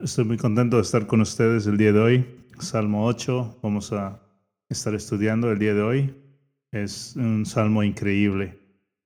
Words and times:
Estoy 0.00 0.26
muy 0.26 0.36
contento 0.36 0.76
de 0.76 0.82
estar 0.82 1.08
con 1.08 1.20
ustedes 1.20 1.66
el 1.66 1.76
día 1.76 1.92
de 1.92 1.98
hoy. 1.98 2.26
Salmo 2.60 3.04
8, 3.06 3.58
vamos 3.64 3.92
a 3.92 4.22
estar 4.68 4.94
estudiando 4.94 5.50
el 5.50 5.58
día 5.58 5.74
de 5.74 5.82
hoy. 5.82 6.14
Es 6.70 7.16
un 7.16 7.44
salmo 7.44 7.82
increíble 7.82 8.60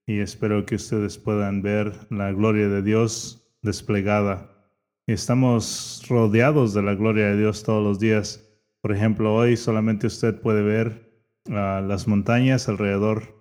y 0.06 0.18
espero 0.18 0.66
que 0.66 0.74
ustedes 0.74 1.16
puedan 1.16 1.62
ver 1.62 1.94
la 2.10 2.30
gloria 2.32 2.68
de 2.68 2.82
Dios 2.82 3.42
desplegada. 3.62 4.68
Estamos 5.06 6.02
rodeados 6.10 6.74
de 6.74 6.82
la 6.82 6.94
gloria 6.94 7.28
de 7.28 7.38
Dios 7.38 7.62
todos 7.62 7.82
los 7.82 7.98
días. 7.98 8.46
Por 8.82 8.92
ejemplo, 8.92 9.34
hoy 9.34 9.56
solamente 9.56 10.06
usted 10.06 10.42
puede 10.42 10.62
ver 10.62 11.24
las 11.46 12.06
montañas 12.06 12.68
alrededor 12.68 13.34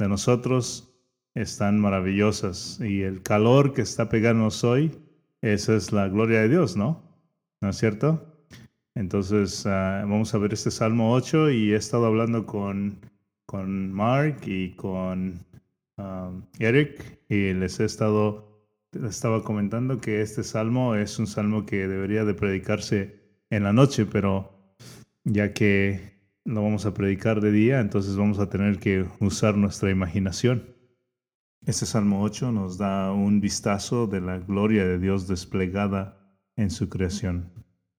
de 0.00 0.08
nosotros. 0.08 0.92
Están 1.36 1.78
maravillosas 1.78 2.80
y 2.80 3.02
el 3.02 3.22
calor 3.22 3.74
que 3.74 3.82
está 3.82 4.08
pegándonos 4.08 4.64
hoy 4.64 5.05
esa 5.52 5.76
es 5.76 5.92
la 5.92 6.08
gloria 6.08 6.40
de 6.40 6.48
Dios, 6.48 6.76
¿no? 6.76 7.02
¿No 7.60 7.70
es 7.70 7.76
cierto? 7.76 8.36
Entonces, 8.94 9.64
ah, 9.66 10.02
vamos 10.02 10.34
a 10.34 10.38
ver 10.38 10.52
este 10.52 10.70
Salmo 10.70 11.12
8 11.12 11.50
y 11.50 11.72
he 11.72 11.76
estado 11.76 12.06
hablando 12.06 12.46
con, 12.46 12.98
con 13.46 13.92
Mark 13.92 14.40
y 14.46 14.70
con 14.72 15.44
um, 15.98 16.42
Eric 16.58 17.20
y 17.28 17.52
les 17.52 17.78
he 17.78 17.84
estado, 17.84 18.66
les 18.92 19.10
estaba 19.10 19.44
comentando 19.44 20.00
que 20.00 20.20
este 20.22 20.42
Salmo 20.42 20.94
es 20.94 21.18
un 21.18 21.26
Salmo 21.26 21.66
que 21.66 21.86
debería 21.86 22.24
de 22.24 22.34
predicarse 22.34 23.20
en 23.50 23.64
la 23.64 23.72
noche, 23.72 24.06
pero 24.06 24.74
ya 25.24 25.52
que 25.52 26.16
lo 26.44 26.62
vamos 26.62 26.86
a 26.86 26.94
predicar 26.94 27.40
de 27.40 27.52
día, 27.52 27.80
entonces 27.80 28.16
vamos 28.16 28.38
a 28.38 28.48
tener 28.48 28.78
que 28.78 29.04
usar 29.20 29.56
nuestra 29.56 29.90
imaginación. 29.90 30.75
Este 31.66 31.84
Salmo 31.84 32.22
8 32.22 32.52
nos 32.52 32.78
da 32.78 33.12
un 33.12 33.40
vistazo 33.40 34.06
de 34.06 34.20
la 34.20 34.38
gloria 34.38 34.86
de 34.86 35.00
Dios 35.00 35.26
desplegada 35.26 36.16
en 36.54 36.70
su 36.70 36.88
creación. 36.88 37.50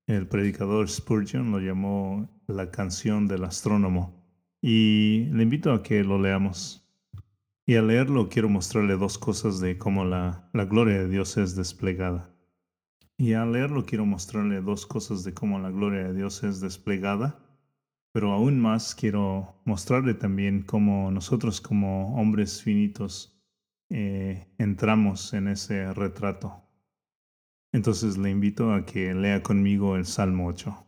El 0.05 0.25
predicador 0.25 0.87
Spurgeon 0.87 1.51
lo 1.51 1.59
llamó 1.59 2.29
la 2.47 2.71
canción 2.71 3.27
del 3.27 3.43
astrónomo 3.43 4.23
y 4.61 5.25
le 5.33 5.43
invito 5.43 5.73
a 5.73 5.83
que 5.83 6.05
lo 6.05 6.17
leamos. 6.17 6.89
Y 7.65 7.75
al 7.75 7.87
leerlo 7.87 8.29
quiero 8.29 8.47
mostrarle 8.47 8.95
dos 8.95 9.17
cosas 9.17 9.59
de 9.59 9.77
cómo 9.77 10.05
la, 10.05 10.49
gloria 10.53 10.99
de 10.99 11.09
Dios 11.09 11.35
es 11.35 11.57
desplegada. 11.57 12.33
Y 13.17 13.33
al 13.33 13.51
leerlo 13.51 13.85
quiero 13.85 14.05
mostrarle 14.05 14.61
dos 14.61 14.85
cosas 14.85 15.25
de 15.25 15.33
cómo 15.33 15.59
la 15.59 15.71
gloria 15.71 16.07
de 16.07 16.13
Dios 16.13 16.41
es 16.45 16.61
desplegada, 16.61 17.37
pero 18.13 18.31
aún 18.31 18.61
más 18.61 18.95
quiero 18.95 19.59
mostrarle 19.65 20.13
también 20.13 20.63
cómo 20.63 21.11
nosotros 21.11 21.59
como 21.59 22.15
hombres 22.15 22.63
finitos 22.63 23.36
eh, 23.89 24.47
entramos 24.57 25.33
en 25.33 25.47
ese 25.47 25.93
retrato. 25.93 26.61
Entonces 27.71 28.17
le 28.17 28.29
invito 28.29 28.73
a 28.73 28.85
que 28.85 29.13
lea 29.13 29.41
conmigo 29.41 29.95
el 29.95 30.05
Salmo 30.05 30.47
8. 30.47 30.85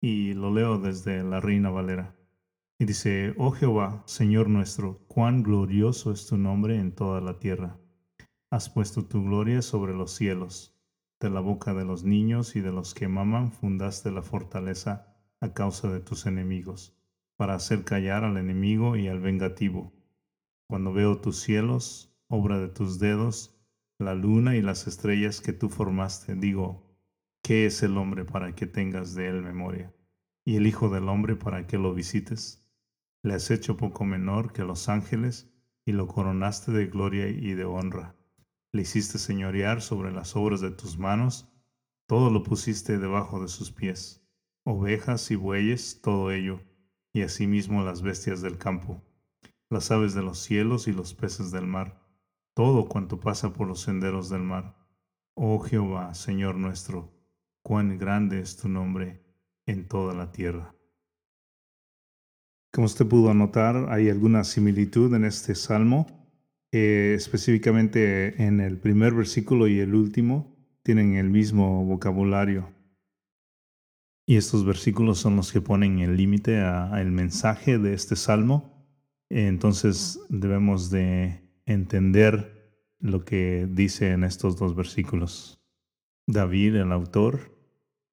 Y 0.00 0.34
lo 0.34 0.52
leo 0.52 0.78
desde 0.78 1.24
la 1.24 1.40
Reina 1.40 1.70
Valera. 1.70 2.14
Y 2.78 2.84
dice, 2.84 3.34
Oh 3.38 3.50
Jehová, 3.50 4.02
Señor 4.06 4.48
nuestro, 4.48 4.98
cuán 5.08 5.42
glorioso 5.42 6.12
es 6.12 6.26
tu 6.26 6.36
nombre 6.36 6.78
en 6.78 6.92
toda 6.92 7.20
la 7.20 7.38
tierra. 7.38 7.78
Has 8.50 8.68
puesto 8.68 9.06
tu 9.06 9.24
gloria 9.24 9.62
sobre 9.62 9.94
los 9.94 10.12
cielos. 10.12 10.78
De 11.20 11.30
la 11.30 11.40
boca 11.40 11.74
de 11.74 11.84
los 11.84 12.04
niños 12.04 12.54
y 12.54 12.60
de 12.60 12.72
los 12.72 12.94
que 12.94 13.08
maman 13.08 13.50
fundaste 13.50 14.10
la 14.10 14.22
fortaleza 14.22 15.16
a 15.40 15.54
causa 15.54 15.90
de 15.90 16.00
tus 16.00 16.26
enemigos, 16.26 16.96
para 17.36 17.54
hacer 17.54 17.84
callar 17.84 18.24
al 18.24 18.36
enemigo 18.36 18.96
y 18.96 19.08
al 19.08 19.20
vengativo 19.20 19.92
cuando 20.66 20.92
veo 20.92 21.20
tus 21.20 21.40
cielos, 21.40 22.14
obra 22.28 22.58
de 22.58 22.68
tus 22.68 22.98
dedos, 22.98 23.54
la 23.98 24.14
luna 24.14 24.56
y 24.56 24.62
las 24.62 24.86
estrellas 24.86 25.40
que 25.40 25.52
tú 25.52 25.68
formaste, 25.68 26.34
digo, 26.34 26.82
¿qué 27.42 27.66
es 27.66 27.82
el 27.82 27.98
hombre 27.98 28.24
para 28.24 28.54
que 28.54 28.66
tengas 28.66 29.14
de 29.14 29.28
él 29.28 29.42
memoria? 29.42 29.94
¿Y 30.44 30.56
el 30.56 30.66
Hijo 30.66 30.88
del 30.88 31.08
hombre 31.08 31.36
para 31.36 31.66
que 31.66 31.78
lo 31.78 31.94
visites? 31.94 32.66
Le 33.22 33.34
has 33.34 33.50
hecho 33.50 33.76
poco 33.76 34.04
menor 34.04 34.52
que 34.52 34.64
los 34.64 34.88
ángeles 34.88 35.52
y 35.86 35.92
lo 35.92 36.08
coronaste 36.08 36.72
de 36.72 36.86
gloria 36.86 37.28
y 37.28 37.54
de 37.54 37.64
honra. 37.64 38.16
Le 38.72 38.82
hiciste 38.82 39.18
señorear 39.18 39.82
sobre 39.82 40.12
las 40.12 40.34
obras 40.34 40.60
de 40.60 40.70
tus 40.70 40.98
manos, 40.98 41.48
todo 42.06 42.30
lo 42.30 42.42
pusiste 42.42 42.98
debajo 42.98 43.40
de 43.40 43.48
sus 43.48 43.70
pies, 43.70 44.26
ovejas 44.64 45.30
y 45.30 45.36
bueyes, 45.36 46.00
todo 46.02 46.32
ello, 46.32 46.60
y 47.12 47.22
asimismo 47.22 47.84
las 47.84 48.02
bestias 48.02 48.42
del 48.42 48.58
campo 48.58 49.02
las 49.74 49.90
aves 49.90 50.14
de 50.14 50.22
los 50.22 50.38
cielos 50.38 50.88
y 50.88 50.92
los 50.92 51.12
peces 51.12 51.50
del 51.50 51.66
mar, 51.66 52.00
todo 52.54 52.88
cuanto 52.88 53.20
pasa 53.20 53.52
por 53.52 53.66
los 53.66 53.80
senderos 53.80 54.30
del 54.30 54.42
mar. 54.42 54.76
Oh 55.34 55.58
Jehová, 55.58 56.14
Señor 56.14 56.54
nuestro, 56.54 57.12
cuán 57.62 57.98
grande 57.98 58.40
es 58.40 58.56
tu 58.56 58.68
nombre 58.68 59.20
en 59.66 59.88
toda 59.88 60.14
la 60.14 60.30
tierra. 60.30 60.74
Como 62.72 62.86
usted 62.86 63.06
pudo 63.06 63.34
notar, 63.34 63.88
hay 63.90 64.08
alguna 64.08 64.44
similitud 64.44 65.12
en 65.14 65.24
este 65.24 65.54
salmo, 65.54 66.06
eh, 66.72 67.14
específicamente 67.16 68.44
en 68.44 68.60
el 68.60 68.78
primer 68.78 69.12
versículo 69.12 69.66
y 69.66 69.80
el 69.80 69.94
último 69.94 70.56
tienen 70.82 71.16
el 71.16 71.30
mismo 71.30 71.84
vocabulario. 71.84 72.72
Y 74.26 74.36
estos 74.36 74.64
versículos 74.64 75.18
son 75.18 75.36
los 75.36 75.52
que 75.52 75.60
ponen 75.60 75.98
el 75.98 76.16
límite 76.16 76.60
al 76.60 77.10
mensaje 77.10 77.78
de 77.78 77.94
este 77.94 78.16
salmo 78.16 78.73
entonces 79.40 80.20
debemos 80.28 80.90
de 80.90 81.40
entender 81.66 82.70
lo 83.00 83.24
que 83.24 83.66
dice 83.68 84.12
en 84.12 84.22
estos 84.22 84.56
dos 84.56 84.76
versículos. 84.76 85.60
David, 86.26 86.76
el 86.76 86.92
autor, 86.92 87.54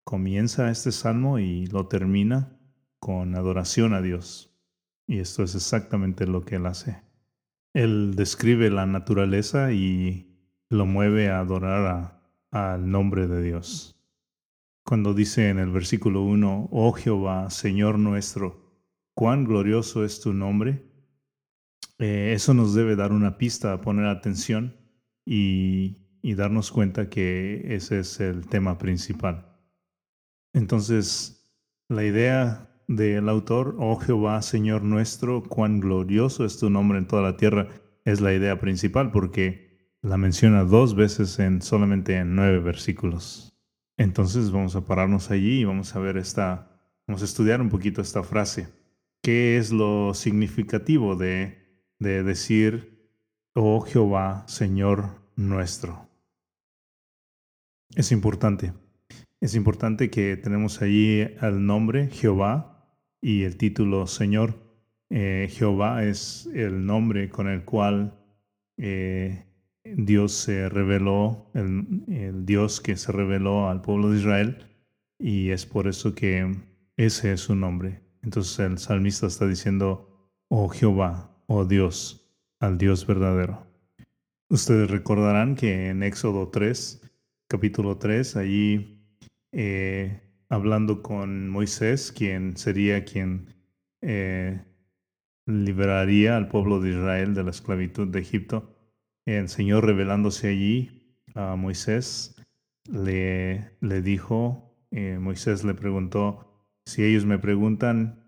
comienza 0.03 0.71
este 0.71 0.91
salmo 0.91 1.37
y 1.37 1.67
lo 1.67 1.87
termina 1.87 2.57
con 2.99 3.35
adoración 3.35 3.93
a 3.93 4.01
Dios. 4.01 4.51
Y 5.07 5.19
esto 5.19 5.43
es 5.43 5.53
exactamente 5.53 6.25
lo 6.25 6.43
que 6.43 6.55
él 6.55 6.65
hace. 6.65 7.03
Él 7.73 8.15
describe 8.15 8.69
la 8.71 8.87
naturaleza 8.87 9.71
y 9.71 10.35
lo 10.69 10.85
mueve 10.85 11.29
a 11.29 11.39
adorar 11.39 12.19
al 12.49 12.89
nombre 12.89 13.27
de 13.27 13.43
Dios. 13.43 13.95
Cuando 14.83 15.13
dice 15.13 15.49
en 15.49 15.59
el 15.59 15.69
versículo 15.69 16.23
1, 16.23 16.69
Oh 16.71 16.91
Jehová, 16.93 17.49
Señor 17.49 17.99
nuestro, 17.99 18.73
cuán 19.13 19.45
glorioso 19.45 20.03
es 20.03 20.19
tu 20.19 20.33
nombre, 20.33 20.90
eh, 22.01 22.33
eso 22.33 22.55
nos 22.55 22.73
debe 22.73 22.95
dar 22.95 23.11
una 23.11 23.37
pista 23.37 23.79
poner 23.79 24.07
atención 24.07 24.75
y, 25.23 25.97
darnos 26.23 26.71
cuenta 26.71 27.09
que 27.09 27.75
ese 27.75 27.99
es 27.99 28.19
el 28.19 28.47
tema 28.47 28.79
principal. 28.79 29.59
Entonces, 30.53 31.55
la 31.89 32.03
idea 32.03 32.69
del 32.87 33.29
autor, 33.29 33.75
oh 33.77 33.97
Jehová, 33.97 34.41
Señor 34.41 34.81
nuestro, 34.81 35.43
cuán 35.43 35.79
glorioso 35.79 36.43
es 36.43 36.57
tu 36.57 36.71
nombre 36.71 36.97
en 36.97 37.05
toda 37.05 37.21
la 37.21 37.37
tierra, 37.37 37.67
es 38.03 38.19
la 38.19 38.33
idea 38.33 38.59
principal 38.59 39.11
porque 39.11 39.95
la 40.01 40.17
menciona 40.17 40.63
dos 40.63 40.95
veces 40.95 41.37
en 41.37 41.61
solamente 41.61 42.15
en 42.15 42.35
nueve 42.35 42.59
versículos. 42.59 43.53
Entonces 43.97 44.49
vamos 44.49 44.75
a 44.75 44.85
pararnos 44.85 45.29
allí 45.29 45.59
y 45.59 45.65
vamos 45.65 45.95
a 45.95 45.99
ver 45.99 46.17
esta, 46.17 46.81
vamos 47.07 47.21
a 47.21 47.25
estudiar 47.25 47.61
un 47.61 47.69
poquito 47.69 48.01
esta 48.01 48.23
frase. 48.23 48.69
¿Qué 49.21 49.57
es 49.57 49.71
lo 49.71 50.15
significativo 50.15 51.15
de 51.15 51.60
de 52.01 52.23
decir, 52.23 52.99
oh 53.53 53.79
Jehová, 53.81 54.43
Señor 54.47 55.21
nuestro. 55.35 56.09
Es 57.95 58.11
importante. 58.11 58.73
Es 59.39 59.53
importante 59.53 60.09
que 60.09 60.35
tenemos 60.35 60.81
allí 60.81 61.19
el 61.19 61.63
nombre 61.63 62.09
Jehová 62.09 62.87
y 63.21 63.43
el 63.43 63.55
título 63.55 64.07
Señor. 64.07 64.55
Eh, 65.11 65.47
Jehová 65.51 66.03
es 66.03 66.49
el 66.55 66.87
nombre 66.87 67.29
con 67.29 67.47
el 67.47 67.65
cual 67.65 68.19
eh, 68.77 69.45
Dios 69.83 70.31
se 70.31 70.69
reveló, 70.69 71.51
el, 71.53 72.03
el, 72.07 72.45
Dios 72.47 72.81
que 72.81 72.97
se 72.97 73.11
reveló 73.11 73.69
al 73.69 73.81
pueblo 73.81 74.09
de 74.09 74.19
Israel, 74.19 74.65
y 75.19 75.51
es 75.51 75.67
por 75.67 75.87
eso 75.87 76.15
que 76.15 76.55
ese 76.97 77.33
es 77.33 77.41
su 77.41 77.55
nombre. 77.55 78.01
Entonces 78.23 78.57
el 78.59 78.79
salmista 78.79 79.27
está 79.27 79.47
diciendo, 79.47 80.29
oh 80.47 80.67
Jehová, 80.69 81.30
oh 81.53 81.65
Dios, 81.65 82.25
al 82.61 82.77
Dios 82.77 83.05
verdadero. 83.05 83.67
Ustedes 84.49 84.89
recordarán 84.89 85.55
que 85.55 85.89
en 85.89 86.01
Éxodo 86.01 86.47
3, 86.47 87.01
capítulo 87.49 87.97
3, 87.97 88.37
allí 88.37 89.03
eh, 89.51 90.21
hablando 90.47 91.01
con 91.01 91.49
Moisés, 91.49 92.13
quien 92.13 92.55
sería 92.55 93.03
quien 93.03 93.53
eh, 94.01 94.61
liberaría 95.45 96.37
al 96.37 96.47
pueblo 96.47 96.79
de 96.79 96.91
Israel 96.91 97.33
de 97.33 97.43
la 97.43 97.51
esclavitud 97.51 98.07
de 98.07 98.21
Egipto, 98.21 98.73
el 99.25 99.49
Señor 99.49 99.85
revelándose 99.85 100.47
allí 100.47 101.17
a 101.35 101.57
Moisés, 101.57 102.41
le, 102.89 103.71
le 103.81 104.01
dijo, 104.01 104.73
eh, 104.91 105.17
Moisés 105.19 105.65
le 105.65 105.73
preguntó, 105.73 106.65
si 106.85 107.03
ellos 107.03 107.25
me 107.25 107.39
preguntan 107.39 108.19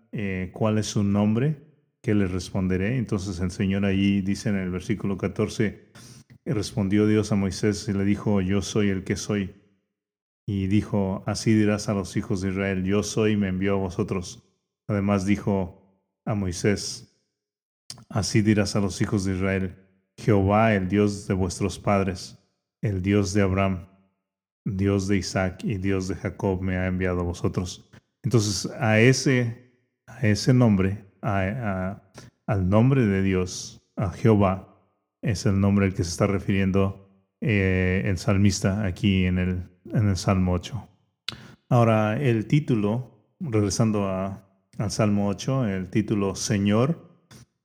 cuál 0.52 0.78
es 0.78 0.86
su 0.86 1.02
nombre, 1.02 1.63
¿qué 2.04 2.14
les 2.14 2.30
responderé? 2.30 2.98
Entonces 2.98 3.40
el 3.40 3.50
Señor 3.50 3.86
allí 3.86 4.20
dice 4.20 4.50
en 4.50 4.56
el 4.56 4.70
versículo 4.70 5.16
14, 5.16 5.90
respondió 6.44 7.06
Dios 7.06 7.32
a 7.32 7.34
Moisés 7.34 7.88
y 7.88 7.94
le 7.94 8.04
dijo, 8.04 8.42
yo 8.42 8.60
soy 8.60 8.90
el 8.90 9.04
que 9.04 9.16
soy. 9.16 9.54
y 10.46 10.66
dijo, 10.66 11.24
así 11.26 11.54
dirás 11.54 11.88
a 11.88 11.94
los 11.94 12.18
hijos 12.18 12.42
de 12.42 12.50
Israel, 12.50 12.84
yo 12.84 13.02
soy 13.02 13.32
y 13.32 13.36
me 13.38 13.48
envió 13.48 13.72
a 13.72 13.78
vosotros. 13.78 14.46
Además 14.86 15.24
dijo 15.24 15.98
a 16.26 16.34
Moisés, 16.34 17.18
así 18.10 18.42
dirás 18.42 18.76
a 18.76 18.80
los 18.80 19.00
hijos 19.00 19.24
de 19.24 19.36
Israel, 19.36 19.76
Jehová, 20.18 20.74
el 20.74 20.88
Dios 20.88 21.26
de 21.26 21.32
vuestros 21.32 21.78
padres, 21.78 22.38
el 22.82 23.00
Dios 23.00 23.32
de 23.32 23.40
Abraham, 23.40 23.86
Dios 24.66 25.08
de 25.08 25.16
Isaac 25.16 25.64
y 25.64 25.78
Dios 25.78 26.08
de 26.08 26.16
Jacob 26.16 26.60
me 26.60 26.76
ha 26.76 26.86
enviado 26.86 27.20
a 27.20 27.24
vosotros. 27.24 27.90
Entonces 28.22 28.70
a 28.78 29.00
ese, 29.00 29.72
a 30.06 30.26
ese 30.26 30.52
nombre, 30.52 31.03
al 31.24 32.68
nombre 32.68 33.06
de 33.06 33.22
Dios, 33.22 33.82
a 33.96 34.10
Jehová, 34.10 34.74
es 35.22 35.46
el 35.46 35.58
nombre 35.58 35.86
al 35.86 35.94
que 35.94 36.04
se 36.04 36.10
está 36.10 36.26
refiriendo 36.26 37.08
eh, 37.40 38.02
el 38.04 38.18
salmista 38.18 38.84
aquí 38.84 39.24
en 39.24 39.38
el, 39.38 39.62
en 39.92 40.08
el 40.08 40.16
Salmo 40.16 40.52
8. 40.52 40.88
Ahora, 41.70 42.20
el 42.20 42.46
título, 42.46 43.34
regresando 43.40 44.08
al 44.08 44.90
Salmo 44.90 45.28
8, 45.28 45.68
el 45.68 45.88
título 45.88 46.34
Señor 46.34 47.10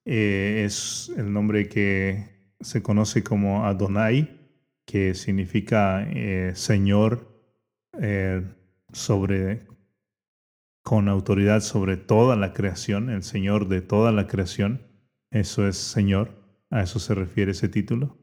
eh, 0.05 0.63
es 0.65 1.11
el 1.17 1.31
nombre 1.31 1.67
que 1.67 2.53
se 2.61 2.81
conoce 2.81 3.23
como 3.23 3.65
Adonai, 3.65 4.37
que 4.85 5.13
significa 5.13 6.05
eh, 6.09 6.53
Señor 6.55 7.27
sobre 8.93 9.67
con 10.83 11.07
autoridad 11.07 11.61
sobre 11.61 11.97
toda 11.97 12.35
la 12.35 12.53
creación, 12.53 13.09
el 13.09 13.23
Señor 13.23 13.67
de 13.67 13.81
toda 13.81 14.11
la 14.11 14.27
creación. 14.27 14.81
Eso 15.31 15.67
es 15.67 15.77
Señor. 15.77 16.31
A 16.71 16.83
eso 16.83 16.99
se 16.99 17.15
refiere 17.15 17.51
ese 17.51 17.69
título. 17.69 18.17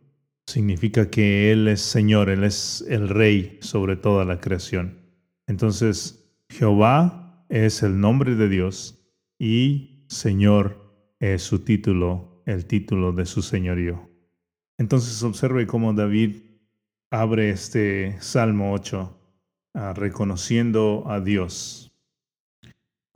Significa 0.46 1.10
que 1.10 1.52
Él 1.52 1.68
es 1.68 1.80
Señor, 1.80 2.28
Él 2.30 2.44
es 2.44 2.84
el 2.88 3.08
Rey 3.08 3.58
sobre 3.60 3.96
toda 3.96 4.24
la 4.24 4.40
creación. 4.40 4.98
Entonces, 5.46 6.32
Jehová 6.48 7.44
es 7.48 7.82
el 7.82 8.00
nombre 8.00 8.34
de 8.34 8.48
Dios 8.48 9.04
y 9.38 10.06
Señor 10.08 10.86
es 11.20 11.42
su 11.42 11.60
título, 11.60 12.42
el 12.46 12.66
título 12.66 13.12
de 13.12 13.26
su 13.26 13.42
señorío. 13.42 14.08
Entonces 14.78 15.22
observe 15.22 15.66
cómo 15.66 15.94
David 15.94 16.36
abre 17.10 17.50
este 17.50 18.16
Salmo 18.20 18.72
8 18.72 19.18
ah, 19.74 19.94
reconociendo 19.94 21.04
a 21.06 21.20
Dios. 21.20 21.85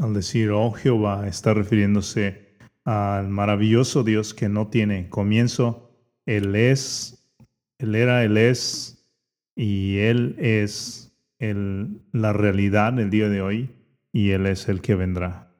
Al 0.00 0.14
decir, 0.14 0.50
oh 0.50 0.72
Jehová, 0.72 1.28
está 1.28 1.52
refiriéndose 1.52 2.56
al 2.84 3.28
maravilloso 3.28 4.02
Dios 4.02 4.32
que 4.32 4.48
no 4.48 4.68
tiene 4.68 5.10
comienzo. 5.10 5.94
Él 6.24 6.56
es, 6.56 7.30
Él 7.76 7.94
era, 7.94 8.24
Él 8.24 8.38
es, 8.38 9.06
y 9.54 9.98
Él 9.98 10.36
es 10.38 11.14
el, 11.38 12.00
la 12.12 12.32
realidad 12.32 12.94
del 12.94 13.10
día 13.10 13.28
de 13.28 13.42
hoy, 13.42 13.76
y 14.10 14.30
Él 14.30 14.46
es 14.46 14.68
el 14.70 14.80
que 14.80 14.94
vendrá. 14.94 15.54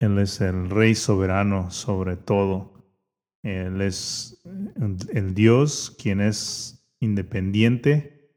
Él 0.00 0.18
es 0.18 0.42
el 0.42 0.68
Rey 0.68 0.94
soberano 0.94 1.70
sobre 1.70 2.16
todo. 2.16 2.74
Él 3.42 3.80
es 3.80 4.42
el 5.14 5.34
Dios 5.34 5.96
quien 5.98 6.20
es 6.20 6.86
independiente. 7.00 8.32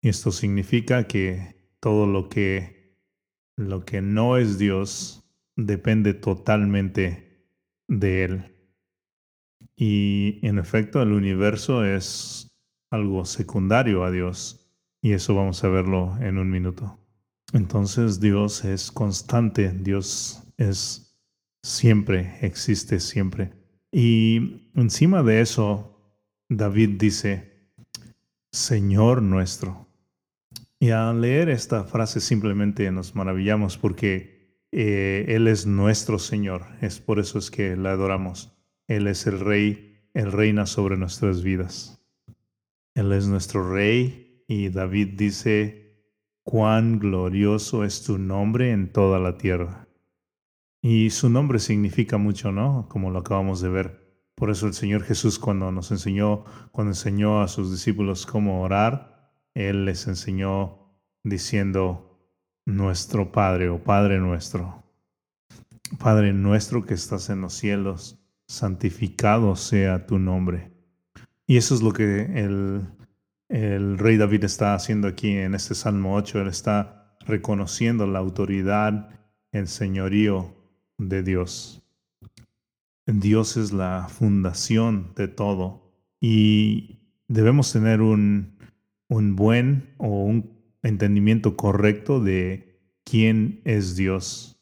Esto 0.00 0.30
significa 0.30 1.08
que 1.08 1.56
todo 1.80 2.06
lo 2.06 2.28
que, 2.28 2.81
lo 3.56 3.84
que 3.84 4.02
no 4.02 4.36
es 4.36 4.58
Dios 4.58 5.22
depende 5.56 6.14
totalmente 6.14 7.46
de 7.88 8.24
Él. 8.24 8.54
Y 9.76 10.38
en 10.42 10.58
efecto, 10.58 11.02
el 11.02 11.12
universo 11.12 11.84
es 11.84 12.50
algo 12.90 13.24
secundario 13.24 14.04
a 14.04 14.10
Dios. 14.10 14.66
Y 15.00 15.12
eso 15.12 15.34
vamos 15.34 15.62
a 15.64 15.68
verlo 15.68 16.16
en 16.20 16.38
un 16.38 16.50
minuto. 16.50 16.98
Entonces 17.52 18.20
Dios 18.20 18.64
es 18.64 18.90
constante, 18.90 19.72
Dios 19.72 20.42
es 20.56 21.18
siempre, 21.62 22.38
existe 22.40 23.00
siempre. 23.00 23.52
Y 23.90 24.70
encima 24.74 25.22
de 25.22 25.40
eso, 25.40 25.98
David 26.48 26.98
dice, 26.98 27.52
Señor 28.52 29.22
nuestro. 29.22 29.86
Y 30.82 30.90
al 30.90 31.20
leer 31.20 31.48
esta 31.48 31.84
frase 31.84 32.18
simplemente 32.20 32.90
nos 32.90 33.14
maravillamos 33.14 33.78
porque 33.78 34.66
eh, 34.72 35.26
Él 35.28 35.46
es 35.46 35.64
nuestro 35.64 36.18
Señor, 36.18 36.66
es 36.80 36.98
por 36.98 37.20
eso 37.20 37.38
es 37.38 37.52
que 37.52 37.76
le 37.76 37.88
adoramos. 37.88 38.58
Él 38.88 39.06
es 39.06 39.28
el 39.28 39.38
Rey, 39.38 40.08
Él 40.12 40.32
reina 40.32 40.66
sobre 40.66 40.96
nuestras 40.96 41.44
vidas. 41.44 42.04
Él 42.96 43.12
es 43.12 43.28
nuestro 43.28 43.72
Rey 43.72 44.44
y 44.48 44.70
David 44.70 45.10
dice, 45.16 46.04
cuán 46.42 46.98
glorioso 46.98 47.84
es 47.84 48.02
tu 48.02 48.18
nombre 48.18 48.72
en 48.72 48.90
toda 48.90 49.20
la 49.20 49.38
tierra. 49.38 49.86
Y 50.82 51.10
su 51.10 51.30
nombre 51.30 51.60
significa 51.60 52.18
mucho, 52.18 52.50
¿no? 52.50 52.88
Como 52.88 53.12
lo 53.12 53.20
acabamos 53.20 53.60
de 53.60 53.68
ver. 53.68 54.20
Por 54.34 54.50
eso 54.50 54.66
el 54.66 54.74
Señor 54.74 55.04
Jesús 55.04 55.38
cuando 55.38 55.70
nos 55.70 55.92
enseñó, 55.92 56.42
cuando 56.72 56.90
enseñó 56.90 57.40
a 57.40 57.46
sus 57.46 57.70
discípulos 57.70 58.26
cómo 58.26 58.62
orar, 58.62 59.11
Él 59.54 59.84
les 59.84 60.06
enseñó 60.06 60.78
diciendo, 61.22 62.12
nuestro 62.64 63.32
Padre 63.32 63.68
o 63.68 63.82
Padre 63.82 64.18
nuestro. 64.18 64.82
Padre 65.98 66.32
nuestro 66.32 66.84
que 66.84 66.94
estás 66.94 67.28
en 67.30 67.40
los 67.40 67.54
cielos, 67.54 68.18
santificado 68.46 69.56
sea 69.56 70.06
tu 70.06 70.18
nombre. 70.18 70.72
Y 71.46 71.56
eso 71.56 71.74
es 71.74 71.82
lo 71.82 71.92
que 71.92 72.22
el, 72.44 72.86
el 73.48 73.98
rey 73.98 74.16
David 74.16 74.44
está 74.44 74.74
haciendo 74.74 75.08
aquí 75.08 75.36
en 75.36 75.54
este 75.54 75.74
Salmo 75.74 76.14
8. 76.14 76.40
Él 76.40 76.48
está 76.48 77.16
reconociendo 77.26 78.06
la 78.06 78.20
autoridad, 78.20 79.10
el 79.50 79.68
señorío 79.68 80.54
de 80.98 81.22
Dios. 81.22 81.82
Dios 83.06 83.56
es 83.56 83.72
la 83.72 84.06
fundación 84.08 85.12
de 85.16 85.28
todo 85.28 85.92
y 86.20 87.00
debemos 87.26 87.72
tener 87.72 88.00
un, 88.00 88.56
un 89.12 89.36
buen 89.36 89.94
o 89.98 90.24
un 90.24 90.58
entendimiento 90.82 91.54
correcto 91.54 92.20
de 92.20 92.80
quién 93.04 93.60
es 93.64 93.94
Dios. 93.94 94.58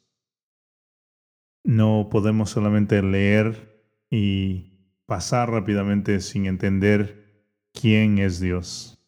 No 1.62 2.08
podemos 2.10 2.50
solamente 2.50 3.00
leer 3.02 3.84
y 4.10 4.72
pasar 5.06 5.50
rápidamente 5.50 6.20
sin 6.20 6.46
entender 6.46 7.46
quién 7.72 8.18
es 8.18 8.40
Dios. 8.40 8.98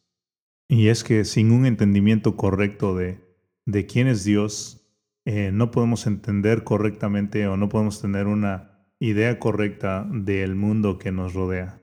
Y 0.69 0.89
es 0.89 1.03
que 1.03 1.25
sin 1.25 1.51
un 1.51 1.67
entendimiento 1.67 2.37
correcto 2.37 2.97
de, 2.97 3.19
de 3.67 3.87
quién 3.87 4.07
es 4.07 4.23
Dios, 4.25 4.87
eh, 5.25 5.51
no 5.53 5.73
podemos 5.73 6.07
entender 6.07 6.63
correctamente 6.63 7.49
o 7.49 7.57
no 7.57 7.69
podemos 7.69 8.01
tener 8.01 8.29
una 8.29 8.87
idea 9.01 9.41
correcta 9.41 10.07
del 10.09 10.55
mundo 10.55 10.99
que 10.99 11.11
nos 11.11 11.35
rodea. 11.35 11.82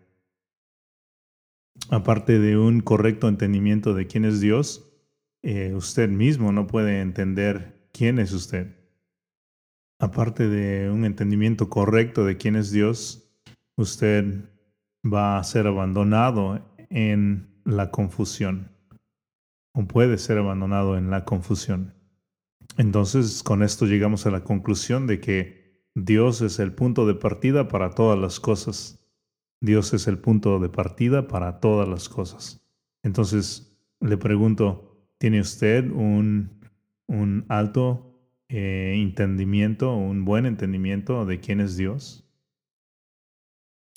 Aparte 1.89 2.39
de 2.39 2.57
un 2.57 2.81
correcto 2.81 3.27
entendimiento 3.27 3.93
de 3.93 4.07
quién 4.07 4.25
es 4.25 4.41
Dios, 4.41 4.91
eh, 5.41 5.73
usted 5.73 6.09
mismo 6.09 6.51
no 6.51 6.67
puede 6.67 7.01
entender 7.01 7.89
quién 7.93 8.19
es 8.19 8.33
usted. 8.33 8.75
Aparte 9.99 10.47
de 10.47 10.89
un 10.89 11.05
entendimiento 11.05 11.69
correcto 11.69 12.25
de 12.25 12.37
quién 12.37 12.55
es 12.55 12.71
Dios, 12.71 13.31
usted 13.75 14.49
va 15.05 15.37
a 15.37 15.43
ser 15.43 15.67
abandonado 15.67 16.61
en 16.89 17.61
la 17.65 17.91
confusión 17.91 18.71
o 19.73 19.87
puede 19.87 20.17
ser 20.17 20.37
abandonado 20.37 20.97
en 20.97 21.09
la 21.09 21.25
confusión. 21.25 21.93
Entonces, 22.77 23.43
con 23.43 23.63
esto 23.63 23.85
llegamos 23.85 24.25
a 24.25 24.31
la 24.31 24.43
conclusión 24.43 25.07
de 25.07 25.19
que 25.19 25.85
Dios 25.95 26.41
es 26.41 26.59
el 26.59 26.73
punto 26.73 27.05
de 27.05 27.15
partida 27.15 27.67
para 27.67 27.91
todas 27.91 28.17
las 28.17 28.39
cosas. 28.39 28.98
Dios 29.61 29.93
es 29.93 30.07
el 30.07 30.19
punto 30.19 30.59
de 30.59 30.69
partida 30.69 31.27
para 31.27 31.59
todas 31.59 31.87
las 31.87 32.09
cosas. 32.09 32.65
Entonces, 33.03 33.77
le 33.99 34.17
pregunto, 34.17 34.89
¿Tiene 35.19 35.41
usted 35.41 35.91
un, 35.91 36.61
un 37.05 37.45
alto 37.49 38.15
eh, 38.47 38.93
entendimiento, 38.95 39.93
un 39.93 40.23
buen 40.23 40.45
entendimiento 40.45 41.25
de 41.25 41.41
quién 41.41 41.59
es 41.59 41.75
Dios? 41.75 42.25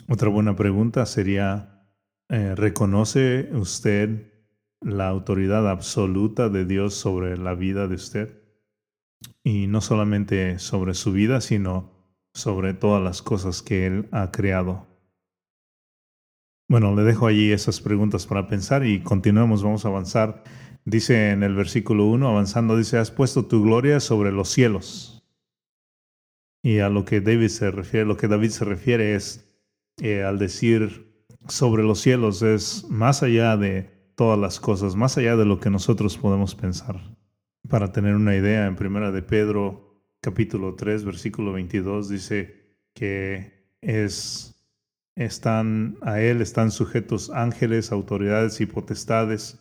Otra 0.09 0.29
buena 0.31 0.57
pregunta 0.57 1.07
sería, 1.07 1.87
eh, 2.29 2.57
¿reconoce 2.57 3.51
usted 3.53 4.33
la 4.81 5.07
autoridad 5.07 5.71
absoluta 5.71 6.49
de 6.49 6.65
Dios 6.65 6.95
sobre 6.95 7.37
la 7.37 7.55
vida 7.55 7.87
de 7.87 7.95
usted? 7.95 8.43
Y 9.45 9.69
no 9.69 9.81
solamente 9.81 10.59
sobre 10.59 10.95
su 10.95 11.13
vida, 11.13 11.41
sino 11.41 11.93
sobre 12.35 12.75
todas 12.75 13.01
las 13.01 13.23
cosas 13.23 13.63
que 13.63 13.87
Él 13.87 14.09
ha 14.11 14.33
creado. 14.33 14.89
Bueno, 16.73 16.97
le 16.97 17.03
dejo 17.03 17.27
allí 17.27 17.53
esas 17.53 17.83
preguntas 17.83 18.27
para 18.27 18.49
pensar 18.49 18.87
y 18.87 19.03
continuemos, 19.03 19.63
vamos 19.63 19.85
a 19.85 19.89
avanzar 19.89 20.43
Dice 20.87 21.33
en 21.33 21.43
el 21.43 21.55
versículo 21.55 22.07
1, 22.07 22.27
avanzando, 22.27 22.79
dice, 22.79 22.97
has 22.97 23.11
puesto 23.11 23.45
tu 23.45 23.63
gloria 23.63 24.01
sobre 24.01 24.33
los 24.33 24.49
cielos. 24.49 25.23
Y 26.63 26.79
a 26.79 26.89
lo 26.89 27.05
que 27.05 27.21
David 27.21 27.49
se 27.49 27.71
refiere, 27.71 28.07
lo 28.07 28.17
que 28.17 28.27
David 28.27 28.49
se 28.49 28.65
refiere 28.65 29.15
es, 29.15 29.53
eh, 30.01 30.23
al 30.23 30.39
decir 30.39 31.27
sobre 31.47 31.83
los 31.83 32.01
cielos, 32.01 32.41
es 32.41 32.87
más 32.89 33.23
allá 33.23 33.59
de 33.59 33.91
todas 34.17 34.39
las 34.39 34.59
cosas, 34.59 34.97
más 34.97 35.19
allá 35.19 35.37
de 35.37 35.45
lo 35.45 35.61
que 35.61 35.69
nosotros 35.69 36.17
podemos 36.17 36.55
pensar. 36.55 36.97
Para 37.69 37.93
tener 37.93 38.15
una 38.15 38.35
idea, 38.35 38.67
en 38.67 38.77
Primera 38.77 39.13
de 39.13 39.21
Pedro, 39.21 40.03
capítulo 40.23 40.75
3, 40.75 41.05
versículo 41.05 41.53
22, 41.53 42.09
dice 42.09 42.79
que 42.95 43.69
es, 43.83 44.52
están, 45.17 45.99
a 46.03 46.21
Él 46.21 46.41
están 46.41 46.71
sujetos 46.71 47.31
ángeles, 47.31 47.93
autoridades 47.93 48.61
y 48.61 48.67
potestades. 48.67 49.61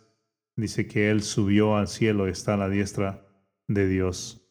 Dice 0.56 0.88
que 0.88 1.10
Él 1.10 1.24
subió 1.24 1.76
al 1.76 1.88
cielo 1.88 2.28
y 2.28 2.32
está 2.32 2.54
a 2.54 2.58
la 2.58 2.70
diestra 2.70 3.26
de 3.68 3.88
Dios. 3.88 4.48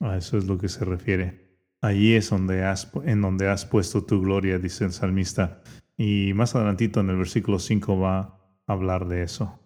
A 0.00 0.16
eso 0.16 0.38
es 0.38 0.46
lo 0.46 0.58
que 0.58 0.68
se 0.68 0.84
refiere. 0.84 1.42
Allí 1.80 2.14
es 2.14 2.30
donde 2.30 2.64
has, 2.64 2.90
en 3.04 3.20
donde 3.20 3.48
has 3.48 3.66
puesto 3.66 4.04
tu 4.04 4.20
gloria, 4.20 4.58
dice 4.58 4.84
el 4.84 4.92
salmista. 4.92 5.62
Y 5.96 6.32
más 6.34 6.54
adelantito 6.54 7.00
en 7.00 7.10
el 7.10 7.16
versículo 7.16 7.58
5 7.58 7.98
va 7.98 8.18
a 8.18 8.72
hablar 8.72 9.08
de 9.08 9.22
eso. 9.22 9.58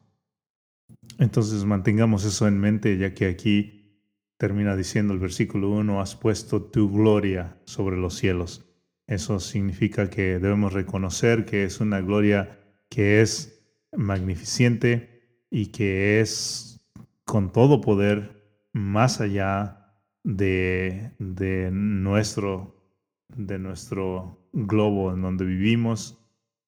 Entonces 1.19 1.65
mantengamos 1.65 2.25
eso 2.25 2.49
en 2.49 2.59
mente, 2.59 2.97
ya 2.99 3.15
que 3.15 3.27
aquí 3.27 4.03
termina 4.39 4.77
diciendo 4.77 5.15
el 5.15 5.19
versículo 5.19 5.71
1, 5.71 6.01
has 6.01 6.15
puesto 6.17 6.63
tu 6.63 6.91
gloria 6.91 7.59
sobre 7.65 7.97
los 7.97 8.15
cielos. 8.15 8.66
Eso 9.07 9.39
significa 9.39 10.11
que 10.11 10.39
debemos 10.39 10.73
reconocer 10.73 11.45
que 11.45 11.65
es 11.65 11.81
una 11.81 12.01
gloria 12.01 12.59
que 12.89 13.21
es 13.21 13.63
magnificente 13.93 15.45
y 15.51 15.67
que 15.67 16.21
es 16.21 16.81
con 17.25 17.53
todo 17.53 17.81
poder 17.81 18.69
más 18.73 19.21
allá 19.21 19.95
de, 20.25 21.13
de, 21.19 21.71
nuestro, 21.73 22.75
de 23.29 23.59
nuestro 23.59 24.49
globo 24.53 25.13
en 25.13 25.23
donde 25.23 25.45
vivimos, 25.45 26.19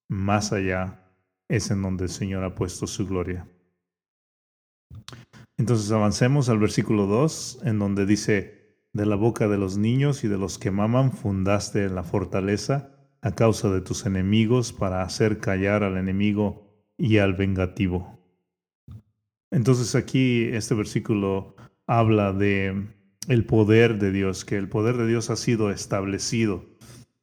más 0.09 0.53
allá 0.53 1.05
es 1.49 1.71
en 1.71 1.83
donde 1.83 2.05
el 2.05 2.11
Señor 2.11 2.45
ha 2.45 2.55
puesto 2.55 2.87
su 2.87 3.07
gloria. 3.07 3.49
Entonces 5.57 5.91
avancemos 5.91 6.49
al 6.49 6.59
versículo 6.59 7.07
2, 7.07 7.63
en 7.65 7.79
donde 7.79 8.07
dice, 8.07 8.58
de 8.93 9.07
la 9.07 9.17
boca 9.17 9.49
de 9.49 9.59
los 9.59 9.77
niños 9.77 10.25
y 10.25 10.29
de 10.29 10.39
los 10.39 10.59
que 10.59 10.71
maman 10.71 11.13
fundaste 11.13 11.89
la 11.89 12.03
fortaleza 12.03 12.91
a 13.21 13.35
causa 13.35 13.71
de 13.71 13.81
tus 13.81 14.07
enemigos 14.07 14.73
para 14.73 15.03
hacer 15.03 15.39
callar 15.39 15.83
al 15.83 15.97
enemigo 15.97 16.69
y 16.97 17.19
al 17.19 17.35
vengativo. 17.35 18.19
Entonces 19.51 19.95
aquí 19.95 20.45
este 20.45 20.75
versículo 20.75 21.57
habla 21.87 22.33
de 22.33 22.87
el 23.29 23.45
poder 23.45 23.99
de 23.99 24.13
Dios, 24.13 24.45
que 24.45 24.57
el 24.57 24.69
poder 24.69 24.97
de 24.97 25.07
Dios 25.07 25.31
ha 25.31 25.37
sido 25.37 25.71
establecido. 25.71 26.65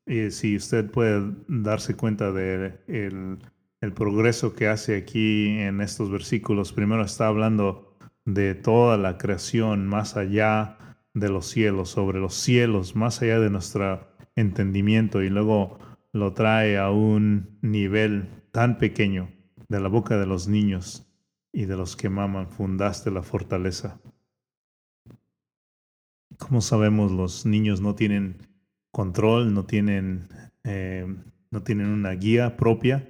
Y 0.05 0.31
si 0.31 0.55
usted 0.55 0.89
puede 0.89 1.33
darse 1.47 1.95
cuenta 1.95 2.31
de 2.31 2.79
el, 2.87 3.39
el 3.81 3.93
progreso 3.93 4.53
que 4.53 4.67
hace 4.67 4.97
aquí 4.97 5.57
en 5.59 5.81
estos 5.81 6.11
versículos, 6.11 6.73
primero 6.73 7.03
está 7.03 7.27
hablando 7.27 7.95
de 8.23 8.55
toda 8.55 8.97
la 8.97 9.17
creación 9.17 9.87
más 9.87 10.15
allá 10.15 10.77
de 11.15 11.29
los 11.29 11.47
cielos, 11.47 11.89
sobre 11.89 12.19
los 12.19 12.35
cielos, 12.35 12.95
más 12.95 13.21
allá 13.21 13.39
de 13.39 13.49
nuestro 13.49 14.07
entendimiento, 14.35 15.23
y 15.23 15.29
luego 15.29 15.79
lo 16.11 16.33
trae 16.33 16.77
a 16.77 16.91
un 16.91 17.57
nivel 17.61 18.29
tan 18.51 18.77
pequeño 18.77 19.31
de 19.67 19.79
la 19.79 19.87
boca 19.87 20.17
de 20.17 20.27
los 20.27 20.47
niños 20.47 21.09
y 21.51 21.65
de 21.65 21.77
los 21.77 21.95
que 21.95 22.09
maman, 22.09 22.49
fundaste 22.49 23.11
la 23.11 23.23
fortaleza. 23.23 23.99
Como 26.37 26.59
sabemos, 26.59 27.13
los 27.13 27.45
niños 27.45 27.79
no 27.79 27.95
tienen 27.95 28.47
control, 28.91 29.53
no 29.53 29.65
tienen, 29.65 30.27
eh, 30.65 31.07
no 31.49 31.63
tienen 31.63 31.87
una 31.87 32.11
guía 32.11 32.57
propia, 32.57 33.09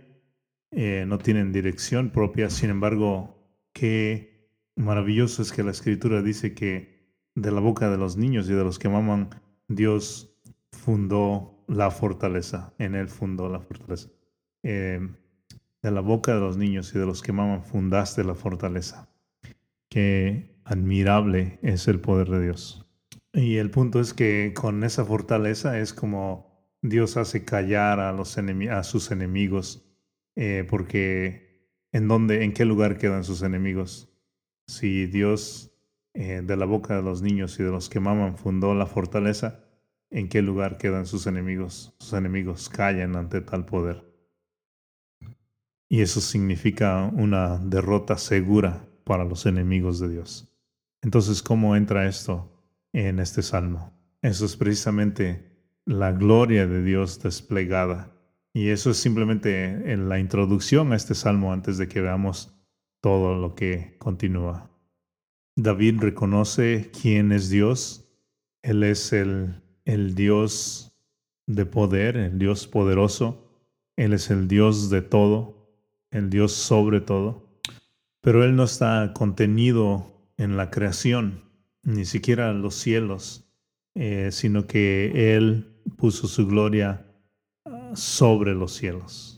eh, 0.70 1.06
no 1.08 1.18
tienen 1.18 1.52
dirección 1.52 2.12
propia. 2.12 2.52
Sin 2.52 2.70
embargo, 2.70 3.36
qué 3.74 4.52
maravilloso 4.76 5.42
es 5.42 5.52
que 5.52 5.64
la 5.64 5.72
escritura 5.72 6.22
dice 6.22 6.54
que 6.54 6.95
de 7.36 7.51
la 7.51 7.60
boca 7.60 7.89
de 7.89 7.98
los 7.98 8.18
niños 8.18 8.50
y 8.50 8.54
de 8.54 8.63
los 8.63 8.80
que 8.80 8.89
maman, 8.89 9.30
Dios 9.68 10.34
fundó 10.72 11.63
la 11.68 11.92
fortaleza. 11.92 12.74
En 12.80 12.96
él 12.96 13.10
fundó 13.10 13.50
la 13.50 13.60
fortaleza. 13.60 14.10
Eh, 14.63 15.00
de 15.82 15.92
la 15.92 16.01
boca 16.01 16.34
de 16.34 16.39
los 16.39 16.58
niños 16.58 16.94
y 16.96 17.00
de 17.00 17.06
los 17.06 17.22
que 17.22 17.32
maman, 17.32 17.63
fundaste 17.63 18.24
la 18.24 18.34
fortaleza. 18.34 19.08
Qué 19.89 20.60
admirable 20.63 21.60
es 21.62 21.88
el 21.88 22.00
poder 22.00 22.30
de 22.30 22.42
Dios. 22.42 22.86
Y 23.34 23.58
el 23.58 23.70
punto 23.70 24.00
es 24.00 24.13
que 24.13 24.54
con 24.56 24.84
esa 24.84 25.06
fortaleza 25.06 25.77
es 25.80 25.94
como 25.94 26.74
Dios 26.82 27.18
hace 27.18 27.46
callar 27.46 28.00
a, 28.00 28.13
los 28.13 28.38
a 28.38 28.84
sus 28.84 29.12
enemigos, 29.12 29.86
eh, 30.36 30.65
porque 30.70 31.70
¿en 31.92 32.08
dónde, 32.08 32.44
en 32.44 32.54
qué 32.54 32.65
lugar 32.65 32.98
quedan 32.98 33.24
sus 33.24 33.42
enemigos? 33.42 34.10
Si 34.68 35.06
Dios 35.06 35.75
eh, 36.15 36.41
de 36.43 36.57
la 36.57 36.65
boca 36.65 36.95
de 36.95 37.03
los 37.03 37.22
niños 37.22 37.60
y 37.60 37.63
de 37.63 37.69
los 37.69 37.89
que 37.89 38.00
maman 38.00 38.38
fundó 38.38 38.74
la 38.74 38.88
fortaleza, 38.88 39.63
¿en 40.10 40.27
qué 40.27 40.41
lugar 40.41 40.77
quedan 40.77 41.05
sus 41.05 41.27
enemigos? 41.27 41.93
Sus 42.00 42.13
enemigos 42.13 42.69
callan 42.69 43.15
ante 43.15 43.41
tal 43.41 43.65
poder. 43.65 44.03
Y 45.88 46.01
eso 46.01 46.19
significa 46.22 47.12
una 47.13 47.60
derrota 47.60 48.17
segura 48.17 48.88
para 49.03 49.24
los 49.24 49.45
enemigos 49.45 50.00
de 50.00 50.10
Dios. 50.10 50.51
Entonces, 51.03 51.43
¿cómo 51.43 51.75
entra 51.75 52.07
esto 52.07 52.51
en 52.95 53.19
este 53.19 53.41
salmo. 53.41 53.93
Eso 54.22 54.45
es 54.45 54.55
precisamente 54.55 55.51
la 55.86 56.13
gloria 56.13 56.65
de 56.65 56.81
Dios 56.81 57.22
desplegada. 57.22 58.12
Y 58.53 58.69
eso 58.69 58.91
es 58.91 58.98
simplemente 58.98 59.91
en 59.91 60.07
la 60.07 60.17
introducción 60.17 60.93
a 60.93 60.95
este 60.95 61.13
salmo 61.13 61.51
antes 61.51 61.77
de 61.77 61.89
que 61.89 62.00
veamos 62.00 62.55
todo 63.01 63.36
lo 63.36 63.53
que 63.53 63.98
continúa. 64.00 64.72
David 65.56 66.02
reconoce 66.02 66.92
quién 67.02 67.32
es 67.32 67.50
Dios. 67.50 68.06
Él 68.62 68.84
es 68.84 69.14
el, 69.14 69.62
el 69.86 70.16
Dios 70.16 70.94
de 71.48 71.66
poder, 71.66 72.18
el 72.18 72.38
Dios 72.38 72.68
poderoso. 72.68 73.50
Él 73.96 74.14
es 74.14 74.30
el 74.30 74.48
Dios 74.48 74.90
de 74.90 75.02
todo, 75.02 75.70
el 76.12 76.30
Dios 76.30 76.52
sobre 76.52 77.00
todo. 77.00 77.60
Pero 78.22 78.44
Él 78.44 78.56
no 78.56 78.64
está 78.64 79.14
contenido 79.14 80.32
en 80.38 80.58
la 80.58 80.72
creación 80.72 81.46
ni 81.86 82.04
siquiera 82.04 82.52
los 82.52 82.76
cielos, 82.76 83.48
eh, 83.94 84.30
sino 84.32 84.68
que 84.68 85.36
Él 85.36 85.80
puso 85.98 86.28
su 86.28 86.48
gloria 86.48 87.06
ah, 87.66 87.92
sobre 87.94 88.54
los 88.54 88.74
cielos. 88.74 89.38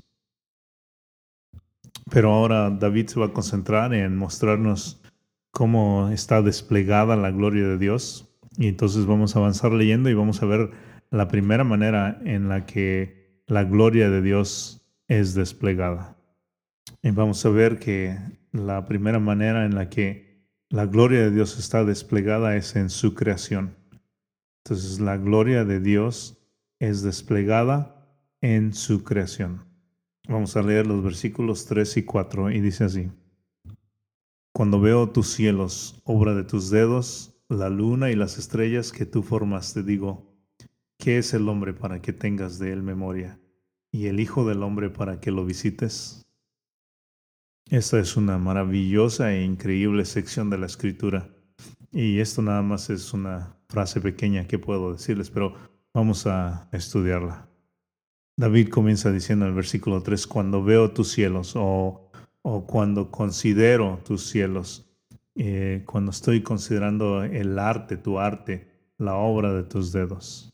Pero 2.10 2.34
ahora 2.34 2.70
David 2.70 3.08
se 3.08 3.20
va 3.20 3.28
a 3.28 3.34
concentrar 3.34 3.94
en 3.94 4.16
mostrarnos 4.16 5.02
cómo 5.58 6.10
está 6.10 6.44
desplegada 6.44 7.16
la 7.16 7.32
gloria 7.32 7.68
de 7.68 7.80
Dios. 7.80 8.32
Y 8.58 8.68
entonces 8.68 9.08
vamos 9.08 9.36
a 9.36 9.40
avanzar 9.40 9.72
leyendo 9.72 10.08
y 10.08 10.14
vamos 10.14 10.44
a 10.44 10.46
ver 10.46 10.70
la 11.10 11.28
primera 11.30 11.64
manera 11.64 12.22
en 12.24 12.48
la 12.48 12.68
que 12.68 13.42
la 13.48 13.64
gloria 13.64 14.12
de 14.12 14.22
Dios 14.22 14.88
es 15.08 15.34
desplegada. 15.34 16.16
Y 17.02 17.10
vamos 17.10 17.44
a 17.44 17.50
ver 17.50 17.80
que 17.80 18.20
la 18.52 18.86
primera 18.86 19.18
manera 19.18 19.66
en 19.66 19.74
la 19.74 19.90
que 19.90 20.46
la 20.70 20.86
gloria 20.86 21.22
de 21.22 21.32
Dios 21.32 21.58
está 21.58 21.84
desplegada 21.84 22.56
es 22.56 22.76
en 22.76 22.92
su 22.92 23.16
creación. 23.16 23.76
Entonces 24.64 25.00
la 25.00 25.18
gloria 25.18 25.66
de 25.66 25.80
Dios 25.80 26.38
es 26.78 27.02
desplegada 27.02 28.08
en 28.42 28.76
su 28.76 29.04
creación. 29.04 29.66
Vamos 30.30 30.56
a 30.56 30.62
leer 30.62 30.86
los 30.86 31.04
versículos 31.04 31.66
3 31.66 31.98
y 31.98 32.04
4 32.04 32.52
y 32.52 32.62
dice 32.62 32.84
así. 32.84 33.10
Cuando 34.58 34.82
veo 34.82 35.08
tus 35.12 35.28
cielos, 35.28 36.02
obra 36.04 36.34
de 36.34 36.44
tus 36.44 36.72
dedos, 36.72 37.32
la 37.48 37.70
luna 37.70 38.10
y 38.10 38.16
las 38.16 38.40
estrellas 38.40 38.92
que 38.92 39.06
tú 39.06 39.22
formaste, 39.22 39.84
digo, 39.84 40.36
¿qué 40.98 41.20
es 41.20 41.36
el 41.36 41.48
hombre 41.48 41.74
para 41.76 42.02
que 42.02 42.12
tengas 42.12 42.58
de 42.58 42.74
él 42.74 42.82
memoria? 42.82 43.40
¿Y 43.92 44.08
el 44.08 44.20
Hijo 44.20 44.48
del 44.48 44.64
hombre 44.64 44.90
para 44.90 45.20
que 45.20 45.30
lo 45.30 45.46
visites? 45.46 46.26
Esta 47.70 48.00
es 48.00 48.18
una 48.18 48.40
maravillosa 48.40 49.32
e 49.32 49.44
increíble 49.44 50.06
sección 50.06 50.50
de 50.50 50.58
la 50.58 50.66
escritura. 50.66 51.30
Y 51.92 52.18
esto 52.18 52.42
nada 52.42 52.64
más 52.64 52.90
es 52.90 53.14
una 53.14 53.60
frase 53.70 54.02
pequeña 54.02 54.48
que 54.48 54.58
puedo 54.58 54.94
decirles, 54.94 55.30
pero 55.30 55.54
vamos 55.94 56.26
a 56.26 56.68
estudiarla. 56.72 57.48
David 58.40 58.70
comienza 58.70 59.12
diciendo 59.12 59.46
en 59.46 59.50
el 59.50 59.56
versículo 59.56 60.02
3, 60.02 60.26
cuando 60.26 60.64
veo 60.64 60.90
tus 60.90 61.12
cielos 61.12 61.54
o, 61.56 62.07
o 62.50 62.66
cuando 62.66 63.12
considero 63.12 64.00
tus 64.06 64.30
cielos, 64.30 64.90
eh, 65.36 65.84
cuando 65.86 66.12
estoy 66.12 66.44
considerando 66.44 67.22
el 67.26 67.60
arte, 67.60 67.98
tu 67.98 68.20
arte, 68.20 68.70
la 68.98 69.16
obra 69.16 69.54
de 69.54 69.64
tus 69.64 69.92
dedos, 69.92 70.54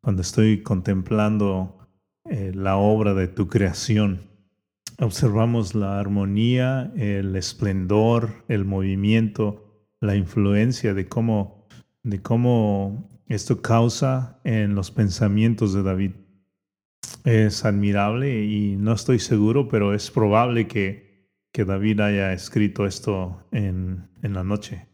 cuando 0.00 0.22
estoy 0.22 0.62
contemplando 0.62 1.76
eh, 2.24 2.52
la 2.54 2.78
obra 2.78 3.12
de 3.12 3.28
tu 3.28 3.48
creación, 3.48 4.22
observamos 4.98 5.74
la 5.74 6.00
armonía, 6.00 6.90
el 6.96 7.36
esplendor, 7.36 8.42
el 8.48 8.64
movimiento, 8.64 9.84
la 10.00 10.16
influencia 10.16 10.94
de 10.94 11.06
cómo, 11.06 11.68
de 12.02 12.22
cómo 12.22 13.10
esto 13.26 13.60
causa 13.60 14.40
en 14.44 14.74
los 14.74 14.90
pensamientos 14.90 15.74
de 15.74 15.82
David. 15.82 16.12
Es 17.24 17.66
admirable 17.66 18.42
y 18.46 18.76
no 18.76 18.94
estoy 18.94 19.18
seguro, 19.18 19.68
pero 19.68 19.92
es 19.92 20.10
probable 20.10 20.66
que 20.66 21.09
que 21.52 21.64
David 21.64 22.00
haya 22.00 22.32
escrito 22.32 22.86
esto 22.86 23.46
en, 23.52 24.08
en 24.22 24.34
la 24.34 24.44
noche. 24.44 24.86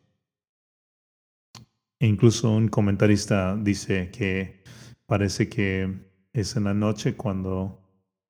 E 1.99 2.07
incluso 2.07 2.51
un 2.51 2.69
comentarista 2.69 3.57
dice 3.57 4.11
que 4.11 4.63
parece 5.07 5.49
que 5.49 6.07
es 6.33 6.57
en 6.57 6.65
la 6.65 6.75
noche 6.75 7.17
cuando 7.17 7.81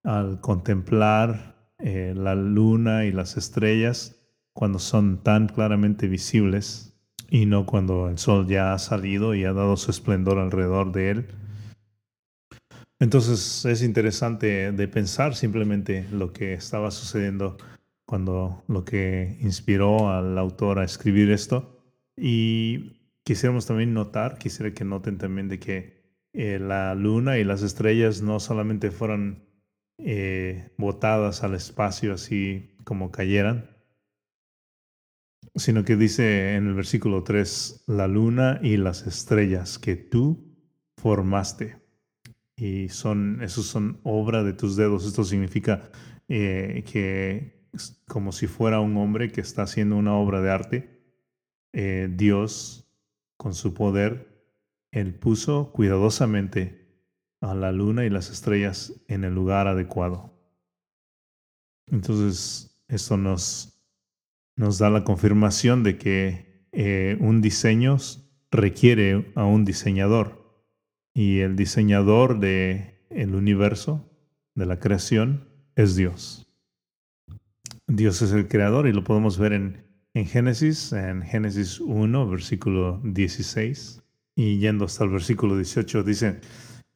al 0.05 0.41
contemplar 0.41 1.73
eh, 1.79 2.15
la 2.17 2.35
luna 2.35 3.05
y 3.05 3.13
las 3.13 3.37
estrellas, 3.37 4.17
cuando 4.53 4.79
son 4.79 5.23
tan 5.23 5.49
claramente 5.49 6.07
visibles 6.07 6.95
y 7.29 7.47
no 7.47 7.67
cuando 7.67 8.09
el 8.09 8.19
sol 8.19 8.47
ya 8.47 8.73
ha 8.73 8.79
salido 8.79 9.35
y 9.35 9.45
ha 9.45 9.53
dado 9.53 9.77
su 9.77 9.91
esplendor 9.91 10.39
alrededor 10.39 10.93
de 10.93 11.11
él. 11.11 11.27
Entonces 12.99 13.65
es 13.67 13.83
interesante 13.83 14.73
de 14.73 14.89
pensar 14.89 15.35
simplemente 15.35 16.07
lo 16.13 16.33
que 16.33 16.55
estaba 16.55 16.91
sucediendo 16.91 17.59
cuando 18.07 18.63
lo 18.69 18.85
que 18.85 19.37
inspiró 19.41 20.11
al 20.11 20.39
autor 20.39 20.79
a 20.79 20.85
escribir 20.85 21.31
esto. 21.31 21.83
Y 22.17 23.03
quisiéramos 23.25 23.67
también 23.67 23.93
notar, 23.93 24.39
quisiera 24.39 24.73
que 24.73 24.85
noten 24.85 25.19
también 25.19 25.49
de 25.49 25.59
que 25.59 25.97
eh, 26.33 26.59
la 26.59 26.95
luna 26.95 27.39
y 27.39 27.45
las 27.45 27.63
estrellas 27.63 28.23
no 28.23 28.41
solamente 28.41 28.91
fueron 28.91 29.45
eh, 29.99 30.71
botadas 30.79 31.43
al 31.43 31.55
espacio 31.55 32.13
así 32.13 32.77
como 32.85 33.11
cayeran, 33.11 33.71
sino 35.55 35.85
que 35.85 35.97
dice 35.97 36.55
en 36.55 36.69
el 36.69 36.75
versículo 36.75 37.25
3, 37.25 37.85
la 37.87 38.07
luna 38.07 38.61
y 38.63 38.77
las 38.77 39.07
estrellas 39.07 39.79
que 39.79 39.97
tú 39.97 40.55
formaste. 40.97 41.79
Y 42.57 42.89
son, 42.89 43.43
esos 43.43 43.67
son 43.67 44.01
obra 44.03 44.43
de 44.43 44.53
tus 44.53 44.77
dedos. 44.77 45.05
Esto 45.05 45.25
significa 45.25 45.91
eh, 46.29 46.85
que 46.91 47.56
como 48.07 48.33
si 48.33 48.47
fuera 48.47 48.81
un 48.81 48.97
hombre 48.97 49.31
que 49.31 49.41
está 49.41 49.63
haciendo 49.63 49.97
una 49.97 50.15
obra 50.15 50.41
de 50.41 50.51
arte, 50.51 50.97
eh, 51.73 52.09
Dios, 52.11 52.89
con 53.37 53.55
su 53.55 53.75
poder, 53.75 54.43
Él 54.91 55.15
puso 55.15 55.73
cuidadosamente 55.73 56.87
a 57.41 57.55
la 57.55 57.73
luna 57.73 58.05
y 58.05 58.11
las 58.11 58.31
estrellas 58.31 58.95
en 59.09 59.25
el 59.25 59.35
lugar 59.35 59.67
adecuado. 59.67 60.33
Entonces, 61.87 62.83
esto 62.89 63.17
nos, 63.17 63.83
nos 64.57 64.79
da 64.79 64.91
la 64.91 65.05
confirmación 65.05 65.83
de 65.83 65.99
que 65.99 66.67
eh, 66.73 67.17
un 67.21 67.41
diseño 67.41 67.99
requiere 68.51 69.33
a 69.35 69.45
un 69.45 69.65
diseñador. 69.65 70.45
Y 71.15 71.41
el 71.41 71.57
diseñador 71.57 72.39
del 72.41 72.95
el 73.11 73.35
universo, 73.35 74.11
de 74.55 74.67
la 74.67 74.79
creación, 74.79 75.49
es 75.75 75.97
Dios. 75.97 76.46
Dios 77.89 78.21
es 78.21 78.33
el 78.33 78.49
creador 78.49 78.89
y 78.89 78.93
lo 78.93 79.05
podemos 79.05 79.39
ver 79.39 79.53
en, 79.53 79.85
en 80.13 80.27
Génesis, 80.27 80.93
en 80.93 81.23
Génesis 81.23 81.79
1, 81.79 82.29
versículo 82.29 83.01
16, 83.05 84.03
y 84.35 84.59
yendo 84.59 84.87
hasta 84.87 85.05
el 85.05 85.11
versículo 85.11 85.55
18, 85.55 86.03
dice, 86.03 86.41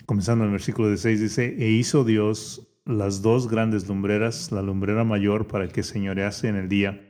comenzando 0.04 0.42
en 0.42 0.48
el 0.48 0.54
versículo 0.54 0.88
16, 0.88 1.20
dice, 1.20 1.54
e 1.64 1.70
hizo 1.70 2.02
Dios 2.02 2.66
las 2.84 3.22
dos 3.22 3.48
grandes 3.48 3.86
lumbreras, 3.86 4.50
la 4.50 4.62
lumbrera 4.62 5.04
mayor 5.04 5.46
para 5.46 5.68
que 5.68 5.84
señorease 5.84 6.48
en 6.48 6.56
el 6.56 6.68
día 6.68 7.00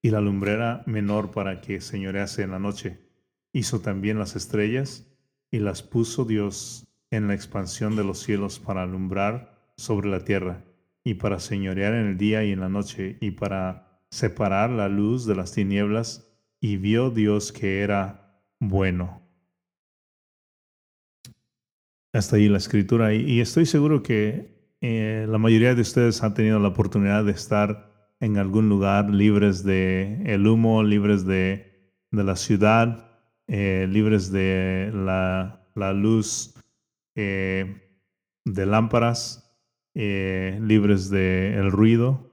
y 0.00 0.08
la 0.08 0.22
lumbrera 0.22 0.82
menor 0.86 1.30
para 1.30 1.60
que 1.60 1.82
señorease 1.82 2.44
en 2.44 2.52
la 2.52 2.58
noche. 2.58 2.98
Hizo 3.52 3.80
también 3.80 4.18
las 4.18 4.36
estrellas 4.36 5.06
y 5.50 5.58
las 5.58 5.82
puso 5.82 6.24
Dios 6.24 6.86
en 7.10 7.28
la 7.28 7.34
expansión 7.34 7.94
de 7.94 8.04
los 8.04 8.20
cielos 8.20 8.58
para 8.58 8.84
alumbrar 8.84 9.70
sobre 9.76 10.08
la 10.08 10.24
tierra 10.24 10.64
y 11.08 11.14
para 11.14 11.40
señorear 11.40 11.94
en 11.94 12.06
el 12.06 12.18
día 12.18 12.44
y 12.44 12.52
en 12.52 12.60
la 12.60 12.68
noche, 12.68 13.16
y 13.22 13.30
para 13.30 14.02
separar 14.10 14.68
la 14.68 14.90
luz 14.90 15.24
de 15.24 15.34
las 15.34 15.52
tinieblas, 15.52 16.30
y 16.60 16.76
vio 16.76 17.08
Dios 17.08 17.50
que 17.50 17.80
era 17.80 18.42
bueno. 18.60 19.22
Hasta 22.12 22.36
ahí 22.36 22.50
la 22.50 22.58
escritura, 22.58 23.14
y, 23.14 23.40
estoy 23.40 23.64
seguro 23.64 24.02
que 24.02 24.74
eh, 24.82 25.24
la 25.26 25.38
mayoría 25.38 25.74
de 25.74 25.80
ustedes 25.80 26.22
han 26.22 26.34
tenido 26.34 26.58
la 26.58 26.68
oportunidad 26.68 27.24
de 27.24 27.32
estar 27.32 28.12
en 28.20 28.36
algún 28.36 28.68
lugar 28.68 29.08
libres 29.08 29.64
de 29.64 30.20
el 30.26 30.46
humo, 30.46 30.82
libres 30.82 31.24
de, 31.24 31.94
de 32.10 32.24
la 32.24 32.36
ciudad, 32.36 33.18
eh, 33.46 33.86
libres 33.88 34.30
de 34.30 34.90
la, 34.92 35.70
la 35.74 35.94
luz 35.94 36.54
eh, 37.14 37.96
de 38.44 38.66
lámparas, 38.66 39.47
eh, 40.00 40.60
libres 40.62 41.10
del 41.10 41.54
el 41.54 41.72
ruido. 41.72 42.30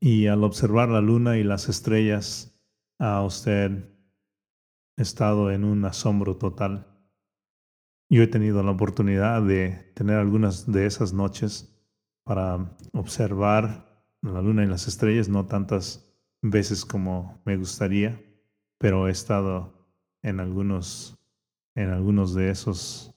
Y 0.00 0.26
al 0.26 0.44
observar 0.44 0.90
la 0.90 1.00
luna 1.00 1.38
y 1.38 1.42
las 1.42 1.70
estrellas, 1.70 2.60
ha 2.98 3.22
usted 3.22 3.88
estado 4.98 5.50
en 5.50 5.64
un 5.64 5.82
asombro 5.86 6.36
total. 6.36 6.86
Yo 8.10 8.22
he 8.22 8.26
tenido 8.26 8.62
la 8.62 8.72
oportunidad 8.72 9.40
de 9.40 9.92
tener 9.94 10.18
algunas 10.18 10.70
de 10.70 10.84
esas 10.84 11.14
noches 11.14 11.74
para 12.22 12.76
observar 12.92 14.06
la 14.20 14.42
luna 14.42 14.62
y 14.62 14.66
las 14.66 14.86
estrellas, 14.86 15.30
no 15.30 15.46
tantas 15.46 16.14
veces 16.42 16.84
como 16.84 17.40
me 17.46 17.56
gustaría, 17.56 18.22
pero 18.76 19.08
he 19.08 19.10
estado 19.10 19.88
en 20.22 20.38
algunos, 20.38 21.18
en 21.74 21.88
algunos 21.88 22.34
de 22.34 22.50
esos 22.50 23.14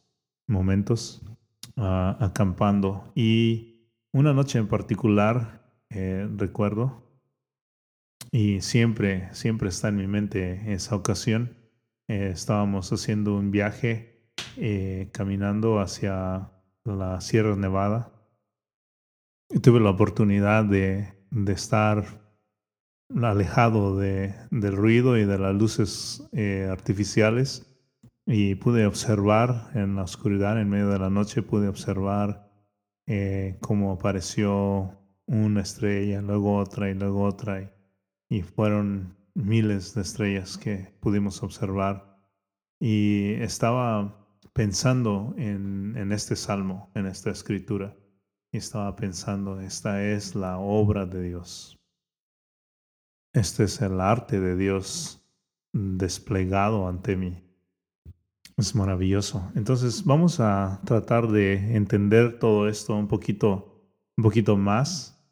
momentos 0.48 1.22
acampando. 1.78 3.12
Y 3.16 3.92
una 4.12 4.34
noche 4.34 4.60
en 4.60 4.68
particular, 4.68 5.62
eh, 5.90 6.28
recuerdo, 6.36 7.04
y 8.32 8.62
siempre, 8.62 9.34
siempre 9.34 9.70
está 9.70 9.90
en 9.90 9.98
mi 9.98 10.08
mente 10.08 10.74
esa 10.74 10.96
ocasión. 10.96 11.56
Eh, 12.08 12.32
estábamos 12.34 12.92
haciendo 12.92 13.36
un 13.36 13.52
viaje 13.52 14.32
eh, 14.58 15.10
caminando 15.14 15.80
hacia 15.80 16.52
la 16.84 17.22
Sierra 17.22 17.56
Nevada. 17.56 18.12
Y 19.50 19.60
tuve 19.60 19.80
la 19.80 19.92
oportunidad 19.92 20.66
de, 20.66 21.14
de 21.32 21.54
estar 21.54 22.06
alejado 23.22 23.98
de, 23.98 24.36
del 24.52 24.76
ruido 24.76 25.18
y 25.18 25.26
de 25.26 25.40
las 25.40 25.56
luces 25.56 26.30
artificiales 26.70 27.67
y 28.28 28.56
pude 28.56 28.86
observar 28.86 29.72
en 29.74 29.96
la 29.96 30.04
oscuridad, 30.04 30.60
en 30.60 30.70
medio 30.70 30.90
de 30.90 31.00
la 31.00 31.10
noche, 31.10 31.42
pude 31.42 31.70
observar 31.70 32.52
eh, 33.08 33.58
cómo 33.62 33.94
apareció 33.94 35.00
una 35.26 35.62
estrella, 35.62 36.22
luego 36.22 36.58
otra 36.58 36.90
y 36.90 36.94
luego 36.94 37.24
otra. 37.24 37.74
Y, 38.30 38.42
fueron 38.42 39.16
miles 39.34 39.96
de 39.96 40.02
estrellas 40.02 40.58
que 40.58 40.94
pudimos 41.00 41.42
observar. 41.42 42.18
Y 42.82 43.32
estaba 43.36 44.28
pensando 44.52 45.34
en, 45.38 45.96
en 45.96 46.12
este 46.12 46.36
salmo, 46.36 46.92
en 46.96 47.06
esta 47.06 47.32
escritura. 47.32 47.96
Y 48.52 48.58
estaba 48.58 48.94
pensando, 48.98 49.62
esta 49.62 50.04
es 50.04 50.36
la 50.36 50.58
obra 50.58 51.06
de 51.06 51.24
Dios. 51.24 51.80
Este 53.34 53.64
es 53.64 53.82
el 53.82 54.02
arte 54.02 54.42
de 54.42 54.58
Dios 54.58 55.26
desplegado 55.72 56.90
ante 56.90 57.16
mí. 57.16 57.47
Es 58.58 58.74
maravilloso. 58.74 59.52
Entonces 59.54 60.04
vamos 60.04 60.40
a 60.40 60.82
tratar 60.84 61.28
de 61.28 61.76
entender 61.76 62.40
todo 62.40 62.68
esto 62.68 62.96
un 62.96 63.08
poquito, 63.08 63.84
un 64.18 64.24
poquito 64.24 64.58
más. 64.58 65.24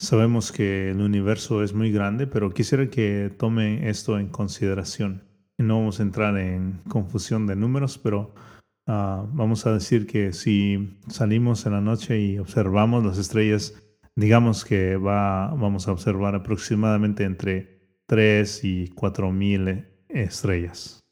Sabemos 0.00 0.50
que 0.50 0.90
el 0.90 1.00
universo 1.00 1.62
es 1.62 1.74
muy 1.74 1.92
grande, 1.92 2.26
pero 2.26 2.50
quisiera 2.50 2.90
que 2.90 3.32
tome 3.38 3.88
esto 3.88 4.18
en 4.18 4.28
consideración. 4.28 5.22
No 5.58 5.78
vamos 5.78 6.00
a 6.00 6.02
entrar 6.02 6.36
en 6.36 6.80
confusión 6.88 7.46
de 7.46 7.54
números, 7.54 7.98
pero 7.98 8.34
ah, 8.88 9.24
vamos 9.32 9.64
a 9.64 9.72
decir 9.72 10.08
que 10.08 10.32
si 10.32 10.98
salimos 11.06 11.66
en 11.66 11.72
la 11.72 11.80
noche 11.80 12.20
y 12.20 12.38
observamos 12.40 13.04
las 13.04 13.16
estrellas, 13.16 13.80
digamos 14.16 14.64
que 14.64 14.96
va, 14.96 15.54
vamos 15.54 15.86
a 15.86 15.92
observar 15.92 16.34
aproximadamente 16.34 17.22
entre 17.22 17.78
3 18.06 18.64
y 18.64 18.88
4 18.88 19.30
mil 19.30 19.86
estrellas 20.08 21.05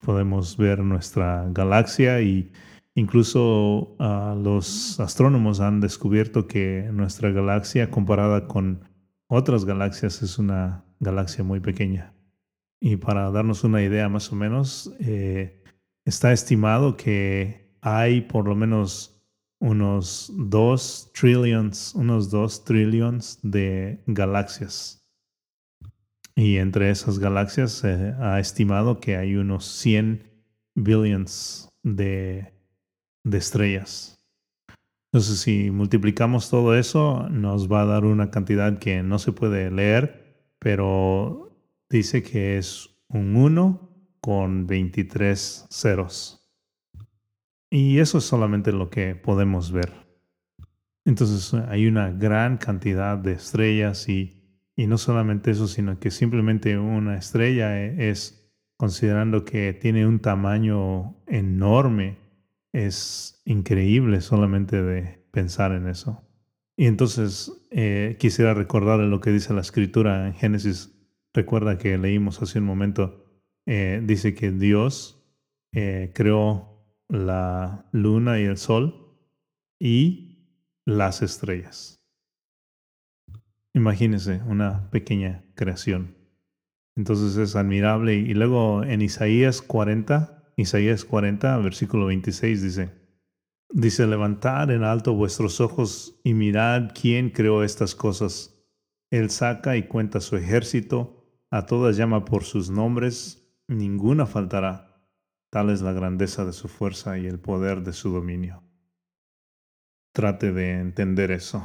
podemos 0.00 0.56
ver 0.56 0.80
nuestra 0.80 1.46
galaxia 1.50 2.20
y 2.20 2.52
incluso 2.94 3.96
ah, 3.98 4.36
los 4.36 4.98
astrónomos 5.00 5.60
han 5.60 5.80
descubierto 5.80 6.46
que 6.46 6.88
nuestra 6.92 7.30
galaxia 7.30 7.90
comparada 7.90 8.46
con 8.46 8.84
otras 9.28 9.64
galaxias 9.64 10.22
es 10.22 10.38
una 10.38 10.84
galaxia 11.00 11.44
muy 11.44 11.60
pequeña. 11.60 12.14
Y 12.80 12.96
para 12.96 13.30
darnos 13.30 13.64
una 13.64 13.82
idea 13.82 14.08
más 14.08 14.32
o 14.32 14.36
menos, 14.36 14.94
eh, 15.00 15.62
está 16.04 16.32
estimado 16.32 16.96
que 16.96 17.74
hay 17.80 18.22
por 18.22 18.46
lo 18.46 18.54
menos 18.54 19.20
unos 19.60 20.32
2 20.36 21.10
trillions, 21.12 21.94
unos 21.94 22.30
2 22.30 22.64
trillions 22.64 23.40
de 23.42 24.00
galaxias 24.06 24.97
y 26.38 26.58
entre 26.58 26.88
esas 26.90 27.18
galaxias 27.18 27.72
se 27.72 28.14
ha 28.20 28.38
estimado 28.38 29.00
que 29.00 29.16
hay 29.16 29.34
unos 29.34 29.64
100 29.64 30.22
billions 30.76 31.68
de, 31.82 32.54
estrellas. 33.24 34.24
Entonces, 35.12 35.40
si 35.40 35.72
multiplicamos 35.72 36.48
todo 36.48 36.76
eso, 36.76 37.28
nos 37.28 37.70
va 37.70 37.82
a 37.82 37.86
dar 37.86 38.04
una 38.04 38.30
cantidad 38.30 38.78
que 38.78 39.02
no 39.02 39.18
se 39.18 39.32
puede 39.32 39.68
leer, 39.72 40.52
pero 40.60 41.58
dice 41.90 42.22
que 42.22 42.56
es 42.56 42.88
un 43.08 43.34
1 43.34 43.90
con 44.20 44.68
23 44.68 45.66
ceros. 45.70 46.48
Y 47.68 47.98
eso 47.98 48.18
es 48.18 48.24
solamente 48.24 48.70
lo 48.70 48.90
que 48.90 49.16
podemos 49.16 49.72
ver. 49.72 49.92
Entonces 51.04 51.52
hay 51.68 51.88
una 51.88 52.12
gran 52.12 52.58
cantidad 52.58 53.18
de 53.18 53.32
estrellas 53.32 54.08
y, 54.08 54.37
y 54.78 54.86
no 54.86 54.96
solamente 54.96 55.50
eso, 55.50 55.66
sino 55.66 55.98
que 55.98 56.12
simplemente 56.12 56.78
una 56.78 57.18
estrella 57.18 57.82
es, 57.82 58.48
considerando 58.76 59.44
que 59.44 59.72
tiene 59.72 60.06
un 60.06 60.20
tamaño 60.20 61.16
enorme, 61.26 62.16
es 62.72 63.42
increíble 63.44 64.20
solamente 64.20 64.80
de 64.80 65.26
pensar 65.32 65.72
en 65.72 65.88
eso. 65.88 66.22
Y 66.76 66.86
entonces 66.86 67.50
eh, 67.72 68.18
quisiera 68.20 68.54
recordarle 68.54 69.08
lo 69.08 69.20
que 69.20 69.32
dice 69.32 69.52
la 69.52 69.62
escritura 69.62 70.28
en 70.28 70.34
Génesis. 70.34 70.96
Recuerda 71.34 71.76
que 71.76 71.98
leímos 71.98 72.40
hace 72.40 72.60
un 72.60 72.66
momento, 72.66 73.26
eh, 73.66 74.00
dice 74.04 74.32
que 74.34 74.52
Dios 74.52 75.28
eh, 75.72 76.12
creó 76.14 76.86
la 77.08 77.88
luna 77.90 78.38
y 78.38 78.44
el 78.44 78.56
sol 78.56 79.18
y 79.80 80.54
las 80.86 81.20
estrellas. 81.20 81.97
Imagínese 83.74 84.40
una 84.46 84.90
pequeña 84.90 85.44
creación. 85.54 86.16
Entonces 86.96 87.36
es 87.36 87.54
admirable. 87.54 88.14
Y 88.14 88.34
luego 88.34 88.82
en 88.82 89.02
Isaías 89.02 89.62
40, 89.62 90.52
Isaías 90.56 91.04
40, 91.04 91.58
versículo 91.58 92.06
26 92.06 92.62
dice, 92.62 92.90
dice, 93.70 94.06
levantad 94.06 94.70
en 94.70 94.82
alto 94.82 95.14
vuestros 95.14 95.60
ojos 95.60 96.20
y 96.24 96.34
mirad 96.34 96.90
quién 97.00 97.30
creó 97.30 97.62
estas 97.62 97.94
cosas. 97.94 98.58
Él 99.10 99.30
saca 99.30 99.76
y 99.76 99.84
cuenta 99.84 100.20
su 100.20 100.36
ejército, 100.36 101.24
a 101.50 101.66
todas 101.66 101.96
llama 101.96 102.24
por 102.24 102.44
sus 102.44 102.68
nombres, 102.68 103.48
ninguna 103.68 104.26
faltará. 104.26 105.06
Tal 105.50 105.70
es 105.70 105.80
la 105.80 105.92
grandeza 105.92 106.44
de 106.44 106.52
su 106.52 106.68
fuerza 106.68 107.16
y 107.18 107.26
el 107.26 107.38
poder 107.38 107.82
de 107.82 107.92
su 107.92 108.10
dominio. 108.10 108.62
Trate 110.12 110.52
de 110.52 110.72
entender 110.72 111.30
eso. 111.30 111.64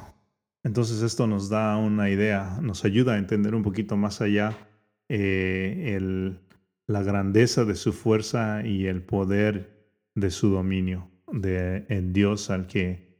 Entonces 0.63 1.01
esto 1.01 1.27
nos 1.27 1.49
da 1.49 1.75
una 1.77 2.09
idea, 2.09 2.57
nos 2.61 2.85
ayuda 2.85 3.13
a 3.13 3.17
entender 3.17 3.53
un 3.53 3.63
poquito 3.63 3.97
más 3.97 4.21
allá 4.21 4.57
eh, 5.09 5.99
la 6.87 7.03
grandeza 7.03 7.65
de 7.65 7.75
su 7.75 7.91
fuerza 7.91 8.65
y 8.65 8.85
el 8.85 9.03
poder 9.03 9.87
de 10.15 10.31
su 10.31 10.49
dominio, 10.49 11.11
de 11.31 11.85
Dios 12.11 12.49
al 12.49 12.67
que 12.67 13.19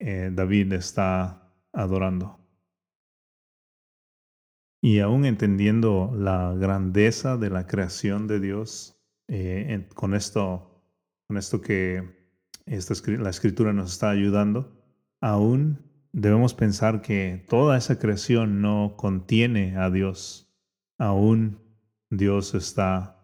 eh, 0.00 0.30
David 0.32 0.72
está 0.72 1.54
adorando. 1.72 2.40
Y 4.82 4.98
aún 5.00 5.24
entendiendo 5.26 6.12
la 6.16 6.54
grandeza 6.54 7.36
de 7.36 7.50
la 7.50 7.66
creación 7.66 8.26
de 8.26 8.40
Dios, 8.40 8.98
eh, 9.28 9.86
con 9.94 10.14
esto, 10.14 10.82
con 11.28 11.36
esto 11.36 11.60
que 11.60 12.02
esta, 12.66 12.94
la 13.12 13.30
escritura 13.30 13.72
nos 13.72 13.92
está 13.92 14.10
ayudando, 14.10 14.72
aún 15.20 15.89
debemos 16.12 16.54
pensar 16.54 17.02
que 17.02 17.44
toda 17.48 17.76
esa 17.76 17.98
creación 17.98 18.60
no 18.60 18.94
contiene 18.96 19.76
a 19.76 19.90
Dios. 19.90 20.52
Aún 20.98 21.58
Dios 22.10 22.54
está 22.54 23.20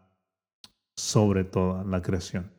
sobre 0.94 1.44
toda 1.44 1.84
la 1.84 2.02
creación. 2.02 2.50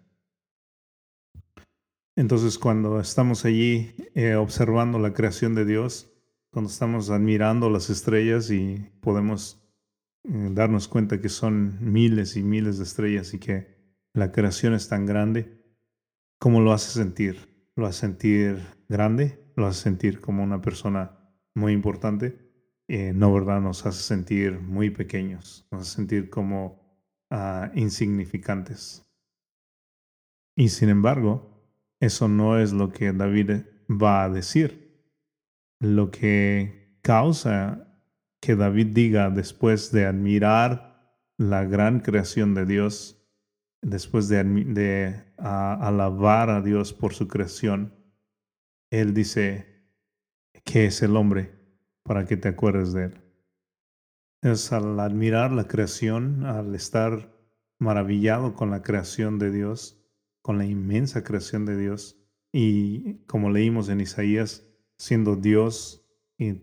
Entonces 2.15 2.57
cuando 2.57 2.99
estamos 2.99 3.45
allí 3.45 3.95
eh, 4.15 4.35
observando 4.35 4.99
la 4.99 5.13
creación 5.13 5.55
de 5.55 5.65
Dios, 5.65 6.11
cuando 6.51 6.71
estamos 6.71 7.09
admirando 7.09 7.69
las 7.69 7.89
estrellas 7.89 8.49
y 8.49 8.89
podemos 9.01 9.61
eh, 10.23 10.49
darnos 10.51 10.87
cuenta 10.87 11.21
que 11.21 11.29
son 11.29 11.77
miles 11.79 12.35
y 12.35 12.43
miles 12.43 12.77
de 12.77 12.83
estrellas 12.83 13.33
y 13.33 13.39
que 13.39 13.77
la 14.13 14.31
creación 14.31 14.73
es 14.73 14.89
tan 14.89 15.05
grande, 15.05 15.63
¿cómo 16.39 16.59
lo 16.59 16.73
hace 16.73 16.89
sentir? 16.89 17.71
¿Lo 17.75 17.85
hace 17.85 18.01
sentir 18.01 18.65
grande? 18.89 19.46
¿Lo 19.57 19.65
hace 19.65 19.81
sentir 19.81 20.21
como 20.21 20.43
una 20.43 20.61
persona 20.61 21.17
muy 21.55 21.73
importante? 21.73 22.37
Eh, 22.87 23.11
no, 23.13 23.33
¿verdad? 23.33 23.59
Nos 23.59 23.87
hace 23.87 24.03
sentir 24.03 24.59
muy 24.59 24.91
pequeños, 24.91 25.67
nos 25.71 25.81
hace 25.81 25.95
sentir 25.95 26.29
como 26.29 26.79
uh, 27.31 27.75
insignificantes. 27.75 29.03
Y 30.55 30.69
sin 30.69 30.89
embargo, 30.89 31.57
eso 31.99 32.27
no 32.27 32.59
es 32.59 32.71
lo 32.71 32.91
que 32.91 33.11
David 33.13 33.63
va 33.89 34.23
a 34.23 34.29
decir. 34.29 35.03
Lo 35.79 36.11
que 36.11 36.99
causa 37.01 37.99
que 38.39 38.55
David 38.55 38.87
diga 38.93 39.31
después 39.31 39.91
de 39.91 40.05
admirar 40.05 41.17
la 41.37 41.63
gran 41.63 42.01
creación 42.01 42.53
de 42.53 42.67
Dios, 42.67 43.27
después 43.81 44.29
de, 44.29 44.43
de 44.43 45.23
alabar 45.37 46.51
a 46.51 46.61
Dios 46.61 46.93
por 46.93 47.15
su 47.15 47.27
creación, 47.27 47.96
él 48.89 49.13
dice, 49.13 49.83
¿qué 50.63 50.85
es 50.85 51.01
el 51.01 51.15
hombre 51.15 51.51
para 52.03 52.25
que 52.25 52.37
te 52.37 52.49
acuerdes 52.49 52.93
de 52.93 53.05
él? 53.05 53.21
Es 54.41 54.71
al 54.71 54.99
admirar 54.99 55.51
la 55.51 55.67
creación, 55.67 56.45
al 56.45 56.73
estar 56.75 57.33
maravillado 57.79 58.53
con 58.53 58.71
la 58.71 58.81
creación 58.81 59.39
de 59.39 59.51
Dios, 59.51 60.03
con 60.41 60.57
la 60.57 60.65
inmensa 60.65 61.23
creación 61.23 61.65
de 61.65 61.77
Dios, 61.77 62.17
y 62.51 63.25
como 63.25 63.49
leímos 63.49 63.89
en 63.89 64.01
Isaías, 64.01 64.63
siendo 64.97 65.35
Dios 65.35 66.07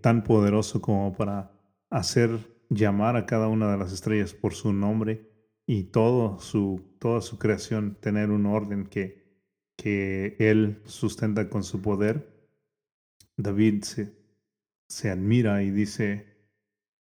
tan 0.00 0.22
poderoso 0.24 0.80
como 0.80 1.12
para 1.12 1.52
hacer 1.90 2.54
llamar 2.68 3.16
a 3.16 3.26
cada 3.26 3.48
una 3.48 3.70
de 3.70 3.78
las 3.78 3.92
estrellas 3.92 4.32
por 4.32 4.54
su 4.54 4.72
nombre 4.72 5.30
y 5.66 5.84
todo 5.84 6.38
su, 6.38 6.96
toda 6.98 7.20
su 7.20 7.38
creación 7.38 7.96
tener 8.00 8.30
un 8.30 8.46
orden 8.46 8.86
que, 8.86 9.23
que 9.76 10.36
Él 10.38 10.82
sustenta 10.84 11.48
con 11.48 11.64
su 11.64 11.82
poder, 11.82 12.28
David 13.36 13.82
se, 13.84 14.14
se 14.88 15.10
admira 15.10 15.62
y 15.62 15.70
dice, 15.70 16.34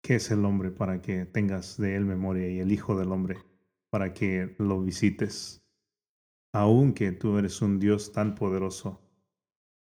¿Qué 0.04 0.16
es 0.16 0.30
el 0.30 0.44
hombre 0.44 0.70
para 0.70 1.00
que 1.00 1.24
tengas 1.24 1.78
de 1.78 1.96
él 1.96 2.04
memoria 2.04 2.46
y 2.46 2.58
el 2.58 2.70
Hijo 2.70 2.94
del 2.94 3.10
Hombre 3.10 3.38
para 3.88 4.12
que 4.12 4.54
lo 4.58 4.82
visites? 4.82 5.64
Aunque 6.52 7.10
tú 7.12 7.38
eres 7.38 7.62
un 7.62 7.80
Dios 7.80 8.12
tan 8.12 8.34
poderoso, 8.34 9.00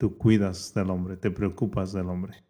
tú 0.00 0.18
cuidas 0.18 0.74
del 0.74 0.90
hombre, 0.90 1.16
te 1.16 1.30
preocupas 1.30 1.92
del 1.92 2.08
hombre. 2.08 2.44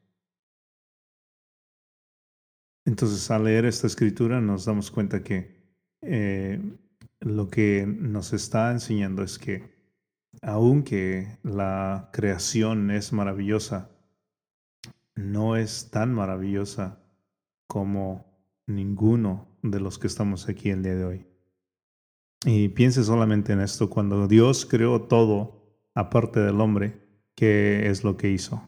Entonces, 2.87 3.30
al 3.30 3.44
leer 3.44 3.66
esta 3.66 3.88
escritura 3.88 4.40
nos 4.40 4.64
damos 4.64 4.90
cuenta 4.90 5.22
que 5.22 5.54
eh, 6.00 6.59
lo 7.20 7.48
que 7.48 7.85
nos 7.87 8.33
está 8.33 8.72
enseñando 8.72 9.22
es 9.22 9.38
que 9.38 9.80
aunque 10.42 11.38
la 11.42 12.11
creación 12.12 12.90
es 12.90 13.12
maravillosa, 13.12 13.90
no 15.14 15.57
es 15.57 15.90
tan 15.90 16.14
maravillosa 16.14 17.03
como 17.66 18.24
ninguno 18.66 19.48
de 19.62 19.81
los 19.81 19.98
que 19.98 20.07
estamos 20.07 20.48
aquí 20.48 20.70
el 20.70 20.83
día 20.83 20.94
de 20.94 21.05
hoy. 21.05 21.26
Y 22.44 22.68
piense 22.68 23.05
solamente 23.05 23.53
en 23.53 23.61
esto, 23.61 23.90
cuando 23.90 24.26
Dios 24.26 24.64
creó 24.64 25.03
todo 25.03 25.61
aparte 25.94 26.40
del 26.40 26.61
hombre, 26.61 27.07
¿qué 27.35 27.90
es 27.90 28.03
lo 28.03 28.16
que 28.16 28.31
hizo? 28.31 28.66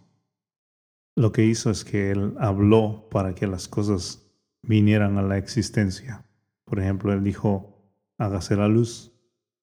Lo 1.16 1.32
que 1.32 1.44
hizo 1.44 1.70
es 1.70 1.85
que 1.85 2.11
Él 2.11 2.35
habló 2.38 3.08
para 3.11 3.35
que 3.35 3.46
las 3.46 3.68
cosas 3.68 4.30
vinieran 4.62 5.18
a 5.18 5.22
la 5.22 5.38
existencia. 5.38 6.26
Por 6.64 6.80
ejemplo, 6.80 7.12
Él 7.12 7.22
dijo, 7.24 7.82
hágase 8.18 8.56
la 8.56 8.68
luz 8.68 9.12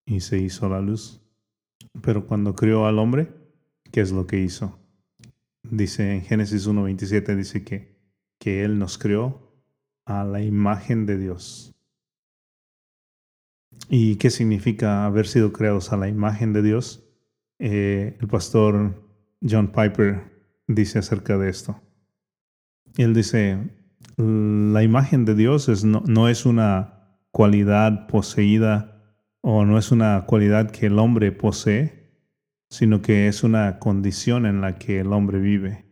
y 0.06 0.22
se 0.22 0.40
hizo 0.40 0.70
la 0.70 0.82
luz. 0.82 1.22
Pero 2.02 2.26
cuando 2.28 2.56
creó 2.56 2.86
al 2.86 3.00
hombre, 3.00 3.34
¿qué 3.92 4.02
es 4.02 4.12
lo 4.12 4.28
que 4.28 4.40
hizo? 4.40 4.80
Dice 5.64 6.14
en 6.14 6.22
Génesis 6.22 6.68
1.27, 6.68 7.36
dice 7.36 7.64
que 7.64 8.00
que 8.40 8.64
Él 8.64 8.80
nos 8.80 8.98
creó 8.98 9.54
a 10.06 10.24
la 10.24 10.42
imagen 10.42 11.06
de 11.06 11.18
Dios. 11.18 11.76
¿Y 13.90 14.16
qué 14.16 14.30
significa 14.30 15.06
haber 15.06 15.28
sido 15.28 15.52
creados 15.52 15.92
a 15.92 15.98
la 15.98 16.08
imagen 16.08 16.54
de 16.54 16.64
Dios? 16.64 17.04
Eh, 17.60 18.18
el 18.20 18.28
pastor 18.28 19.04
John 19.48 19.68
Piper 19.72 20.24
dice 20.68 21.00
acerca 21.00 21.38
de 21.38 21.50
esto. 21.50 21.80
Él 22.98 23.14
dice, 23.14 23.70
la 24.18 24.84
imagen 24.84 25.26
de 25.26 25.36
Dios 25.36 25.70
es, 25.70 25.84
no, 25.84 26.04
no 26.08 26.28
es 26.28 26.46
una 26.46 27.18
cualidad 27.32 28.08
poseída 28.08 28.99
o 29.42 29.66
no 29.66 29.78
es 29.78 29.92
una 29.92 30.26
cualidad 30.26 30.72
que 30.72 30.88
el 30.88 31.00
hombre 31.00 31.32
posee, 31.32 32.12
sino 32.70 33.02
que 33.02 33.28
es 33.28 33.44
una 33.44 33.80
condición 33.80 34.46
en 34.46 34.62
la 34.62 34.78
que 34.78 35.00
el 35.00 35.14
hombre 35.14 35.40
vive 35.40 35.90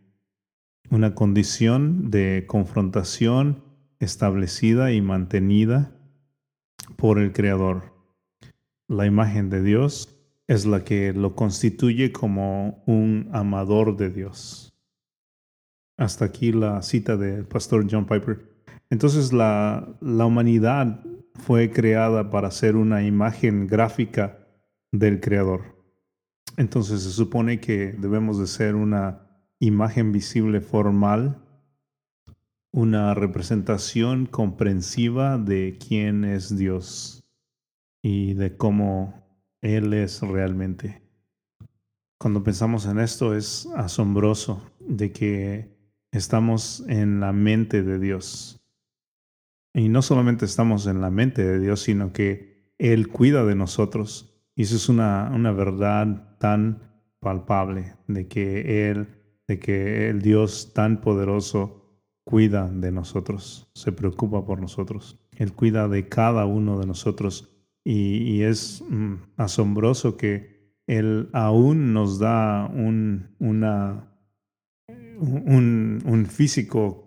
una 0.90 1.16
condición 1.16 2.10
de 2.12 2.46
confrontación 2.48 3.64
establecida 4.00 4.92
y 4.92 5.02
mantenida 5.02 5.92
por 6.96 7.20
el 7.20 7.34
Creador. 7.34 7.94
La 8.88 9.06
imagen 9.06 9.50
de 9.50 9.62
Dios 9.62 10.16
es 10.48 10.66
la 10.66 10.84
que 10.84 11.12
lo 11.12 11.36
constituye 11.36 12.14
como 12.14 12.84
un 12.86 13.30
amador 13.34 13.98
de 13.98 14.10
Dios. 14.10 14.74
Hasta 15.98 16.26
aquí 16.26 16.52
la 16.52 16.82
cita 16.84 17.18
del 17.18 17.46
pastor 17.46 17.86
John 17.90 18.06
Piper. 18.06 18.46
Entonces 18.90 19.34
la, 19.34 19.98
la 20.00 20.26
humanidad 20.26 21.04
fue 21.40 21.72
creada 21.72 22.30
para 22.30 22.52
ser 22.52 22.76
una 22.76 23.04
imagen 23.04 23.68
gráfica 23.68 24.48
del 24.92 25.20
Creador. 25.20 25.78
Entonces 26.58 27.04
se 27.04 27.12
supone 27.12 27.60
que 27.60 27.94
debemos 27.94 28.40
de 28.40 28.48
ser 28.48 28.76
una 28.76 29.28
imagen 29.60 30.12
visible 30.12 30.62
formal, 30.62 31.44
una 32.72 33.14
representación 33.14 34.26
comprensiva 34.26 35.38
de 35.38 35.78
quién 35.80 36.24
es 36.26 36.58
Dios 36.58 37.24
y 38.02 38.34
de 38.34 38.56
cómo 38.56 39.26
Él 39.62 39.94
es 39.94 40.22
realmente. 40.22 41.02
Cuando 42.20 42.44
pensamos 42.44 42.86
en 42.88 43.00
esto 43.00 43.36
es 43.36 43.68
asombroso 43.76 44.64
de 44.80 45.12
que 45.12 45.78
estamos 46.12 46.84
en 46.88 47.20
la 47.20 47.32
mente 47.32 47.84
de 47.84 48.00
Dios. 48.00 48.60
Y 49.78 49.90
no 49.90 50.02
solamente 50.02 50.46
estamos 50.46 50.88
en 50.88 51.02
la 51.02 51.12
mente 51.12 51.46
de 51.46 51.60
Dios, 51.60 51.82
sino 51.82 52.12
que 52.12 52.74
Él 52.80 53.10
cuida 53.10 53.46
de 53.46 53.54
nosotros. 53.54 54.44
Y 54.56 54.64
eso 54.64 54.76
es 54.76 54.90
una, 54.90 55.30
una 55.32 55.52
verdad 55.52 56.36
tan 56.40 56.82
palpable 57.20 57.94
de 58.08 58.28
que 58.28 58.90
Él, 58.90 59.08
de 59.48 59.60
que 59.60 60.10
el 60.10 60.24
Dios 60.24 60.74
tan 60.74 61.00
poderoso 61.00 62.02
cuida 62.24 62.68
de 62.68 62.92
nosotros, 62.92 63.70
se 63.76 63.92
preocupa 63.92 64.44
por 64.44 64.60
nosotros. 64.60 65.24
Él 65.38 65.54
cuida 65.54 65.88
de 65.88 66.10
cada 66.10 66.48
uno 66.48 66.80
de 66.80 66.88
nosotros 66.88 67.56
y, 67.84 68.42
es 68.42 68.84
mm, 68.90 69.14
asombroso 69.38 70.18
que 70.18 70.74
Él 70.88 71.30
aún 71.34 71.94
nos 71.94 72.18
da 72.18 72.66
un, 72.74 73.36
un, 73.38 74.02
un 76.04 76.26
físico 76.26 77.07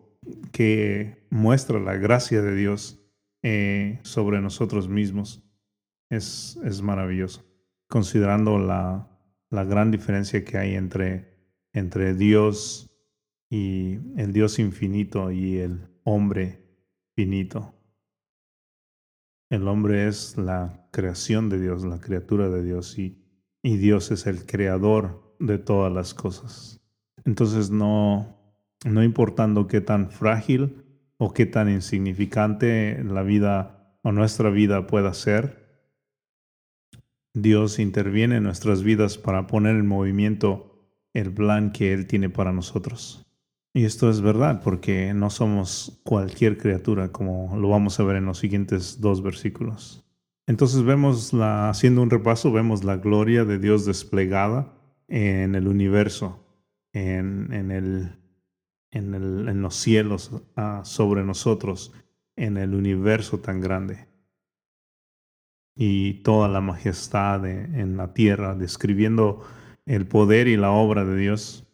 que 0.53 1.27
muestra 1.31 1.79
la 1.81 1.97
gracia 1.97 2.43
de 2.43 2.55
Dios 2.55 3.01
eh, 3.43 4.01
sobre 4.03 4.40
nosotros 4.40 4.88
mismos. 4.88 5.43
Es, 6.11 6.59
es 6.64 6.83
maravilloso, 6.83 7.45
considerando 7.88 8.59
la, 8.59 9.09
la 9.51 9.64
gran 9.64 9.90
diferencia 9.90 10.45
que 10.45 10.59
hay 10.59 10.75
entre, 10.75 11.37
entre 11.73 12.14
Dios 12.14 12.90
y 13.49 13.99
el 14.16 14.33
Dios 14.33 14.59
infinito 14.59 15.31
y 15.31 15.59
el 15.59 15.88
hombre 16.05 16.64
finito. 17.14 17.75
El 19.51 19.66
hombre 19.66 20.07
es 20.07 20.37
la 20.37 20.88
creación 20.93 21.49
de 21.49 21.61
Dios, 21.61 21.85
la 21.85 22.01
criatura 22.01 22.49
de 22.49 22.62
Dios 22.62 22.99
y, 22.99 23.25
y 23.62 23.77
Dios 23.77 24.11
es 24.12 24.27
el 24.27 24.47
creador 24.47 25.37
de 25.40 25.59
todas 25.59 25.93
las 25.93 26.14
cosas. 26.14 26.81
Entonces 27.25 27.71
no, 27.71 28.39
no 28.85 29.03
importando 29.03 29.66
qué 29.66 29.81
tan 29.81 30.11
frágil 30.11 30.85
o 31.19 31.33
qué 31.33 31.47
tan 31.47 31.69
insignificante 31.69 33.03
la 33.05 33.23
vida 33.23 33.99
o 34.03 34.12
nuestra 34.12 34.51
vida 34.51 34.87
pueda 34.87 35.12
ser, 35.14 35.61
Dios 37.35 37.79
interviene 37.79 38.37
en 38.37 38.45
nuestras 38.45 38.83
vidas 38.83 39.19
para 39.19 39.47
poner 39.47 39.77
en 39.77 39.87
movimiento 39.87 40.71
el 41.12 41.33
plan 41.33 41.73
que 41.73 41.93
Él 41.93 42.07
tiene 42.07 42.31
para 42.31 42.53
nosotros. 42.53 43.27
Y 43.73 43.85
esto 43.85 44.11
es 44.11 44.21
verdad 44.21 44.62
porque 44.64 45.14
no 45.14 45.31
somos 45.31 46.01
cualquier 46.05 46.59
criatura, 46.59 47.12
como 47.12 47.57
lo 47.57 47.69
vamos 47.69 48.01
a 48.01 48.03
ver 48.03 48.16
en 48.16 48.27
los 48.27 48.38
siguientes 48.38 49.01
dos 49.01 49.23
versículos. 49.23 50.05
Entonces 50.47 50.83
vemos, 50.83 51.33
la, 51.33 51.71
haciendo 51.71 52.03
un 52.03 52.11
repaso, 52.11 52.51
vemos 52.51 52.83
la 52.83 52.97
gloria 52.97 53.45
de 53.45 53.59
Dios 53.61 53.85
desplegada 53.87 54.75
en 55.07 55.55
el 55.55 55.69
universo, 55.69 56.45
en, 56.93 57.53
en, 57.53 57.71
el, 57.71 58.16
en, 58.90 59.14
el, 59.14 59.48
en 59.48 59.62
los 59.62 59.76
cielos 59.76 60.33
ah, 60.57 60.83
sobre 60.85 61.24
nosotros, 61.24 61.92
en 62.37 62.57
el 62.57 62.74
universo 62.74 63.38
tan 63.38 63.61
grande 63.61 64.09
y 65.76 66.14
toda 66.22 66.48
la 66.48 66.61
majestad 66.61 67.46
en 67.46 67.96
la 67.96 68.12
tierra, 68.12 68.55
describiendo 68.55 69.42
el 69.87 70.07
poder 70.07 70.46
y 70.48 70.57
la 70.57 70.72
obra 70.72 71.05
de 71.05 71.16
Dios. 71.16 71.66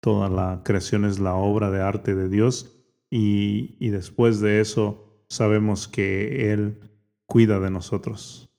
Toda 0.00 0.28
la 0.28 0.62
creación 0.64 1.04
es 1.04 1.18
la 1.18 1.34
obra 1.34 1.70
de 1.70 1.80
arte 1.80 2.14
de 2.14 2.28
Dios 2.28 2.76
y, 3.10 3.76
y 3.80 3.88
después 3.88 4.40
de 4.40 4.60
eso 4.60 5.24
sabemos 5.28 5.88
que 5.88 6.52
Él 6.52 6.78
cuida 7.26 7.58
de 7.58 7.70
nosotros. 7.70 8.50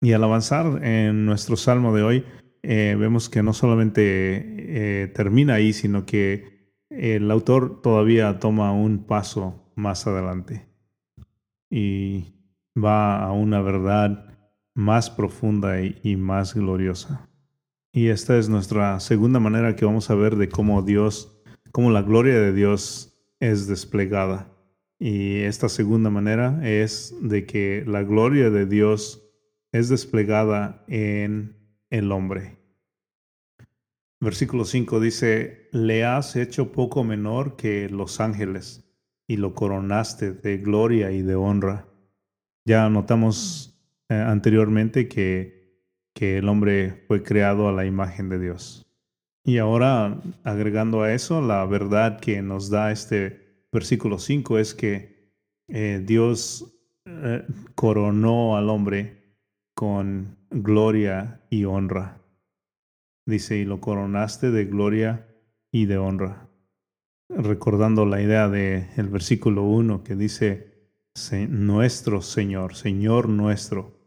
Y 0.00 0.12
al 0.12 0.24
avanzar 0.24 0.84
en 0.84 1.24
nuestro 1.24 1.56
salmo 1.56 1.94
de 1.94 2.02
hoy, 2.02 2.24
eh, 2.62 2.96
vemos 2.98 3.28
que 3.28 3.42
no 3.42 3.52
solamente 3.52 4.02
eh, 4.02 5.06
termina 5.08 5.54
ahí, 5.54 5.72
sino 5.72 6.04
que 6.04 6.55
el 6.96 7.30
autor 7.30 7.82
todavía 7.82 8.38
toma 8.38 8.72
un 8.72 9.04
paso 9.04 9.70
más 9.74 10.06
adelante. 10.06 10.66
Y 11.70 12.34
va 12.76 13.22
a 13.22 13.32
una 13.32 13.60
verdad 13.60 14.36
más 14.74 15.10
profunda 15.10 15.80
y, 15.80 16.16
más 16.16 16.54
gloriosa. 16.54 17.28
Y 17.92 18.08
esta 18.08 18.36
es 18.36 18.48
nuestra 18.48 19.00
segunda 19.00 19.40
manera 19.40 19.74
que 19.74 19.86
vamos 19.86 20.10
a 20.10 20.14
ver 20.14 20.36
de 20.36 20.48
cómo 20.48 20.82
Dios, 20.82 21.42
cómo 21.72 21.90
la 21.90 22.02
gloria 22.02 22.34
de 22.34 22.52
Dios 22.52 23.14
es 23.40 23.66
desplegada. 23.66 24.52
Y 24.98 25.40
esta 25.40 25.68
segunda 25.68 26.10
manera 26.10 26.60
es 26.62 27.14
de 27.22 27.46
que 27.46 27.84
la 27.86 28.02
gloria 28.02 28.50
de 28.50 28.66
Dios 28.66 29.22
es 29.72 29.88
desplegada 29.88 30.84
en 30.88 31.56
el 31.90 32.12
hombre. 32.12 32.58
Versículo 34.20 34.64
5 34.64 35.00
dice, 35.00 35.68
le 35.72 36.04
has 36.04 36.36
hecho 36.36 36.72
poco 36.72 37.04
menor 37.04 37.56
que 37.56 37.88
los 37.88 38.20
ángeles 38.20 38.84
y 39.28 39.36
lo 39.36 39.54
coronaste 39.54 40.32
de 40.32 40.58
gloria 40.58 41.10
y 41.10 41.22
de 41.22 41.34
honra 41.34 41.86
ya 42.66 42.88
notamos 42.90 43.78
eh, 44.08 44.14
anteriormente 44.14 45.08
que, 45.08 45.80
que 46.12 46.38
el 46.38 46.48
hombre 46.48 47.04
fue 47.06 47.22
creado 47.22 47.68
a 47.68 47.72
la 47.72 47.86
imagen 47.86 48.28
de 48.28 48.40
Dios. 48.40 48.84
Y 49.44 49.58
ahora, 49.58 50.20
agregando 50.42 51.02
a 51.02 51.12
eso, 51.12 51.40
la 51.40 51.64
verdad 51.64 52.18
que 52.18 52.42
nos 52.42 52.68
da 52.68 52.90
este 52.90 53.68
versículo 53.72 54.18
5 54.18 54.58
es 54.58 54.74
que 54.74 55.30
eh, 55.68 56.02
Dios 56.04 56.74
eh, 57.04 57.46
coronó 57.76 58.56
al 58.56 58.68
hombre 58.68 59.36
con 59.74 60.36
gloria 60.50 61.40
y 61.48 61.64
honra. 61.64 62.18
Dice, 63.26 63.56
y 63.56 63.64
lo 63.64 63.80
coronaste 63.80 64.52
de 64.52 64.66
gloria 64.66 65.26
y 65.72 65.86
de 65.86 65.98
honra. 65.98 66.48
Recordando 67.28 68.06
la 68.06 68.22
idea 68.22 68.48
del 68.48 68.86
el 68.96 69.08
versículo 69.08 69.64
1 69.64 70.04
que 70.04 70.14
dice, 70.14 70.92
nuestro 71.48 72.22
Señor, 72.22 72.76
Señor 72.76 73.28
nuestro, 73.28 73.98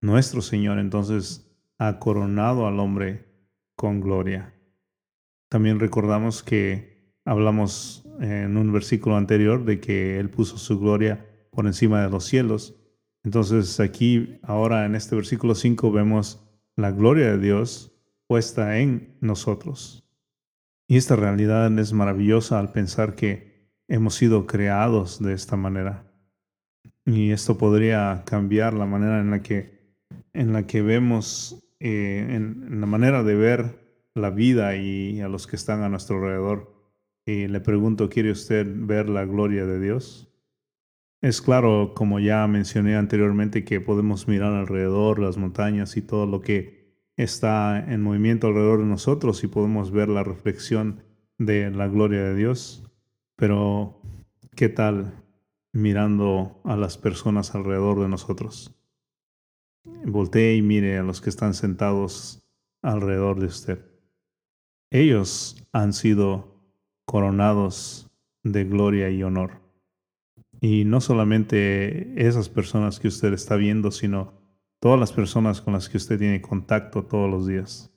nuestro 0.00 0.40
Señor 0.40 0.78
entonces 0.78 1.54
ha 1.78 1.98
coronado 1.98 2.66
al 2.66 2.80
hombre 2.80 3.26
con 3.76 4.00
gloria. 4.00 4.54
También 5.50 5.78
recordamos 5.78 6.42
que 6.42 7.12
hablamos 7.26 8.08
en 8.20 8.56
un 8.56 8.72
versículo 8.72 9.16
anterior 9.16 9.64
de 9.66 9.80
que 9.80 10.18
Él 10.18 10.30
puso 10.30 10.56
su 10.56 10.78
gloria 10.78 11.26
por 11.50 11.66
encima 11.66 12.02
de 12.02 12.08
los 12.08 12.24
cielos. 12.24 12.74
Entonces 13.22 13.80
aquí, 13.80 14.38
ahora 14.42 14.86
en 14.86 14.94
este 14.94 15.14
versículo 15.14 15.54
5 15.54 15.92
vemos 15.92 16.42
la 16.76 16.90
gloria 16.90 17.32
de 17.32 17.38
Dios 17.38 17.91
puesta 18.32 18.78
en 18.78 19.14
nosotros. 19.20 20.08
Y 20.88 20.96
esta 20.96 21.16
realidad 21.16 21.78
es 21.78 21.92
maravillosa 21.92 22.58
al 22.58 22.72
pensar 22.72 23.14
que 23.14 23.68
hemos 23.88 24.14
sido 24.14 24.46
creados 24.46 25.22
de 25.22 25.34
esta 25.34 25.56
manera. 25.56 26.10
Y 27.04 27.32
esto 27.32 27.58
podría 27.58 28.22
cambiar 28.24 28.72
la 28.72 28.86
manera 28.86 29.20
en 29.20 29.32
la 29.32 29.42
que, 29.42 29.98
en 30.32 30.54
la 30.54 30.66
que 30.66 30.80
vemos, 30.80 31.62
eh, 31.78 32.24
en, 32.30 32.80
la 32.80 32.86
manera 32.86 33.22
de 33.22 33.34
ver 33.34 34.00
la 34.14 34.30
vida 34.30 34.76
y 34.76 35.20
a 35.20 35.28
los 35.28 35.46
que 35.46 35.56
están 35.56 35.82
a 35.82 35.90
nuestro 35.90 36.16
alrededor. 36.16 36.74
Y 37.26 37.48
le 37.48 37.60
pregunto, 37.60 38.08
¿quiere 38.08 38.30
usted 38.30 38.66
ver 38.66 39.10
la 39.10 39.26
gloria 39.26 39.66
de 39.66 39.78
Dios? 39.78 40.32
Es 41.20 41.42
claro, 41.42 41.92
como 41.94 42.18
ya 42.18 42.46
mencioné 42.46 42.96
anteriormente, 42.96 43.62
que 43.62 43.82
podemos 43.82 44.26
mirar 44.26 44.54
alrededor, 44.54 45.18
las 45.18 45.36
montañas 45.36 45.98
y 45.98 46.00
todo 46.00 46.24
lo 46.24 46.40
que 46.40 46.81
está 47.16 47.78
en 47.78 48.02
movimiento 48.02 48.48
alrededor 48.48 48.80
de 48.80 48.86
nosotros 48.86 49.44
y 49.44 49.48
podemos 49.48 49.90
ver 49.90 50.08
la 50.08 50.24
reflexión 50.24 51.02
de 51.38 51.70
la 51.70 51.88
gloria 51.88 52.22
de 52.22 52.34
Dios. 52.34 52.90
Pero, 53.36 54.00
¿qué 54.54 54.68
tal 54.68 55.22
mirando 55.72 56.60
a 56.64 56.76
las 56.76 56.98
personas 56.98 57.54
alrededor 57.54 58.00
de 58.00 58.08
nosotros. 58.08 58.74
Voltee 60.04 60.56
y 60.56 60.62
mire 60.62 60.98
a 60.98 61.02
los 61.02 61.20
que 61.20 61.30
están 61.30 61.54
sentados 61.54 62.42
alrededor 62.82 63.40
de 63.40 63.46
usted. 63.46 63.84
Ellos 64.90 65.66
han 65.72 65.92
sido 65.92 66.60
coronados 67.06 68.10
de 68.44 68.64
gloria 68.64 69.10
y 69.10 69.22
honor. 69.22 69.60
Y 70.60 70.84
no 70.84 71.00
solamente 71.00 72.26
esas 72.26 72.48
personas 72.48 73.00
que 73.00 73.08
usted 73.08 73.32
está 73.32 73.56
viendo, 73.56 73.90
sino 73.90 74.34
todas 74.82 74.98
las 74.98 75.12
personas 75.12 75.60
con 75.60 75.74
las 75.74 75.88
que 75.88 75.96
usted 75.96 76.18
tiene 76.18 76.42
contacto 76.42 77.04
todos 77.04 77.30
los 77.30 77.46
días. 77.46 77.94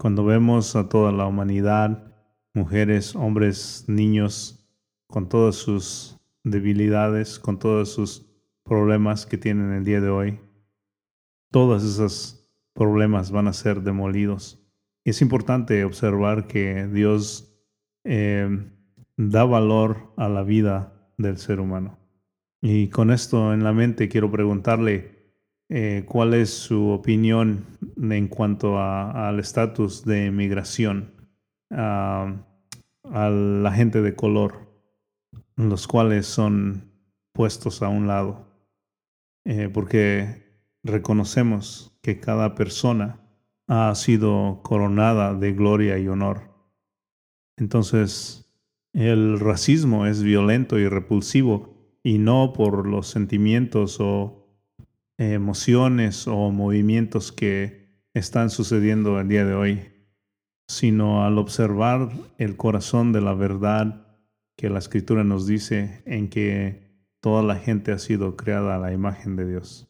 Cuando 0.00 0.24
vemos 0.24 0.74
a 0.74 0.88
toda 0.88 1.12
la 1.12 1.28
humanidad, 1.28 2.12
mujeres, 2.54 3.14
hombres, 3.14 3.84
niños, 3.86 4.68
con 5.06 5.28
todas 5.28 5.54
sus 5.54 6.18
debilidades, 6.42 7.38
con 7.38 7.60
todos 7.60 7.92
sus 7.92 8.26
problemas 8.64 9.26
que 9.26 9.38
tienen 9.38 9.74
el 9.74 9.84
día 9.84 10.00
de 10.00 10.08
hoy, 10.08 10.40
todos 11.52 11.84
esos 11.84 12.50
problemas 12.72 13.30
van 13.30 13.46
a 13.46 13.52
ser 13.52 13.82
demolidos. 13.82 14.60
Es 15.04 15.22
importante 15.22 15.84
observar 15.84 16.48
que 16.48 16.88
Dios 16.88 17.54
eh, 18.02 18.72
da 19.16 19.44
valor 19.44 20.12
a 20.16 20.28
la 20.28 20.42
vida 20.42 21.12
del 21.16 21.38
ser 21.38 21.60
humano. 21.60 21.96
Y 22.60 22.88
con 22.88 23.12
esto 23.12 23.54
en 23.54 23.62
la 23.62 23.72
mente 23.72 24.08
quiero 24.08 24.32
preguntarle, 24.32 25.13
eh, 25.68 26.04
cuál 26.06 26.34
es 26.34 26.50
su 26.50 26.88
opinión 26.90 27.66
en 27.96 28.28
cuanto 28.28 28.78
al 28.78 29.38
estatus 29.40 30.04
de 30.04 30.30
migración 30.30 31.12
a 31.70 33.28
la 33.30 33.72
gente 33.72 34.00
de 34.00 34.14
color, 34.14 34.64
los 35.56 35.86
cuales 35.86 36.26
son 36.26 36.92
puestos 37.32 37.82
a 37.82 37.88
un 37.88 38.06
lado, 38.06 38.46
eh, 39.44 39.68
porque 39.72 40.44
reconocemos 40.82 41.98
que 42.02 42.20
cada 42.20 42.54
persona 42.54 43.20
ha 43.66 43.94
sido 43.94 44.60
coronada 44.62 45.34
de 45.34 45.52
gloria 45.52 45.98
y 45.98 46.08
honor. 46.08 46.54
Entonces, 47.56 48.52
el 48.92 49.40
racismo 49.40 50.06
es 50.06 50.22
violento 50.22 50.78
y 50.78 50.88
repulsivo 50.88 51.98
y 52.02 52.18
no 52.18 52.52
por 52.52 52.86
los 52.86 53.08
sentimientos 53.08 53.98
o 54.00 54.43
emociones 55.18 56.26
o 56.26 56.50
movimientos 56.50 57.32
que 57.32 57.84
están 58.14 58.50
sucediendo 58.50 59.20
el 59.20 59.28
día 59.28 59.44
de 59.44 59.54
hoy, 59.54 59.80
sino 60.68 61.24
al 61.24 61.38
observar 61.38 62.10
el 62.38 62.56
corazón 62.56 63.12
de 63.12 63.20
la 63.20 63.34
verdad 63.34 64.06
que 64.56 64.70
la 64.70 64.78
escritura 64.78 65.24
nos 65.24 65.46
dice 65.46 66.02
en 66.06 66.28
que 66.28 66.84
toda 67.20 67.42
la 67.42 67.56
gente 67.56 67.92
ha 67.92 67.98
sido 67.98 68.36
creada 68.36 68.76
a 68.76 68.78
la 68.78 68.92
imagen 68.92 69.36
de 69.36 69.48
Dios. 69.48 69.88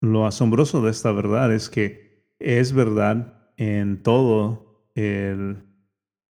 Lo 0.00 0.26
asombroso 0.26 0.82
de 0.82 0.90
esta 0.90 1.12
verdad 1.12 1.52
es 1.52 1.70
que 1.70 2.26
es 2.38 2.72
verdad 2.72 3.52
en 3.56 4.02
todo 4.02 4.90
el, 4.94 5.64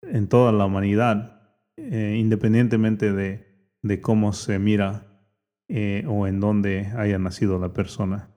en 0.02 0.28
toda 0.28 0.52
la 0.52 0.66
humanidad, 0.66 1.58
eh, 1.76 2.16
independientemente 2.18 3.12
de, 3.12 3.46
de 3.82 4.00
cómo 4.00 4.32
se 4.32 4.58
mira 4.58 5.13
eh, 5.68 6.04
o 6.06 6.26
en 6.26 6.40
donde 6.40 6.92
haya 6.96 7.18
nacido 7.18 7.58
la 7.58 7.72
persona. 7.72 8.30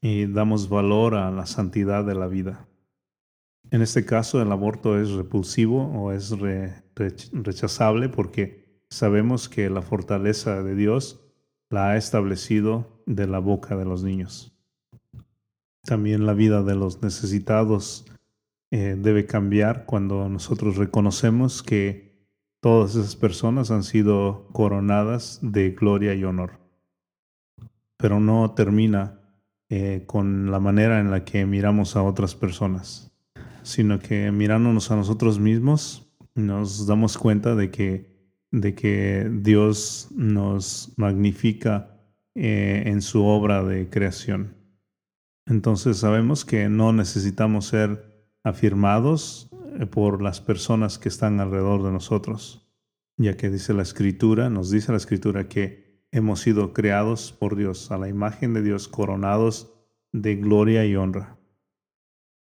Y 0.00 0.26
damos 0.26 0.68
valor 0.68 1.14
a 1.14 1.30
la 1.30 1.46
santidad 1.46 2.04
de 2.04 2.14
la 2.14 2.26
vida. 2.28 2.66
En 3.70 3.82
este 3.82 4.04
caso, 4.04 4.40
el 4.40 4.50
aborto 4.52 4.98
es 4.98 5.10
repulsivo 5.10 5.84
o 5.86 6.12
es 6.12 6.34
rechazable 7.32 8.08
porque 8.08 8.82
sabemos 8.90 9.48
que 9.48 9.70
la 9.70 9.82
fortaleza 9.82 10.62
de 10.62 10.74
Dios 10.74 11.20
la 11.70 11.90
ha 11.90 11.96
establecido 11.96 13.02
de 13.06 13.26
la 13.26 13.38
boca 13.38 13.76
de 13.76 13.84
los 13.84 14.02
niños. 14.02 14.52
También 15.84 16.26
la 16.26 16.34
vida 16.34 16.62
de 16.62 16.74
los 16.74 17.02
necesitados 17.02 18.06
eh, 18.70 18.96
debe 18.98 19.26
cambiar 19.26 19.84
cuando 19.84 20.28
nosotros 20.28 20.76
reconocemos 20.76 21.62
que 21.62 22.28
todas 22.60 22.94
esas 22.94 23.16
personas 23.16 23.70
han 23.70 23.82
sido 23.82 24.48
coronadas 24.52 25.38
de 25.42 25.70
gloria 25.70 26.14
y 26.14 26.24
honor 26.24 26.61
pero 28.02 28.18
no 28.18 28.50
termina 28.50 29.20
eh, 29.70 30.02
con 30.06 30.50
la 30.50 30.58
manera 30.58 30.98
en 30.98 31.12
la 31.12 31.24
que 31.24 31.46
miramos 31.46 31.94
a 31.94 32.02
otras 32.02 32.34
personas, 32.34 33.12
sino 33.62 34.00
que 34.00 34.32
mirándonos 34.32 34.90
a 34.90 34.96
nosotros 34.96 35.38
mismos 35.38 36.12
nos 36.34 36.88
damos 36.88 37.16
cuenta 37.16 37.54
de 37.54 37.70
que, 37.70 38.10
de 38.50 38.74
que 38.74 39.30
Dios 39.32 40.08
nos 40.16 40.92
magnifica 40.96 41.96
eh, 42.34 42.82
en 42.86 43.02
su 43.02 43.24
obra 43.24 43.62
de 43.62 43.88
creación. 43.88 44.56
Entonces 45.46 45.98
sabemos 45.98 46.44
que 46.44 46.68
no 46.68 46.92
necesitamos 46.92 47.66
ser 47.66 48.26
afirmados 48.42 49.48
eh, 49.78 49.86
por 49.86 50.22
las 50.22 50.40
personas 50.40 50.98
que 50.98 51.08
están 51.08 51.38
alrededor 51.38 51.84
de 51.84 51.92
nosotros, 51.92 52.68
ya 53.16 53.36
que 53.36 53.48
dice 53.48 53.72
la 53.74 53.82
escritura, 53.82 54.50
nos 54.50 54.70
dice 54.70 54.90
la 54.90 54.98
escritura 54.98 55.48
que 55.48 55.91
hemos 56.12 56.40
sido 56.40 56.72
creados 56.72 57.32
por 57.32 57.56
Dios, 57.56 57.90
a 57.90 57.98
la 57.98 58.08
imagen 58.08 58.54
de 58.54 58.62
Dios, 58.62 58.86
coronados 58.86 59.72
de 60.12 60.36
gloria 60.36 60.84
y 60.84 60.94
honra. 60.94 61.38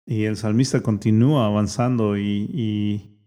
Y 0.06 0.26
el 0.26 0.36
salmista 0.36 0.82
continúa 0.82 1.46
avanzando 1.46 2.18
y, 2.18 3.18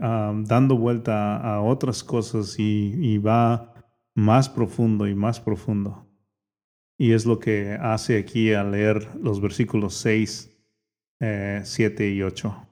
ah, 0.00 0.32
dando 0.44 0.78
vuelta 0.78 1.36
a, 1.36 1.60
otras 1.60 2.04
cosas 2.04 2.54
y, 2.58 3.18
va 3.18 3.74
más 4.14 4.48
profundo 4.48 5.08
y 5.08 5.14
más 5.14 5.40
profundo. 5.40 6.06
Y 6.96 7.12
es 7.12 7.26
lo 7.26 7.38
que 7.40 7.76
hace 7.78 8.18
aquí 8.18 8.54
al 8.54 8.70
leer 8.70 9.14
los 9.20 9.40
versículos 9.40 9.94
6, 9.96 10.56
7 11.18 12.06
eh, 12.06 12.10
y 12.10 12.22
8. 12.22 12.68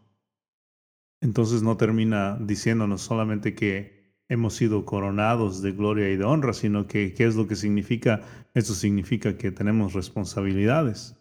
Entonces 1.21 1.63
no 1.63 1.77
termina 1.77 2.39
diciéndonos 2.41 3.03
solamente 3.03 3.55
que 3.55 3.94
hemos 4.29 4.55
sido 4.55 4.85
coronados 4.85 5.63
de 5.63 5.73
gloria 5.73 6.11
y 6.11 6.17
de 6.17 6.25
honra, 6.25 6.53
sino 6.53 6.87
que 6.87 7.15
qué 7.15 7.27
es 7.27 7.37
lo 7.37 7.47
que 7.47 7.57
significa. 7.57 8.23
Eso 8.55 8.75
significa 8.75 9.37
que 9.37 9.51
tenemos 9.51 9.93
responsabilidades. 9.93 11.17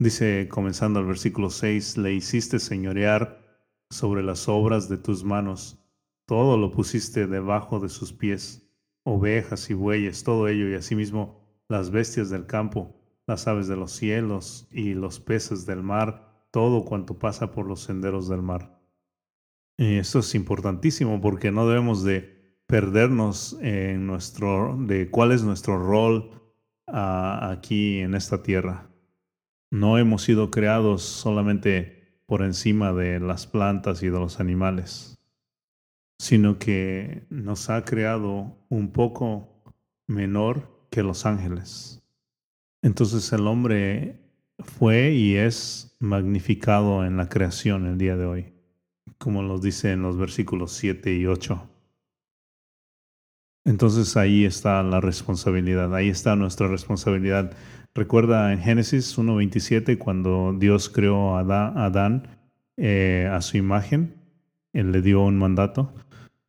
Dice, 0.00 0.48
comenzando 0.48 1.00
el 1.00 1.06
versículo 1.06 1.50
6, 1.50 1.98
le 1.98 2.14
hiciste 2.14 2.60
señorear 2.60 3.44
sobre 3.90 4.22
las 4.22 4.48
obras 4.48 4.88
de 4.88 4.96
tus 4.96 5.24
manos, 5.24 5.84
todo 6.26 6.56
lo 6.56 6.70
pusiste 6.70 7.26
debajo 7.26 7.80
de 7.80 7.88
sus 7.88 8.12
pies, 8.12 8.70
ovejas 9.02 9.70
y 9.70 9.74
bueyes, 9.74 10.22
todo 10.22 10.46
ello, 10.46 10.68
y 10.68 10.74
asimismo 10.74 11.40
las 11.68 11.90
bestias 11.90 12.30
del 12.30 12.46
campo, 12.46 12.94
las 13.26 13.48
aves 13.48 13.66
de 13.66 13.76
los 13.76 13.92
cielos 13.92 14.68
y 14.70 14.94
los 14.94 15.20
peces 15.20 15.66
del 15.66 15.82
mar, 15.82 16.46
todo 16.50 16.84
cuanto 16.84 17.18
pasa 17.18 17.50
por 17.50 17.66
los 17.66 17.80
senderos 17.80 18.28
del 18.28 18.42
mar. 18.42 18.77
Esto 19.78 20.18
es 20.18 20.34
importantísimo 20.34 21.20
porque 21.20 21.52
no 21.52 21.68
debemos 21.68 22.02
de 22.02 22.36
perdernos 22.66 23.56
en 23.62 24.08
nuestro, 24.08 24.76
de 24.76 25.08
cuál 25.08 25.30
es 25.30 25.44
nuestro 25.44 25.78
rol 25.78 26.32
ah, 26.88 27.50
aquí 27.52 28.00
en 28.00 28.16
esta 28.16 28.42
tierra. 28.42 28.90
No 29.70 29.96
hemos 29.96 30.22
sido 30.22 30.50
creados 30.50 31.02
solamente 31.02 32.20
por 32.26 32.42
encima 32.42 32.92
de 32.92 33.20
las 33.20 33.46
plantas 33.46 34.02
y 34.02 34.06
de 34.06 34.18
los 34.18 34.40
animales, 34.40 35.16
sino 36.18 36.58
que 36.58 37.24
nos 37.30 37.70
ha 37.70 37.84
creado 37.84 38.58
un 38.68 38.90
poco 38.90 39.62
menor 40.08 40.88
que 40.90 41.04
los 41.04 41.24
ángeles. 41.24 42.02
Entonces 42.82 43.32
el 43.32 43.46
hombre 43.46 44.20
fue 44.58 45.12
y 45.12 45.36
es 45.36 45.96
magnificado 46.00 47.04
en 47.04 47.16
la 47.16 47.28
creación 47.28 47.86
el 47.86 47.96
día 47.96 48.16
de 48.16 48.26
hoy 48.26 48.57
como 49.18 49.42
nos 49.42 49.60
dice 49.62 49.92
en 49.92 50.02
los 50.02 50.16
versículos 50.16 50.72
7 50.72 51.14
y 51.14 51.26
8. 51.26 51.68
Entonces 53.64 54.16
ahí 54.16 54.44
está 54.44 54.82
la 54.82 55.00
responsabilidad, 55.00 55.94
ahí 55.94 56.08
está 56.08 56.36
nuestra 56.36 56.68
responsabilidad. 56.68 57.52
Recuerda 57.94 58.52
en 58.52 58.60
Génesis 58.60 59.18
1.27 59.18 59.98
cuando 59.98 60.54
Dios 60.58 60.88
creó 60.88 61.36
a 61.36 61.40
Adán 61.40 62.38
eh, 62.76 63.28
a 63.30 63.42
su 63.42 63.56
imagen, 63.56 64.14
Él 64.72 64.92
le 64.92 65.02
dio 65.02 65.22
un 65.22 65.38
mandato. 65.38 65.92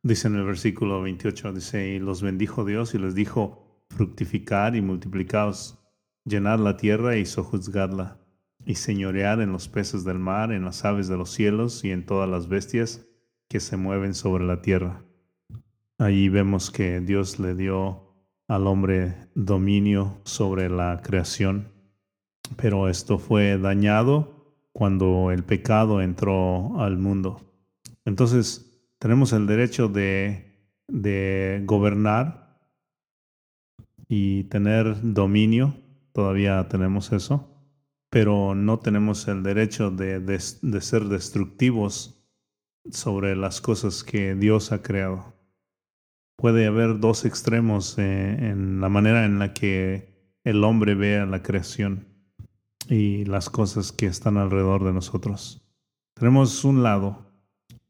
Dice 0.02 0.28
en 0.28 0.36
el 0.36 0.44
versículo 0.44 1.02
28, 1.02 1.52
dice, 1.52 1.88
y 1.88 1.98
los 1.98 2.22
bendijo 2.22 2.64
Dios 2.64 2.94
y 2.94 2.98
les 2.98 3.14
dijo, 3.14 3.84
fructificar 3.90 4.76
y 4.76 4.80
multiplicaos, 4.80 5.78
llenad 6.24 6.60
la 6.60 6.76
tierra 6.76 7.16
y 7.16 7.26
sojuzgadla 7.26 8.19
y 8.64 8.74
señorear 8.74 9.40
en 9.40 9.52
los 9.52 9.68
peces 9.68 10.04
del 10.04 10.18
mar, 10.18 10.52
en 10.52 10.64
las 10.64 10.84
aves 10.84 11.08
de 11.08 11.16
los 11.16 11.30
cielos 11.30 11.84
y 11.84 11.90
en 11.90 12.04
todas 12.04 12.28
las 12.28 12.48
bestias 12.48 13.06
que 13.48 13.60
se 13.60 13.76
mueven 13.76 14.14
sobre 14.14 14.44
la 14.44 14.62
tierra. 14.62 15.02
Allí 15.98 16.28
vemos 16.28 16.70
que 16.70 17.00
Dios 17.00 17.38
le 17.38 17.54
dio 17.54 18.14
al 18.48 18.66
hombre 18.66 19.14
dominio 19.34 20.20
sobre 20.24 20.68
la 20.68 21.00
creación, 21.02 21.68
pero 22.56 22.88
esto 22.88 23.18
fue 23.18 23.58
dañado 23.58 24.54
cuando 24.72 25.30
el 25.30 25.44
pecado 25.44 26.00
entró 26.00 26.80
al 26.80 26.96
mundo. 26.96 27.40
Entonces, 28.04 28.66
tenemos 28.98 29.32
el 29.32 29.46
derecho 29.46 29.88
de, 29.88 30.68
de 30.88 31.62
gobernar 31.64 32.58
y 34.08 34.44
tener 34.44 34.96
dominio, 35.02 35.74
todavía 36.12 36.68
tenemos 36.68 37.12
eso 37.12 37.50
pero 38.10 38.56
no 38.56 38.80
tenemos 38.80 39.28
el 39.28 39.44
derecho 39.44 39.90
de, 39.90 40.38
ser 40.40 41.04
destructivos 41.04 42.20
sobre 42.90 43.36
las 43.36 43.60
cosas 43.60 44.02
que 44.02 44.34
Dios 44.34 44.72
ha 44.72 44.82
creado. 44.82 45.32
Puede 46.36 46.66
haber 46.66 46.98
dos 46.98 47.24
extremos 47.24 47.96
eh, 47.98 48.48
en 48.50 48.80
la 48.80 48.88
manera 48.88 49.24
en 49.24 49.38
la 49.38 49.54
que 49.54 50.38
el 50.42 50.64
hombre 50.64 50.94
ve 50.94 51.18
a 51.18 51.26
la 51.26 51.42
creación 51.42 52.08
y 52.88 53.24
las 53.26 53.48
cosas 53.48 53.92
que 53.92 54.06
están 54.06 54.36
alrededor 54.36 54.84
de 54.84 54.92
nosotros. 54.92 55.62
Tenemos 56.14 56.64
un 56.64 56.82
lado, 56.82 57.30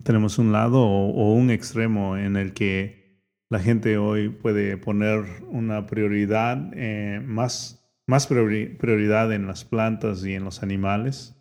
tenemos 0.03 0.39
un 0.39 0.53
lado 0.53 0.83
o, 0.83 1.33
un 1.33 1.51
extremo 1.51 2.17
en 2.19 2.37
el 2.37 2.53
que 2.53 3.25
la 3.49 3.61
gente 3.61 3.97
hoy 3.97 4.29
puede 4.29 4.77
poner 4.77 5.45
una 5.49 5.87
prioridad, 5.87 6.71
eh, 6.75 7.23
más, 7.25 7.80
más 8.11 8.27
prioridad 8.27 9.33
en 9.33 9.47
las 9.47 9.65
plantas 9.65 10.25
y 10.25 10.35
en 10.35 10.43
los 10.43 10.65
animales 10.65 11.37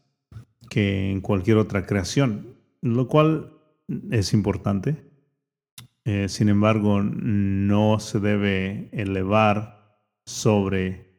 que 0.70 1.09
en 1.09 1.20
cualquier 1.20 1.57
otra 1.57 1.88
creación, 1.88 2.59
lo 2.82 3.07
cual 3.07 3.57
es 4.11 4.34
importante. 4.34 5.03
Eh, 6.05 6.30
sin 6.30 6.47
embargo, 6.47 7.01
no 7.01 7.99
se 7.99 8.20
debe 8.20 8.89
elevar 8.93 9.99
sobre 10.28 11.09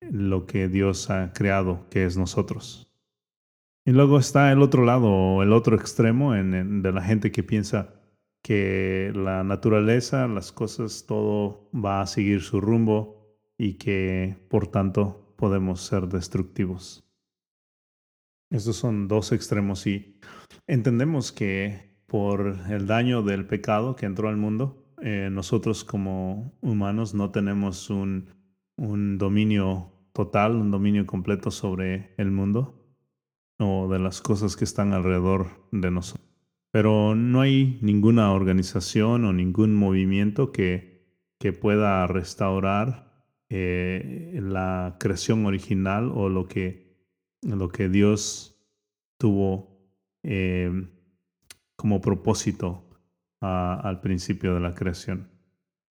lo 0.00 0.46
que 0.46 0.68
Dios 0.68 1.10
ha 1.10 1.32
creado, 1.32 1.88
que 1.90 2.04
es 2.04 2.16
nosotros. 2.16 2.88
Y 3.84 3.90
luego 3.90 4.20
está 4.20 4.52
el 4.52 4.62
otro 4.62 4.84
lado, 4.84 5.42
el 5.42 5.52
otro 5.52 5.74
extremo 5.74 6.32
de 6.32 6.92
la 6.92 7.02
gente 7.02 7.32
que 7.32 7.42
piensa 7.42 7.92
que 8.40 9.10
la 9.16 9.42
naturaleza, 9.42 10.28
las 10.28 10.52
cosas, 10.52 11.06
todo 11.08 11.68
va 11.74 12.02
a 12.02 12.06
seguir 12.06 12.40
su 12.42 12.60
rumbo 12.60 13.21
y 13.58 13.74
que 13.74 14.36
por 14.48 14.68
tanto 14.68 15.34
podemos 15.36 15.80
ser 15.80 16.08
destructivos. 16.08 17.04
Estos 18.50 18.76
son 18.76 19.08
dos 19.08 19.32
extremos 19.32 19.86
y 19.86 20.20
entendemos 20.66 21.32
que 21.32 21.92
por 22.06 22.58
el 22.68 22.86
daño 22.86 23.22
del 23.22 23.46
pecado 23.46 23.96
que 23.96 24.06
entró 24.06 24.28
al 24.28 24.36
mundo, 24.36 24.94
eh, 25.00 25.30
nosotros 25.32 25.84
como 25.84 26.52
humanos 26.60 27.14
no 27.14 27.30
tenemos 27.30 27.88
un, 27.88 28.28
un 28.76 29.16
dominio 29.16 29.92
total, 30.12 30.56
un 30.56 30.70
dominio 30.70 31.06
completo 31.06 31.50
sobre 31.50 32.14
el 32.18 32.30
mundo 32.30 32.78
o 33.58 33.88
de 33.88 33.98
las 33.98 34.20
cosas 34.20 34.56
que 34.56 34.64
están 34.64 34.92
alrededor 34.92 35.46
de 35.70 35.90
nosotros. 35.90 36.28
Pero 36.70 37.14
no 37.14 37.40
hay 37.40 37.78
ninguna 37.80 38.32
organización 38.32 39.24
o 39.24 39.32
ningún 39.32 39.74
movimiento 39.74 40.52
que, 40.52 41.06
que 41.38 41.52
pueda 41.52 42.06
restaurar 42.06 43.11
eh, 43.54 44.40
la 44.42 44.96
creación 44.98 45.44
original 45.44 46.10
o 46.14 46.30
lo 46.30 46.48
que, 46.48 46.96
lo 47.42 47.68
que 47.68 47.90
Dios 47.90 48.58
tuvo 49.18 49.78
eh, 50.22 50.88
como 51.76 52.00
propósito 52.00 52.88
al 53.40 54.00
principio 54.00 54.54
de 54.54 54.60
la 54.60 54.74
creación. 54.74 55.30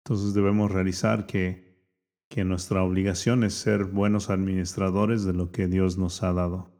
Entonces 0.04 0.32
debemos 0.32 0.70
realizar 0.70 1.26
que, 1.26 1.84
que 2.30 2.44
nuestra 2.44 2.82
obligación 2.82 3.44
es 3.44 3.52
ser 3.52 3.84
buenos 3.84 4.30
administradores 4.30 5.24
de 5.24 5.34
lo 5.34 5.52
que 5.52 5.66
Dios 5.66 5.98
nos 5.98 6.22
ha 6.22 6.32
dado 6.32 6.72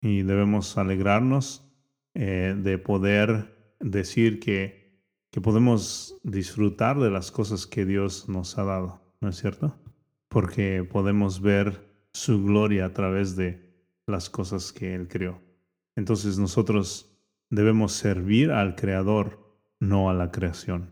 y 0.00 0.22
debemos 0.22 0.78
alegrarnos 0.78 1.70
eh, 2.14 2.54
de 2.56 2.78
poder 2.78 3.74
decir 3.78 4.40
que, 4.40 5.04
que 5.30 5.42
podemos 5.42 6.18
disfrutar 6.22 6.98
de 6.98 7.10
las 7.10 7.30
cosas 7.30 7.66
que 7.66 7.84
Dios 7.84 8.26
nos 8.26 8.56
ha 8.56 8.64
dado, 8.64 9.02
¿no 9.20 9.28
es 9.28 9.36
cierto? 9.36 9.78
Porque 10.28 10.84
podemos 10.84 11.40
ver 11.40 11.88
su 12.12 12.44
gloria 12.44 12.86
a 12.86 12.92
través 12.92 13.36
de 13.36 13.72
las 14.06 14.30
cosas 14.30 14.72
que 14.72 14.94
Él 14.94 15.08
creó. 15.08 15.40
Entonces 15.96 16.38
nosotros 16.38 17.18
debemos 17.50 17.92
servir 17.92 18.50
al 18.50 18.74
Creador, 18.74 19.58
no 19.80 20.10
a 20.10 20.14
la 20.14 20.30
creación. 20.30 20.90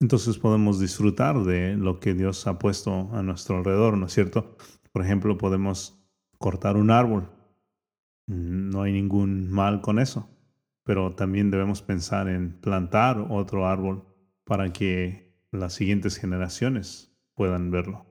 Entonces 0.00 0.38
podemos 0.38 0.78
disfrutar 0.78 1.42
de 1.42 1.76
lo 1.76 1.98
que 1.98 2.14
Dios 2.14 2.46
ha 2.46 2.58
puesto 2.58 3.10
a 3.12 3.22
nuestro 3.22 3.58
alrededor, 3.58 3.96
¿no 3.96 4.06
es 4.06 4.12
cierto? 4.12 4.56
Por 4.92 5.02
ejemplo, 5.02 5.36
podemos 5.36 5.98
cortar 6.38 6.76
un 6.76 6.90
árbol 6.90 7.30
no 8.28 8.82
hay 8.82 8.92
ningún 8.92 9.50
mal 9.50 9.80
con 9.80 9.98
eso, 9.98 10.28
pero 10.84 11.14
también 11.14 11.50
debemos 11.50 11.80
pensar 11.80 12.28
en 12.28 12.60
plantar 12.60 13.26
otro 13.30 13.66
árbol 13.66 14.04
para 14.44 14.70
que 14.70 15.34
las 15.50 15.72
siguientes 15.72 16.18
generaciones 16.18 17.16
puedan 17.34 17.70
verlo. 17.70 18.07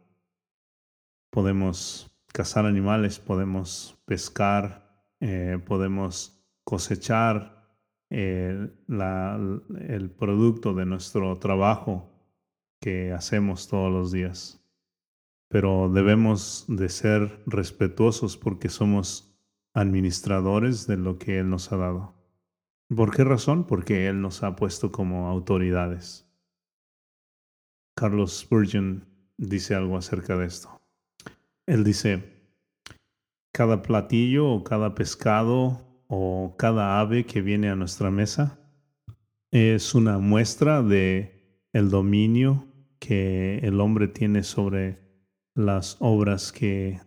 Podemos 1.30 2.11
cazar 2.34 2.65
animales, 2.65 3.19
podemos 3.19 4.01
pescar, 4.05 5.05
eh, 5.19 5.59
podemos 5.65 6.43
cosechar 6.63 7.57
eh, 8.09 8.69
el 8.88 10.11
producto 10.11 10.73
de 10.73 10.86
nuestro 10.86 11.38
trabajo 11.39 12.11
que 12.80 13.11
hacemos 13.11 13.67
todos 13.67 13.91
los 13.91 14.11
días. 14.11 14.63
Pero 15.49 15.89
debemos 15.89 16.65
de 16.67 16.89
ser 16.89 17.41
respetuosos 17.45 18.38
porque 18.38 18.69
somos 18.69 19.34
administradores 19.73 20.88
de 20.88 20.97
lo 20.97 21.17
que 21.17 21.39
Él 21.39 21.49
nos 21.49 21.71
ha 21.71 21.78
dado. 21.78 22.15
¿Por 22.93 23.15
qué 23.15 23.23
razón? 23.23 23.65
Porque 23.65 24.07
Él 24.07 24.21
nos 24.21 24.43
ha 24.43 24.55
puesto 24.55 24.91
como 24.91 25.28
autoridades. 25.28 26.25
Carlos 27.95 28.39
Spurgeon 28.39 29.05
dice 29.38 29.75
algo 29.75 29.97
acerca 29.97 30.38
de 30.38 30.45
esto. 30.45 30.76
Él 31.68 31.84
dice, 31.84 32.24
cada 33.53 33.82
platillo 33.84 34.49
o 34.49 34.63
cada 34.63 34.95
pescado 34.95 36.03
o 36.07 36.55
cada 36.57 36.99
ave 36.99 37.26
que 37.26 37.41
viene 37.41 37.70
a 37.70 37.76
nuestra 37.76 38.09
mesa 38.09 38.59
es 39.51 39.93
una 39.93 40.18
muestra 40.18 40.82
de 40.82 41.68
el 41.74 41.89
dominio 41.89 42.65
que 42.99 43.59
el 43.59 43.80
hombre 43.80 44.07
tiene 44.07 44.43
sobre 44.43 44.99
las 45.53 45.97
obras 45.99 46.51
que, 46.51 47.01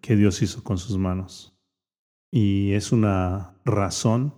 que 0.00 0.16
Dios 0.16 0.42
hizo 0.42 0.62
con 0.62 0.78
sus 0.78 0.98
manos 0.98 1.56
y 2.30 2.72
es 2.72 2.92
una 2.92 3.56
razón 3.64 4.34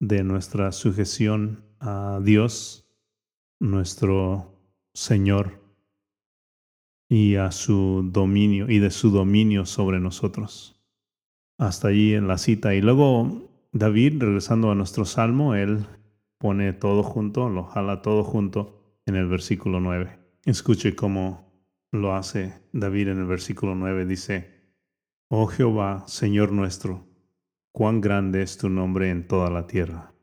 de 0.00 0.24
nuestra 0.24 0.72
sujeción 0.72 1.64
a 1.80 2.20
Dios, 2.22 2.86
nuestro 3.60 4.58
Señor, 4.92 5.61
y 7.12 7.36
a 7.36 7.52
su 7.52 8.08
dominio 8.10 8.70
y 8.70 8.78
de 8.78 8.90
su 8.90 9.10
dominio 9.10 9.66
sobre 9.66 10.00
nosotros. 10.00 10.82
Hasta 11.58 11.88
allí 11.88 12.14
en 12.14 12.26
la 12.26 12.38
cita. 12.38 12.74
Y 12.74 12.80
luego 12.80 13.50
David, 13.70 14.22
regresando 14.22 14.70
a 14.70 14.74
nuestro 14.74 15.04
salmo, 15.04 15.54
él 15.54 15.84
pone 16.38 16.72
todo 16.72 17.02
junto, 17.02 17.50
lo 17.50 17.64
jala 17.64 18.00
todo 18.00 18.24
junto 18.24 18.98
en 19.04 19.16
el 19.16 19.28
versículo 19.28 19.78
9. 19.78 20.20
Escuche 20.46 20.96
cómo 20.96 21.52
lo 21.90 22.14
hace 22.14 22.62
David 22.72 23.08
en 23.08 23.18
el 23.18 23.26
versículo 23.26 23.74
9. 23.74 24.06
Dice, 24.06 24.72
Oh 25.28 25.48
Jehová, 25.48 26.04
Señor 26.08 26.50
nuestro, 26.50 27.06
cuán 27.72 28.00
grande 28.00 28.40
es 28.40 28.56
tu 28.56 28.70
nombre 28.70 29.10
en 29.10 29.28
toda 29.28 29.50
la 29.50 29.66
tierra. 29.66 30.14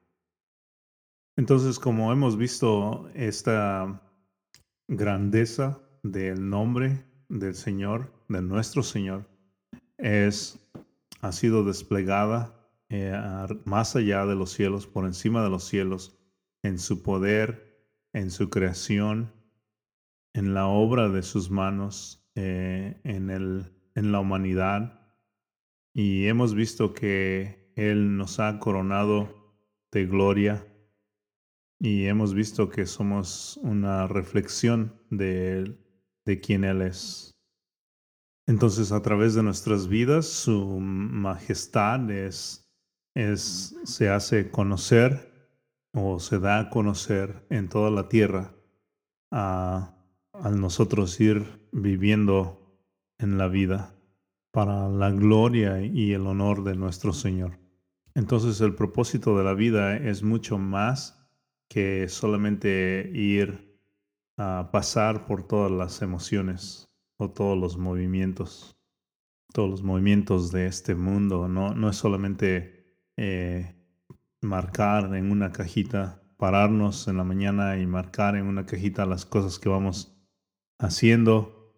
Entonces, 1.37 1.77
como 1.77 2.11
hemos 2.11 2.35
visto 2.35 3.11
esta 3.13 4.01
grandeza 4.87 5.83
del 6.03 6.49
nombre 6.49 7.05
del 7.29 7.55
Señor, 7.55 8.11
de 8.27 8.41
nuestro 8.41 8.83
Señor, 8.83 9.27
es, 9.97 10.59
ha 11.21 11.31
sido 11.31 11.63
desplegada 11.63 12.55
eh, 12.89 13.15
más 13.65 13.95
allá 13.95 14.25
de 14.25 14.35
los 14.35 14.51
cielos, 14.51 14.87
por 14.87 15.05
encima 15.05 15.43
de 15.43 15.49
los 15.49 15.63
cielos, 15.63 16.17
en 16.63 16.79
su 16.79 17.03
poder, 17.03 17.87
en 18.13 18.31
su 18.31 18.49
creación, 18.49 19.31
en 20.33 20.53
la 20.53 20.67
obra 20.67 21.09
de 21.09 21.23
sus 21.23 21.51
manos, 21.51 22.27
eh, 22.35 22.99
en, 23.03 23.29
el, 23.29 23.71
en 23.95 24.11
la 24.11 24.19
humanidad. 24.19 25.01
Y 25.93 26.27
hemos 26.27 26.55
visto 26.55 26.93
que 26.93 27.71
Él 27.75 28.17
nos 28.17 28.39
ha 28.39 28.59
coronado 28.59 29.53
de 29.91 30.05
gloria 30.05 30.65
y 31.79 32.05
hemos 32.05 32.33
visto 32.33 32.69
que 32.69 32.85
somos 32.85 33.57
una 33.63 34.05
reflexión 34.07 34.93
de, 35.09 35.77
de 36.29 36.39
quien 36.39 36.63
Él 36.63 36.83
es. 36.83 37.35
Entonces, 38.45 38.91
a 38.91 39.01
través 39.01 39.33
de 39.33 39.41
nuestras 39.41 39.87
vidas, 39.87 40.27
su 40.27 40.79
majestad 40.79 42.09
es, 42.11 42.69
es, 43.15 43.75
se 43.83 44.09
hace 44.09 44.51
conocer 44.51 45.33
o 45.91 46.19
se 46.19 46.37
da 46.37 46.59
a 46.59 46.69
conocer 46.69 47.47
en 47.49 47.67
toda 47.67 47.89
la 47.89 48.09
tierra 48.09 48.53
a, 49.31 49.95
a 50.33 50.49
nosotros 50.51 51.19
ir 51.19 51.67
viviendo 51.71 52.77
en 53.17 53.39
la 53.39 53.47
vida 53.47 53.95
para 54.51 54.87
la 54.87 55.09
gloria 55.09 55.81
y 55.81 56.13
el 56.13 56.27
honor 56.27 56.63
de 56.63 56.75
nuestro 56.75 57.11
Señor. 57.11 57.57
Entonces 58.13 58.61
el 58.61 58.75
propósito 58.75 59.35
de 59.35 59.43
la 59.43 59.55
vida 59.55 59.97
es 59.97 60.21
mucho 60.21 60.59
más 60.59 61.27
que 61.69 62.07
solamente 62.07 63.09
ir 63.15 63.68
a 64.39 64.69
pasar 64.71 65.25
por 65.25 65.45
todas 65.45 65.69
las 65.69 66.01
emociones 66.01 66.89
o 67.17 67.29
todos 67.29 67.57
los 67.57 67.77
movimientos, 67.77 68.79
todos 69.53 69.69
los 69.69 69.83
movimientos 69.83 70.51
de 70.51 70.65
este 70.65 70.95
mundo. 70.95 71.49
No, 71.49 71.75
no 71.75 71.89
es 71.89 71.97
solamente 71.97 72.95
eh, 73.17 73.75
marcar 74.41 75.13
en 75.15 75.29
una 75.29 75.51
cajita, 75.51 76.23
pararnos 76.37 77.09
en 77.09 77.17
la 77.17 77.25
mañana 77.25 77.77
y 77.77 77.85
marcar 77.85 78.37
en 78.37 78.45
una 78.47 78.65
cajita 78.65 79.05
las 79.05 79.25
cosas 79.25 79.59
que 79.59 79.67
vamos 79.67 80.15
haciendo 80.79 81.75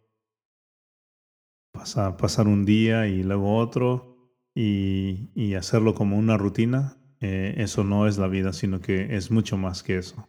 pasar, 1.71 2.47
un 2.47 2.63
día 2.63 3.07
y 3.07 3.23
luego 3.23 3.57
otro 3.57 4.35
y, 4.53 5.55
hacerlo 5.55 5.95
como 5.95 6.15
una 6.17 6.37
rutina, 6.37 6.97
eh, 7.21 7.55
eso 7.57 7.83
no 7.83 8.07
es 8.07 8.19
la 8.19 8.27
vida, 8.27 8.53
sino 8.53 8.81
que 8.81 9.15
es 9.15 9.31
mucho 9.31 9.57
más 9.57 9.81
que 9.81 9.97
eso. 9.97 10.27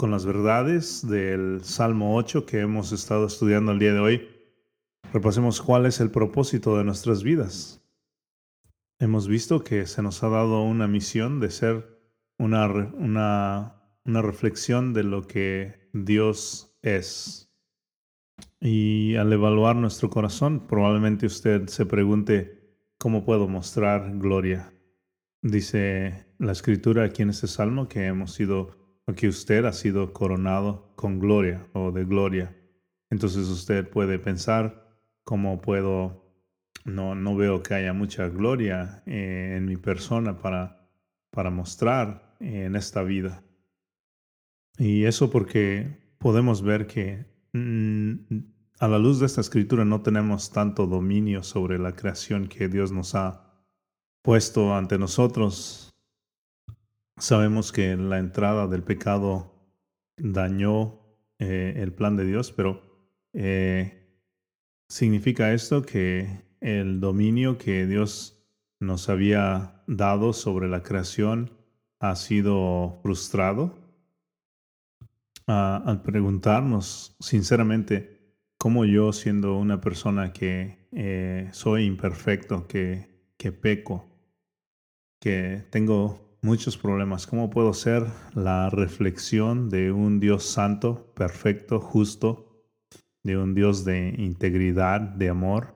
Con 0.00 0.12
las 0.12 0.24
verdades 0.24 1.06
del 1.06 1.62
Salmo 1.62 2.16
8 2.16 2.46
que 2.46 2.60
hemos 2.60 2.90
estado 2.90 3.26
estudiando 3.26 3.72
el 3.72 3.78
día 3.78 3.92
de 3.92 4.00
hoy, 4.00 4.28
repasemos 5.12 5.60
cuál 5.60 5.84
es 5.84 6.00
el 6.00 6.10
propósito 6.10 6.78
de 6.78 6.84
nuestras 6.84 7.22
vidas. 7.22 7.86
Hemos 8.98 9.28
visto 9.28 9.62
que 9.62 9.86
se 9.86 10.00
nos 10.00 10.22
ha 10.22 10.30
dado 10.30 10.62
una 10.62 10.88
misión 10.88 11.38
de 11.38 11.50
ser 11.50 12.00
una, 12.38 12.66
una, 12.66 13.76
reflexión 14.06 14.94
de 14.94 15.02
lo 15.02 15.26
que 15.26 15.90
Dios 15.92 16.78
es. 16.80 17.52
Y 18.58 19.16
al 19.16 19.30
evaluar 19.30 19.76
nuestro 19.76 20.08
corazón, 20.08 20.66
probablemente 20.66 21.26
usted 21.26 21.66
se 21.66 21.84
pregunte, 21.84 22.74
¿cómo 22.96 23.22
puedo 23.26 23.48
mostrar 23.48 24.16
gloria? 24.16 24.72
Dice 25.42 26.24
la 26.38 26.52
escritura 26.52 27.04
aquí 27.04 27.20
en 27.20 27.28
este 27.28 27.48
salmo 27.48 27.86
que 27.86 28.06
hemos 28.06 28.32
sido, 28.32 28.79
que 29.14 29.28
usted 29.28 29.64
ha 29.64 29.72
sido 29.72 30.12
coronado 30.12 30.92
con 30.96 31.18
gloria 31.18 31.66
o 31.72 31.92
de 31.92 32.04
gloria. 32.04 32.56
Entonces 33.10 33.48
usted 33.48 33.88
puede 33.88 34.18
pensar, 34.18 34.96
¿cómo 35.24 35.60
puedo? 35.60 36.24
No, 36.84 37.14
no 37.14 37.36
veo 37.36 37.62
que 37.62 37.74
haya 37.74 37.92
mucha 37.92 38.28
gloria 38.28 39.02
eh, 39.06 39.54
en 39.56 39.66
mi 39.66 39.76
persona 39.76 40.38
para, 40.38 40.88
para 41.30 41.50
mostrar 41.50 42.36
en 42.40 42.74
esta 42.76 43.02
vida. 43.02 43.42
Y 44.78 45.04
eso 45.04 45.30
porque 45.30 46.14
podemos 46.18 46.62
ver 46.62 46.86
que 46.86 47.26
mm, 47.52 48.14
a 48.78 48.88
la 48.88 48.98
luz 48.98 49.20
de 49.20 49.26
esta 49.26 49.42
escritura 49.42 49.84
no 49.84 50.00
tenemos 50.00 50.50
tanto 50.50 50.86
dominio 50.86 51.42
sobre 51.42 51.78
la 51.78 51.92
creación 51.92 52.48
que 52.48 52.68
Dios 52.68 52.92
nos 52.92 53.14
ha 53.14 53.50
puesto 54.22 54.74
ante 54.74 54.98
nosotros. 54.98 55.89
Sabemos 57.20 57.70
que 57.70 57.96
la 57.98 58.18
entrada 58.18 58.66
del 58.66 58.82
pecado 58.82 59.52
dañó 60.16 61.00
eh, 61.38 61.74
el 61.76 61.92
plan 61.92 62.16
de 62.16 62.24
Dios, 62.24 62.50
pero 62.50 62.82
eh, 63.34 64.08
significa 64.88 65.52
esto 65.52 65.82
que 65.82 66.44
el 66.62 66.98
dominio 66.98 67.58
que 67.58 67.86
Dios 67.86 68.42
nos 68.80 69.10
había 69.10 69.82
dado 69.86 70.32
sobre 70.32 70.66
la 70.70 70.82
creación 70.82 71.50
ha 71.98 72.16
sido 72.16 72.98
frustrado. 73.02 73.78
Al 75.46 76.00
preguntarnos 76.00 77.16
sinceramente 77.20 78.34
cómo 78.56 78.86
yo 78.86 79.12
siendo 79.12 79.58
una 79.58 79.80
persona 79.82 80.32
que 80.32 80.88
eh, 80.92 81.50
soy 81.52 81.84
imperfecto, 81.84 82.66
que, 82.66 83.26
que 83.36 83.52
peco, 83.52 84.08
que 85.20 85.66
tengo 85.70 86.29
muchos 86.42 86.76
problemas, 86.76 87.26
¿cómo 87.26 87.50
puedo 87.50 87.72
ser 87.74 88.06
la 88.34 88.70
reflexión 88.70 89.68
de 89.68 89.92
un 89.92 90.20
Dios 90.20 90.44
santo, 90.44 91.12
perfecto, 91.14 91.80
justo, 91.80 92.64
de 93.22 93.36
un 93.36 93.54
Dios 93.54 93.84
de 93.84 94.14
integridad, 94.16 95.00
de 95.00 95.28
amor, 95.28 95.74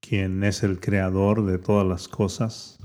quien 0.00 0.42
es 0.44 0.62
el 0.62 0.80
creador 0.80 1.44
de 1.44 1.58
todas 1.58 1.86
las 1.86 2.08
cosas? 2.08 2.78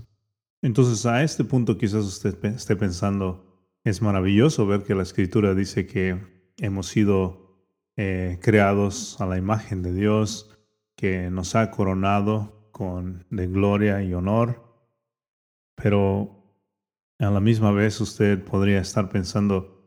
Entonces 0.61 1.05
a 1.05 1.23
este 1.23 1.43
punto 1.43 1.77
quizás 1.77 2.05
usted 2.05 2.43
esté 2.45 2.75
pensando, 2.75 3.45
es 3.83 4.01
maravilloso 4.01 4.65
ver 4.65 4.83
que 4.83 4.95
la 4.95 5.03
escritura 5.03 5.53
dice 5.53 5.85
que 5.85 6.17
hemos 6.57 6.87
sido 6.87 7.43
eh, 7.95 8.39
creados 8.41 9.19
a 9.21 9.25
la 9.25 9.37
imagen 9.37 9.81
de 9.81 9.93
Dios, 9.93 10.57
que 10.95 11.29
nos 11.29 11.55
ha 11.55 11.71
coronado 11.71 12.69
con 12.71 13.25
de 13.29 13.47
gloria 13.47 14.01
y 14.03 14.13
honor, 14.13 14.72
pero 15.84 16.41
a 17.19 17.29
la 17.29 17.41
misma 17.41 17.73
vez 17.73 17.99
usted 17.99 18.41
podría 18.41 18.79
estar 18.79 19.09
pensando, 19.09 19.84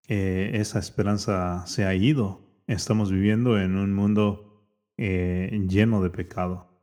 que 0.00 0.58
esa 0.58 0.78
esperanza 0.78 1.66
se 1.66 1.84
ha 1.84 1.94
ido. 1.94 2.40
Estamos 2.66 3.12
viviendo 3.12 3.60
en 3.60 3.76
un 3.76 3.92
mundo 3.92 4.66
eh, 4.96 5.50
lleno 5.68 6.02
de 6.02 6.08
pecado. 6.08 6.80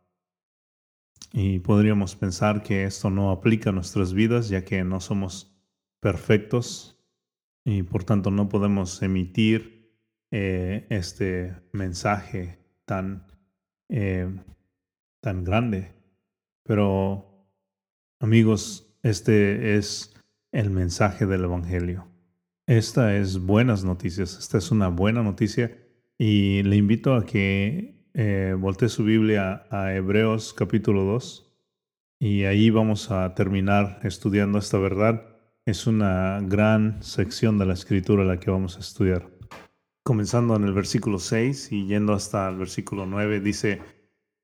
Y 1.34 1.58
podríamos 1.58 2.16
pensar 2.16 2.62
que 2.62 2.84
esto 2.84 3.10
no 3.10 3.32
aplica 3.32 3.72
a 3.72 3.74
nuestras 3.74 4.14
vidas, 4.14 4.48
ya 4.48 4.64
que 4.64 4.84
no 4.84 5.00
somos 5.00 5.60
perfectos 6.00 7.04
y 7.66 7.82
por 7.82 8.04
tanto 8.04 8.30
no 8.30 8.48
podemos 8.48 9.02
emitir 9.02 9.92
eh, 10.30 10.86
este 10.92 11.56
mensaje 11.72 12.60
tan, 12.86 13.26
eh, 13.90 14.30
tan 15.20 15.44
grande. 15.44 15.96
Pero 16.62 17.31
amigos, 18.22 18.88
este 19.02 19.76
es 19.76 20.14
el 20.52 20.70
mensaje 20.70 21.26
del 21.26 21.44
Evangelio. 21.44 22.08
Esta 22.68 23.18
es 23.18 23.40
buenas 23.40 23.84
noticias, 23.84 24.38
esta 24.38 24.60
es 24.60 24.70
una 24.70 24.90
buena 24.90 25.24
noticia 25.24 25.76
y 26.20 26.62
le 26.62 26.76
invito 26.76 27.16
a 27.16 27.26
que 27.26 28.06
eh, 28.14 28.56
voltee 28.58 28.90
su 28.90 29.04
Biblia 29.04 29.64
a 29.72 29.94
Hebreos 29.96 30.54
capítulo 30.54 31.04
2 31.04 31.52
y 32.20 32.44
ahí 32.44 32.70
vamos 32.70 33.10
a 33.10 33.34
terminar 33.34 34.00
estudiando 34.04 34.60
esta 34.60 34.78
verdad. 34.78 35.26
Es 35.66 35.88
una 35.88 36.40
gran 36.44 37.02
sección 37.02 37.58
de 37.58 37.66
la 37.66 37.74
escritura 37.74 38.24
la 38.24 38.40
que 38.40 38.52
vamos 38.52 38.78
a 38.78 38.82
estudiar. 38.82 39.32
Comenzando 40.04 40.56
en 40.56 40.66
el 40.66 40.74
versículo 40.74 41.18
6 41.18 41.72
y 41.72 41.88
yendo 41.88 42.14
hasta 42.14 42.48
el 42.50 42.58
versículo 42.58 43.08
9, 43.08 43.40
dice, 43.40 43.82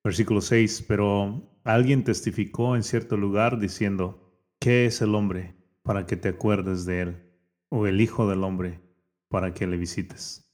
versículo 0.03 0.41
6, 0.41 0.85
pero 0.87 1.59
alguien 1.63 2.03
testificó 2.03 2.75
en 2.75 2.83
cierto 2.83 3.17
lugar 3.17 3.59
diciendo, 3.59 4.41
¿qué 4.59 4.85
es 4.85 5.01
el 5.01 5.15
hombre 5.15 5.55
para 5.83 6.05
que 6.05 6.17
te 6.17 6.29
acuerdes 6.29 6.85
de 6.85 7.01
él? 7.01 7.23
O 7.69 7.87
el 7.87 8.01
hijo 8.01 8.29
del 8.29 8.43
hombre 8.43 8.81
para 9.29 9.53
que 9.53 9.67
le 9.67 9.77
visites. 9.77 10.49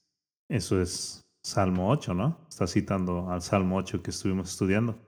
Eso 0.49 0.81
es 0.81 1.21
Salmo 1.43 1.89
8, 1.89 2.13
¿no? 2.13 2.45
Está 2.49 2.67
citando 2.67 3.29
al 3.29 3.41
Salmo 3.41 3.77
8 3.77 4.01
que 4.01 4.11
estuvimos 4.11 4.49
estudiando. 4.49 4.99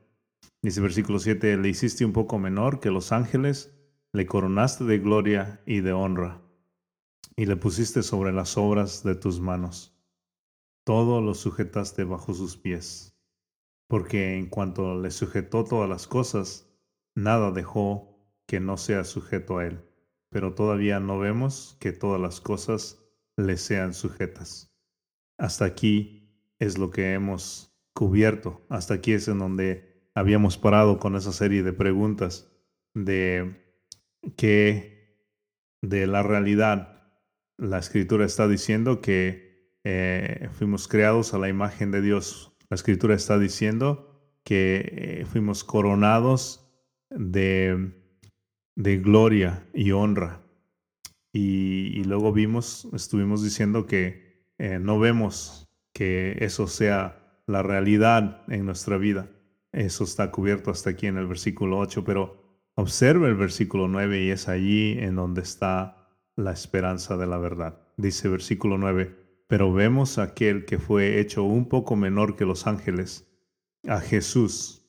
Dice 0.62 0.82
versículo 0.82 1.20
7, 1.20 1.58
le 1.58 1.70
hiciste 1.70 2.06
un 2.06 2.14
poco 2.14 2.40
menor 2.40 2.80
que 2.80 2.92
los 2.92 3.12
ángeles, 3.12 3.76
le 4.14 4.26
coronaste 4.26 4.84
de 4.84 5.00
gloria 5.00 5.62
y 5.66 5.82
de 5.82 5.94
honra, 5.94 6.42
y 7.36 7.46
le 7.46 7.56
pusiste 7.56 8.02
sobre 8.04 8.32
las 8.32 8.58
obras 8.58 9.04
de 9.04 9.16
tus 9.16 9.40
manos. 9.40 9.96
Todo 10.84 11.22
lo 11.22 11.34
sujetaste 11.34 12.04
bajo 12.04 12.34
sus 12.34 12.58
pies, 12.58 13.15
porque 13.88 14.38
en 14.38 14.48
cuanto 14.48 15.00
le 15.00 15.12
sujetó 15.12 15.64
todas 15.64 15.90
las 15.90 16.08
cosas, 16.08 16.70
nada 17.16 17.52
dejó 17.52 18.16
que 18.48 18.60
no 18.60 18.78
sea 18.78 19.04
sujeto 19.04 19.58
a 19.58 19.68
él. 19.68 19.82
Pero 20.30 20.54
todavía 20.54 21.00
no 21.00 21.20
vemos 21.20 21.78
que 21.80 21.92
todas 21.92 22.20
las 22.20 22.42
cosas 22.42 23.04
le 23.38 23.58
sean 23.58 23.94
sujetas. 23.94 24.76
Hasta 25.38 25.66
aquí 25.66 26.54
es 26.60 26.78
lo 26.78 26.92
que 26.92 27.14
hemos 27.14 27.76
cubierto. 27.94 28.66
Hasta 28.70 28.96
aquí 28.96 29.14
es 29.14 29.28
en 29.28 29.40
donde 29.40 30.10
habíamos 30.14 30.58
parado 30.58 31.00
con 31.00 31.16
esa 31.16 31.32
serie 31.32 31.64
de 31.64 31.74
preguntas 31.74 32.52
de 32.94 33.62
que 34.38 34.96
de 35.82 36.08
la 36.08 36.24
realidad 36.24 36.96
la 37.58 37.80
escritura 37.80 38.26
está 38.26 38.48
diciendo 38.48 39.02
que 39.02 39.80
eh, 39.84 40.50
fuimos 40.54 40.88
creados 40.88 41.34
a 41.34 41.38
la 41.38 41.50
imagen 41.50 41.92
de 41.92 42.02
Dios. 42.02 42.55
La 42.76 42.80
escritura 42.80 43.16
está 43.16 43.40
diciendo 43.40 44.20
que 44.44 45.22
eh, 45.22 45.26
fuimos 45.26 45.64
coronados 45.64 46.70
de, 47.10 47.94
de 48.76 48.98
gloria 48.98 49.66
y 49.74 49.92
honra. 49.92 50.42
Y, 51.32 52.04
luego 52.04 52.34
vimos, 52.34 52.90
estuvimos 52.94 53.42
diciendo 53.42 53.86
que 53.86 54.52
eh, 54.58 54.78
no 54.78 55.00
vemos 55.00 55.70
que 55.94 56.36
eso 56.42 56.68
sea 56.68 57.42
la 57.48 57.64
realidad 57.64 58.44
en 58.50 58.66
nuestra 58.66 58.98
vida. 58.98 59.32
Eso 59.72 60.04
está 60.04 60.30
cubierto 60.30 60.70
hasta 60.70 60.90
aquí 60.90 61.08
en 61.08 61.16
el 61.16 61.28
versículo 61.28 61.80
8, 61.80 62.04
pero 62.04 62.60
observa 62.76 63.30
el 63.30 63.36
versículo 63.36 63.88
9 63.88 64.22
y 64.22 64.32
es 64.32 64.50
allí 64.50 64.98
en 65.00 65.16
donde 65.16 65.44
está 65.44 66.10
la 66.36 66.52
esperanza 66.52 67.16
de 67.16 67.26
la 67.26 67.38
verdad. 67.38 67.80
Dice 67.96 68.28
versículo 68.28 68.78
9, 68.78 69.25
pero 69.48 69.74
vemos 69.74 70.18
a 70.18 70.24
aquel 70.24 70.66
que 70.66 70.80
fue 70.80 71.20
hecho 71.20 71.44
un 71.44 71.68
poco 71.70 71.96
menor 71.96 72.36
que 72.36 72.46
los 72.46 72.68
ángeles, 72.68 73.28
a 73.88 74.00
Jesús, 74.00 74.86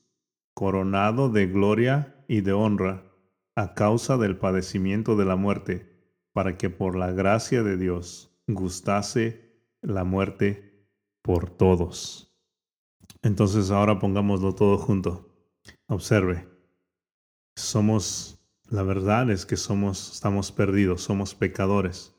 coronado 0.54 1.28
de 1.28 1.46
gloria 1.46 2.24
y 2.28 2.40
de 2.40 2.52
honra 2.52 3.04
a 3.54 3.74
causa 3.74 4.16
del 4.16 4.36
padecimiento 4.36 5.16
de 5.16 5.24
la 5.24 5.36
muerte, 5.36 5.92
para 6.32 6.58
que 6.58 6.68
por 6.68 6.96
la 6.96 7.10
gracia 7.12 7.62
de 7.62 7.76
Dios 7.76 8.30
gustase 8.46 9.46
la 9.80 10.04
muerte 10.04 10.86
por 11.22 11.50
todos. 11.50 12.34
Entonces 13.22 13.70
ahora 13.70 13.98
pongámoslo 13.98 14.54
todo 14.54 14.78
junto. 14.78 15.30
Observe. 15.88 16.48
Somos, 17.56 18.38
la 18.68 18.82
verdad 18.82 19.30
es 19.30 19.46
que 19.46 19.56
somos, 19.56 20.12
estamos 20.12 20.52
perdidos, 20.52 21.02
somos 21.02 21.34
pecadores. 21.34 22.15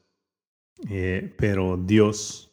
Eh, 0.89 1.33
pero 1.37 1.77
Dios, 1.77 2.51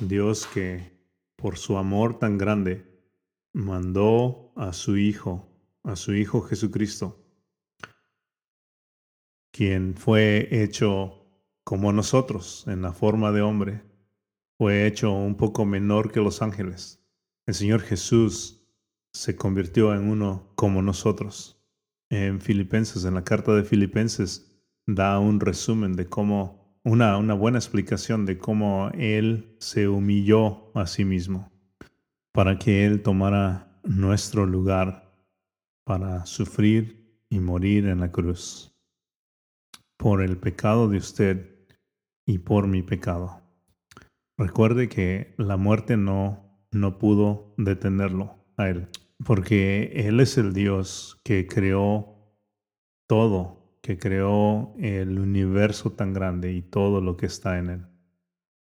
Dios 0.00 0.46
que 0.46 0.92
por 1.36 1.58
su 1.58 1.76
amor 1.76 2.18
tan 2.18 2.38
grande, 2.38 2.86
mandó 3.52 4.52
a 4.56 4.72
su 4.72 4.96
Hijo, 4.96 5.48
a 5.82 5.96
su 5.96 6.14
Hijo 6.14 6.42
Jesucristo, 6.42 7.18
quien 9.50 9.94
fue 9.94 10.48
hecho 10.62 11.26
como 11.64 11.92
nosotros, 11.92 12.64
en 12.66 12.82
la 12.82 12.92
forma 12.92 13.32
de 13.32 13.42
hombre, 13.42 13.82
fue 14.56 14.86
hecho 14.86 15.12
un 15.12 15.36
poco 15.36 15.64
menor 15.64 16.12
que 16.12 16.20
los 16.20 16.42
ángeles. 16.42 17.04
El 17.46 17.54
Señor 17.54 17.80
Jesús 17.80 18.64
se 19.12 19.36
convirtió 19.36 19.94
en 19.94 20.08
uno 20.08 20.52
como 20.54 20.80
nosotros. 20.82 21.60
En 22.08 22.40
Filipenses, 22.40 23.04
en 23.04 23.14
la 23.14 23.24
carta 23.24 23.54
de 23.54 23.64
Filipenses, 23.64 24.52
da 24.86 25.18
un 25.18 25.40
resumen 25.40 25.94
de 25.94 26.06
cómo 26.06 26.61
una, 26.84 27.16
una 27.16 27.34
buena 27.34 27.58
explicación 27.58 28.26
de 28.26 28.38
cómo 28.38 28.90
Él 28.94 29.54
se 29.58 29.88
humilló 29.88 30.70
a 30.74 30.86
sí 30.86 31.04
mismo 31.04 31.50
para 32.32 32.58
que 32.58 32.84
Él 32.86 33.02
tomara 33.02 33.78
nuestro 33.84 34.46
lugar 34.46 35.12
para 35.84 36.26
sufrir 36.26 37.24
y 37.28 37.40
morir 37.40 37.86
en 37.86 38.00
la 38.00 38.10
cruz 38.10 38.74
por 39.96 40.22
el 40.22 40.36
pecado 40.36 40.88
de 40.88 40.98
usted 40.98 41.66
y 42.26 42.38
por 42.38 42.66
mi 42.66 42.82
pecado. 42.82 43.40
Recuerde 44.36 44.88
que 44.88 45.34
la 45.38 45.56
muerte 45.56 45.96
no, 45.96 46.66
no 46.72 46.98
pudo 46.98 47.54
detenerlo 47.58 48.44
a 48.56 48.68
Él, 48.68 48.88
porque 49.24 49.92
Él 49.94 50.20
es 50.20 50.38
el 50.38 50.52
Dios 50.52 51.20
que 51.24 51.46
creó 51.46 52.16
todo 53.06 53.61
que 53.82 53.98
creó 53.98 54.72
el 54.78 55.18
universo 55.18 55.90
tan 55.90 56.14
grande 56.14 56.52
y 56.52 56.62
todo 56.62 57.00
lo 57.00 57.16
que 57.16 57.26
está 57.26 57.58
en 57.58 57.68
él. 57.68 57.86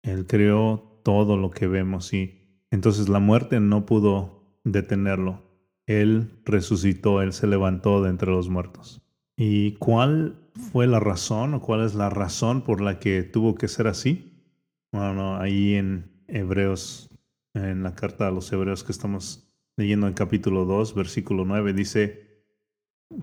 Él 0.03 0.28
creó 0.28 1.01
todo 1.03 1.36
lo 1.36 1.49
que 1.49 1.68
vemos 1.68 2.14
y 2.14 2.64
entonces 2.72 3.10
la 3.10 3.20
muerte 3.20 3.60
no 3.60 3.86
pudo 3.86 4.62
detenerlo. 4.64 5.43
Él 5.88 6.39
resucitó, 6.45 7.24
él 7.24 7.34
se 7.34 7.47
levantó 7.47 8.03
de 8.03 8.12
entre 8.12 8.30
los 8.30 8.47
muertos. 8.47 9.01
¿Y 9.36 9.74
cuál 9.74 10.38
fue 10.72 10.86
la 10.86 10.99
razón 10.99 11.55
o 11.55 11.62
cuál 11.62 11.84
es 11.84 11.95
la 11.95 12.12
razón 12.12 12.62
por 12.62 12.80
la 12.80 12.99
que 12.99 13.24
tuvo 13.24 13.55
que 13.55 13.68
ser 13.68 13.88
así? 13.88 14.43
Bueno, 14.91 15.38
ahí 15.38 15.74
en 15.74 16.12
Hebreos, 16.28 17.10
en 17.55 17.82
la 17.82 17.95
carta 17.95 18.28
a 18.28 18.32
los 18.32 18.51
Hebreos 18.51 18.84
que 18.84 18.91
estamos 18.91 19.49
leyendo 19.78 20.07
en 20.07 20.14
capítulo 20.14 20.66
2, 20.66 20.93
versículo 20.93 21.45
9, 21.45 21.74
dice, 21.74 22.28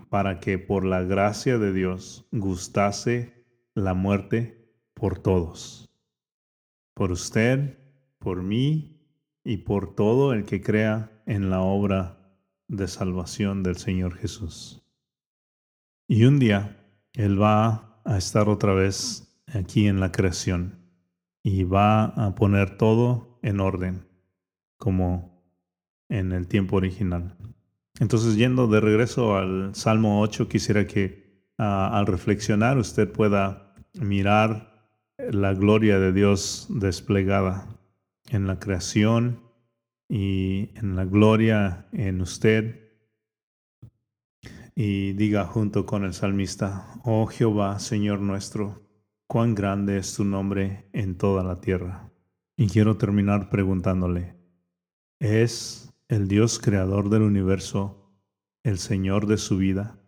para 0.09 0.39
que 0.39 0.57
por 0.57 0.85
la 0.85 1.03
gracia 1.03 1.57
de 1.57 1.73
Dios 1.73 2.27
gustase 2.31 3.45
la 3.73 3.93
muerte 3.93 4.71
por 4.93 5.19
todos, 5.19 5.89
por 6.93 7.11
usted, 7.11 7.77
por 8.19 8.43
mí 8.43 8.99
y 9.43 9.57
por 9.57 9.95
todo 9.95 10.33
el 10.33 10.45
que 10.45 10.61
crea 10.61 11.11
en 11.25 11.49
la 11.49 11.61
obra 11.61 12.17
de 12.67 12.87
salvación 12.87 13.63
del 13.63 13.77
Señor 13.77 14.15
Jesús. 14.15 14.83
Y 16.07 16.25
un 16.25 16.39
día 16.39 16.77
Él 17.13 17.41
va 17.41 18.01
a 18.03 18.17
estar 18.17 18.49
otra 18.49 18.73
vez 18.73 19.41
aquí 19.47 19.87
en 19.87 19.99
la 19.99 20.11
creación 20.11 20.79
y 21.43 21.63
va 21.63 22.05
a 22.05 22.35
poner 22.35 22.77
todo 22.77 23.39
en 23.41 23.59
orden, 23.59 24.05
como 24.77 25.43
en 26.09 26.31
el 26.31 26.47
tiempo 26.47 26.75
original. 26.75 27.37
Entonces, 27.99 28.35
yendo 28.35 28.67
de 28.67 28.79
regreso 28.79 29.35
al 29.35 29.73
Salmo 29.73 30.21
8, 30.21 30.47
quisiera 30.47 30.85
que 30.85 31.47
ah, 31.57 31.97
al 31.97 32.05
reflexionar 32.05 32.77
usted 32.77 33.11
pueda 33.11 33.73
mirar 33.93 34.91
la 35.17 35.53
gloria 35.53 35.99
de 35.99 36.13
Dios 36.13 36.67
desplegada 36.69 37.67
en 38.29 38.45
la 38.45 38.59
creación 38.59 39.41
y 40.07 40.69
en 40.75 40.95
la 40.95 41.05
gloria 41.05 41.87
en 41.91 42.21
usted. 42.21 42.81
Y 44.75 45.13
diga 45.13 45.45
junto 45.45 45.87
con 45.87 46.05
el 46.05 46.13
salmista, 46.13 46.85
oh 47.03 47.25
Jehová, 47.25 47.79
Señor 47.79 48.19
nuestro, 48.19 48.83
cuán 49.25 49.55
grande 49.55 49.97
es 49.97 50.13
tu 50.13 50.23
nombre 50.23 50.87
en 50.93 51.17
toda 51.17 51.43
la 51.43 51.59
tierra. 51.61 52.11
Y 52.55 52.67
quiero 52.67 52.97
terminar 52.97 53.49
preguntándole, 53.49 54.35
¿es 55.19 55.86
el 56.09 56.27
Dios 56.27 56.59
creador 56.59 57.09
del 57.09 57.21
universo, 57.21 58.11
el 58.63 58.77
Señor 58.77 59.27
de 59.27 59.37
su 59.37 59.57
vida? 59.57 59.99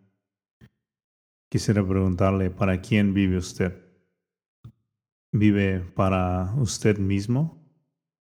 Quisiera 1.50 1.86
preguntarle, 1.86 2.50
¿para 2.50 2.80
quién 2.80 3.12
vive 3.12 3.36
usted? 3.36 3.84
¿Vive 5.32 5.80
para 5.80 6.54
usted 6.56 6.98
mismo 6.98 7.60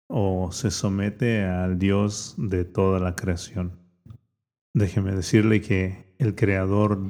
o 0.09 0.51
se 0.53 0.71
somete 0.71 1.45
al 1.45 1.79
Dios 1.79 2.35
de 2.39 2.65
toda 2.65 3.01
la 3.01 3.17
creación? 3.17 3.79
Déjeme 4.75 5.13
decirle 5.13 5.61
que 5.61 6.15
el 6.19 6.35
Creador 6.35 7.01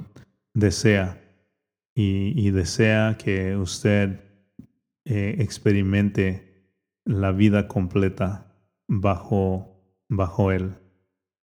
desea 0.55 1.23
y, 1.95 2.51
desea 2.51 3.17
que 3.19 3.57
usted 3.57 4.21
eh, 5.05 5.37
experimente 5.39 6.73
la 7.05 7.33
vida 7.33 7.69
completa 7.69 8.55
bajo 8.87 9.76
bajo 10.09 10.53
Él, 10.53 10.75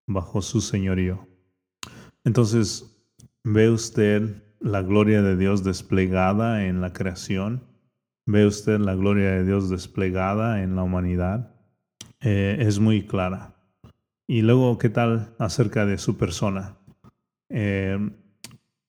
bajo 0.07 0.41
su 0.41 0.61
señorío. 0.61 1.27
Entonces, 2.23 3.05
¿ve 3.43 3.69
usted 3.69 4.43
la 4.59 4.81
gloria 4.81 5.21
de 5.21 5.35
Dios 5.35 5.63
desplegada 5.63 6.65
en 6.65 6.81
la 6.81 6.93
creación? 6.93 7.63
¿Ve 8.25 8.45
usted 8.45 8.79
la 8.79 8.95
gloria 8.95 9.31
de 9.31 9.43
Dios 9.43 9.69
desplegada 9.69 10.63
en 10.63 10.75
la 10.75 10.83
humanidad? 10.83 11.53
Eh, 12.21 12.57
es 12.59 12.79
muy 12.79 13.05
clara. 13.05 13.55
Y 14.27 14.41
luego, 14.41 14.77
¿qué 14.77 14.89
tal 14.89 15.35
acerca 15.37 15.85
de 15.85 15.97
su 15.97 16.17
persona? 16.17 16.77
Eh, 17.49 17.97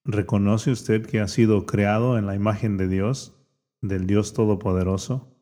¿Reconoce 0.05 0.71
usted 0.71 1.07
que 1.07 1.21
ha 1.21 1.29
sido 1.29 1.67
creado 1.67 2.19
en 2.19 2.27
la 2.27 2.37
imagen 2.37 2.77
de 2.77 2.89
Dios, 2.89 3.37
del 3.81 4.07
Dios 4.07 4.33
Todopoderoso? 4.35 5.37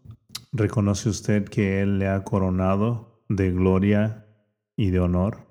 ¿Reconoce 0.52 1.10
usted 1.10 1.48
que 1.48 1.82
Él 1.82 1.98
le 1.98 2.08
ha 2.08 2.24
coronado 2.24 3.11
de 3.36 3.50
gloria 3.52 4.26
y 4.76 4.90
de 4.90 5.00
honor. 5.00 5.46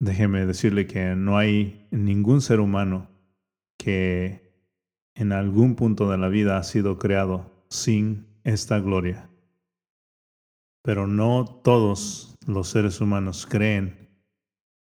Déjeme 0.00 0.46
decirle 0.46 0.86
que 0.86 1.14
no 1.16 1.38
hay 1.38 1.86
ningún 1.90 2.40
ser 2.40 2.60
humano 2.60 3.08
que 3.78 4.52
en 5.14 5.32
algún 5.32 5.76
punto 5.76 6.10
de 6.10 6.18
la 6.18 6.28
vida 6.28 6.58
ha 6.58 6.62
sido 6.62 6.98
creado 6.98 7.50
sin 7.68 8.26
esta 8.44 8.78
gloria. 8.80 9.28
Pero 10.82 11.06
no 11.06 11.44
todos 11.46 12.36
los 12.46 12.68
seres 12.68 13.00
humanos 13.00 13.46
creen 13.46 14.10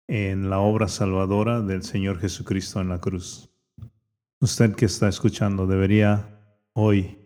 en 0.07 0.49
la 0.49 0.59
obra 0.59 0.87
salvadora 0.87 1.61
del 1.61 1.83
Señor 1.83 2.19
Jesucristo 2.19 2.81
en 2.81 2.89
la 2.89 2.99
cruz. 2.99 3.49
Usted 4.41 4.75
que 4.75 4.85
está 4.85 5.07
escuchando 5.07 5.67
debería 5.67 6.41
hoy, 6.73 7.17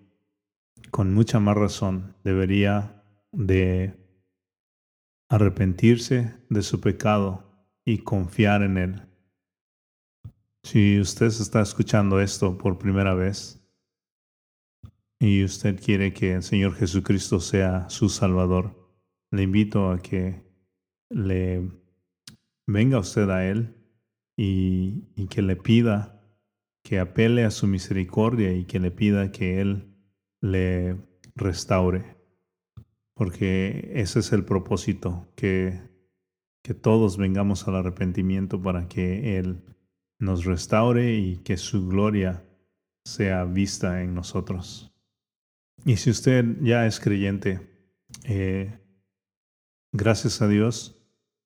con 0.91 1.13
mucha 1.13 1.39
más 1.39 1.57
razón, 1.57 2.15
debería 2.23 3.03
de 3.31 4.06
arrepentirse 5.29 6.33
de 6.49 6.61
su 6.61 6.79
pecado 6.79 7.47
y 7.85 7.99
confiar 7.99 8.63
en 8.63 8.77
Él. 8.77 9.01
Si 10.63 10.99
usted 10.99 11.27
está 11.27 11.61
escuchando 11.61 12.19
esto 12.19 12.57
por 12.57 12.77
primera 12.77 13.13
vez 13.13 13.65
y 15.19 15.43
usted 15.43 15.79
quiere 15.81 16.13
que 16.13 16.33
el 16.33 16.43
Señor 16.43 16.75
Jesucristo 16.75 17.39
sea 17.39 17.89
su 17.89 18.09
Salvador, 18.09 18.91
le 19.31 19.43
invito 19.43 19.91
a 19.91 20.01
que 20.01 20.43
le 21.09 21.71
venga 22.67 22.99
usted 22.99 23.29
a 23.29 23.45
Él 23.47 23.75
y, 24.37 25.05
y 25.15 25.27
que 25.27 25.41
le 25.41 25.55
pida 25.55 26.21
que 26.83 26.99
apele 26.99 27.43
a 27.43 27.51
su 27.51 27.67
misericordia 27.67 28.53
y 28.53 28.65
que 28.65 28.79
le 28.79 28.91
pida 28.91 29.31
que 29.31 29.61
Él 29.61 29.93
le 30.41 30.97
restaure 31.35 32.16
porque 33.17 33.91
ese 33.95 34.19
es 34.19 34.31
el 34.31 34.45
propósito, 34.45 35.27
que, 35.35 35.81
que 36.63 36.75
todos 36.75 37.17
vengamos 37.17 37.67
al 37.67 37.75
arrepentimiento 37.75 38.61
para 38.61 38.87
que 38.87 39.39
Él 39.39 39.63
nos 40.19 40.45
restaure 40.45 41.15
y 41.15 41.37
que 41.37 41.57
su 41.57 41.87
gloria 41.87 42.45
sea 43.05 43.43
vista 43.45 44.03
en 44.03 44.13
nosotros. 44.13 44.93
Y 45.83 45.97
si 45.97 46.11
usted 46.11 46.45
ya 46.61 46.85
es 46.85 46.99
creyente, 46.99 47.67
eh, 48.23 48.79
gracias 49.91 50.41
a 50.43 50.47
Dios 50.47 51.03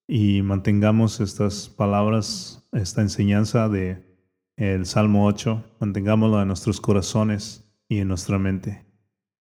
y 0.08 0.42
mantengamos 0.42 1.22
estas 1.22 1.70
palabras, 1.70 2.68
esta 2.74 3.02
enseñanza 3.02 3.70
de 3.70 4.12
el 4.58 4.86
Salmo 4.86 5.26
8, 5.26 5.78
mantengámoslo 5.80 6.42
en 6.42 6.50
nuestros 6.50 6.82
corazones 6.82 7.72
y 7.88 8.00
en 8.00 8.10
nuestra 8.10 8.38
mente. 8.38 8.91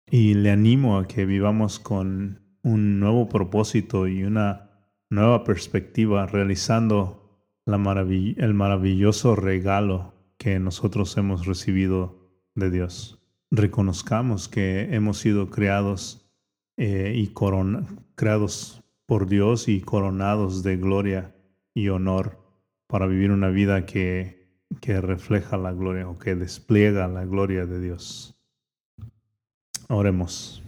Y 0.08 0.34
le 0.34 0.50
animo 0.50 0.98
a 0.98 1.08
que 1.08 1.26
vivamos 1.26 1.80
con 1.80 2.40
un 2.62 3.00
nuevo 3.00 3.28
propósito 3.28 4.06
y 4.06 4.22
una 4.22 4.70
nueva 5.10 5.44
perspectiva, 5.44 6.26
realizando 6.26 7.26
el 7.66 8.54
maravilloso 8.54 9.34
regalo 9.34 10.14
que 10.38 10.60
nosotros 10.60 11.16
hemos 11.16 11.46
recibido 11.46 12.30
de 12.54 12.70
Dios. 12.70 13.20
Reconozcamos 13.50 14.48
que 14.48 14.94
hemos 14.94 15.18
sido 15.18 15.50
creados 15.50 16.30
eh, 16.76 17.12
y 17.16 17.32
creados 18.14 18.84
por 19.06 19.26
Dios 19.26 19.68
y 19.68 19.80
coronados 19.80 20.62
de 20.62 20.76
gloria 20.76 21.34
y 21.74 21.88
honor 21.88 22.38
para 22.86 23.06
vivir 23.06 23.32
una 23.32 23.48
vida 23.48 23.86
que 23.86 24.50
refleja 24.86 25.56
la 25.56 25.72
gloria 25.72 26.08
o 26.08 26.18
que 26.18 26.36
despliega 26.36 27.08
la 27.08 27.24
gloria 27.24 27.66
de 27.66 27.80
Dios. 27.80 28.35
Oremos. 29.88 30.62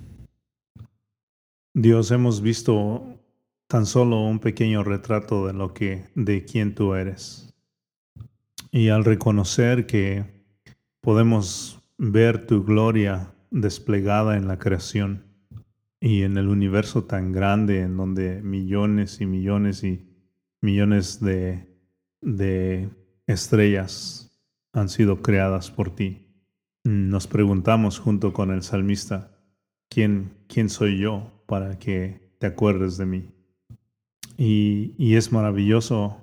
Dios, 1.74 2.10
hemos 2.12 2.40
visto 2.40 3.20
tan 3.66 3.84
solo 3.84 4.20
un 4.24 4.38
pequeño 4.38 4.84
retrato 4.84 5.46
de 5.46 5.52
lo 5.52 5.74
que 5.74 6.04
de 6.14 6.44
quién 6.44 6.74
tú 6.74 6.94
eres. 6.94 7.52
Y 8.70 8.90
al 8.90 9.04
reconocer 9.04 9.86
que 9.86 10.24
podemos 11.00 11.82
ver 11.96 12.46
tu 12.46 12.64
gloria 12.64 13.34
desplegada 13.50 14.36
en 14.36 14.46
la 14.46 14.58
creación 14.58 15.24
y 16.00 16.22
en 16.22 16.36
el 16.36 16.46
universo 16.46 17.04
tan 17.04 17.32
grande 17.32 17.80
en 17.80 17.96
donde 17.96 18.40
millones 18.40 19.20
y 19.20 19.26
millones 19.26 19.82
y 19.82 20.06
millones 20.60 21.20
de, 21.20 21.66
de 22.20 22.88
estrellas 23.26 24.40
han 24.72 24.88
sido 24.88 25.22
creadas 25.22 25.72
por 25.72 25.92
ti. 25.92 26.27
Nos 26.89 27.26
preguntamos 27.26 27.99
junto 27.99 28.32
con 28.32 28.51
el 28.51 28.62
salmista, 28.62 29.30
¿quién, 29.91 30.32
quién 30.47 30.70
soy 30.70 30.99
yo 30.99 31.30
para 31.45 31.78
que 31.78 32.32
te 32.39 32.47
acuerdes 32.47 32.97
de 32.97 33.05
mí? 33.05 33.28
Y, 34.39 34.95
y 34.97 35.16
es 35.16 35.30
maravilloso 35.30 36.16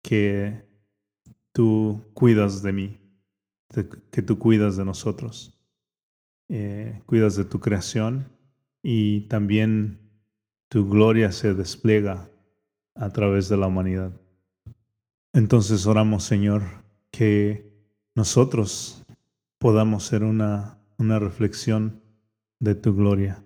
que 0.00 0.64
tú 1.52 2.00
cuidas 2.14 2.62
de 2.62 2.72
mí, 2.72 2.98
que 4.10 4.22
tú 4.22 4.38
cuidas 4.38 4.78
de 4.78 4.86
nosotros, 4.86 5.60
eh, 6.48 7.02
cuidas 7.04 7.36
de 7.36 7.44
tu 7.44 7.60
creación 7.60 8.32
y 8.82 9.28
también 9.28 9.98
tu 10.70 10.88
gloria 10.88 11.30
se 11.30 11.52
despliega 11.52 12.30
a 12.94 13.10
través 13.10 13.50
de 13.50 13.58
la 13.58 13.66
humanidad. 13.66 14.18
Entonces 15.34 15.84
oramos, 15.84 16.24
Señor, 16.24 16.62
que 17.10 17.70
nosotros 18.14 19.03
podamos 19.64 20.04
ser 20.04 20.24
una, 20.24 20.76
una 20.98 21.18
reflexión 21.18 22.02
de 22.60 22.74
tu 22.74 22.94
gloria 22.94 23.42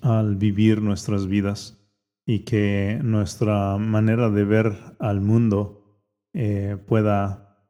al 0.00 0.34
vivir 0.34 0.82
nuestras 0.82 1.28
vidas 1.28 1.78
y 2.26 2.40
que 2.40 2.98
nuestra 3.00 3.78
manera 3.78 4.28
de 4.28 4.44
ver 4.44 4.76
al 4.98 5.20
mundo 5.20 6.02
eh, 6.32 6.78
pueda 6.88 7.64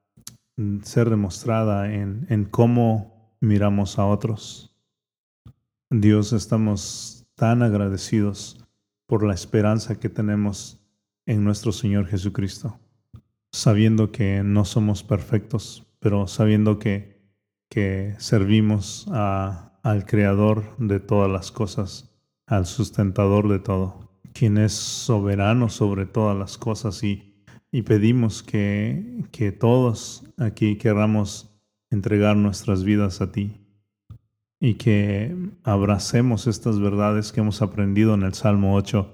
ser 0.85 1.11
demostrada 1.11 1.93
en, 1.93 2.25
en 2.31 2.47
cómo 2.47 3.37
miramos 3.43 3.99
a 3.99 4.07
otros. 4.07 4.75
Dios, 5.91 6.33
estamos 6.33 7.27
tan 7.35 7.63
agradecidos 7.63 8.67
por 9.05 9.23
la 9.23 9.35
esperanza 9.35 10.01
que 10.01 10.09
tenemos 10.09 10.81
en 11.27 11.45
nuestro 11.45 11.73
Señor 11.73 12.07
Jesucristo, 12.07 12.81
sabiendo 13.53 14.13
que 14.13 14.43
no 14.43 14.65
somos 14.65 15.03
perfectos, 15.03 15.87
pero 16.01 16.27
sabiendo 16.27 16.79
que, 16.79 17.14
que 17.69 18.15
servimos 18.19 19.07
al 19.13 20.07
Creador 20.07 20.77
de 20.79 21.01
todas 21.01 21.31
las 21.31 21.53
cosas, 21.53 22.15
al 22.47 22.67
sustentador 22.67 23.49
de 23.49 23.59
todo, 23.59 24.11
quien 24.33 24.59
es 24.59 24.73
soberano 24.73 25.69
sobre 25.69 26.07
todas 26.07 26.37
las 26.37 26.59
cosas 26.59 27.03
y, 27.03 27.35
y 27.71 27.83
pedimos 27.83 28.43
que, 28.43 29.25
que 29.31 29.53
todos 29.53 30.25
aquí 30.39 30.77
queramos 30.77 31.51
entregar 31.91 32.37
nuestras 32.37 32.85
vidas 32.85 33.21
a 33.21 33.33
ti 33.33 33.61
y 34.61 34.75
que 34.75 35.37
abracemos 35.63 36.47
estas 36.47 36.81
verdades 36.81 37.33
que 37.33 37.41
hemos 37.41 37.63
aprendido 37.63 38.15
en 38.15 38.23
el 38.23 38.35
Salmo 38.35 38.75
8 38.75 39.13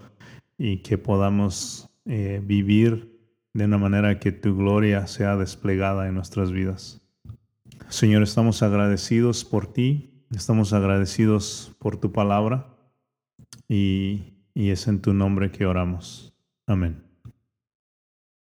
y 0.59 0.79
que 0.79 0.99
podamos 0.99 1.91
eh, 2.05 2.41
vivir 2.45 3.19
de 3.53 3.65
una 3.65 3.79
manera 3.79 4.19
que 4.21 4.31
tu 4.31 4.57
gloria 4.57 5.07
sea 5.07 5.37
desplegada 5.37 6.07
en 6.07 6.15
nuestras 6.15 6.53
vidas. 6.53 7.00
Señor, 7.91 8.23
estamos 8.23 8.63
agradecidos 8.63 9.45
por 9.45 9.73
ti, 9.73 10.25
estamos 10.31 10.73
agradecidos 10.73 11.75
por 11.81 11.97
tu 11.97 12.13
palabra 12.13 12.77
y, 13.69 14.45
y 14.55 14.71
es 14.71 14.87
en 14.87 15.03
tu 15.03 15.13
nombre 15.13 15.51
que 15.51 15.67
oramos. 15.67 16.33
Amén. 16.69 17.10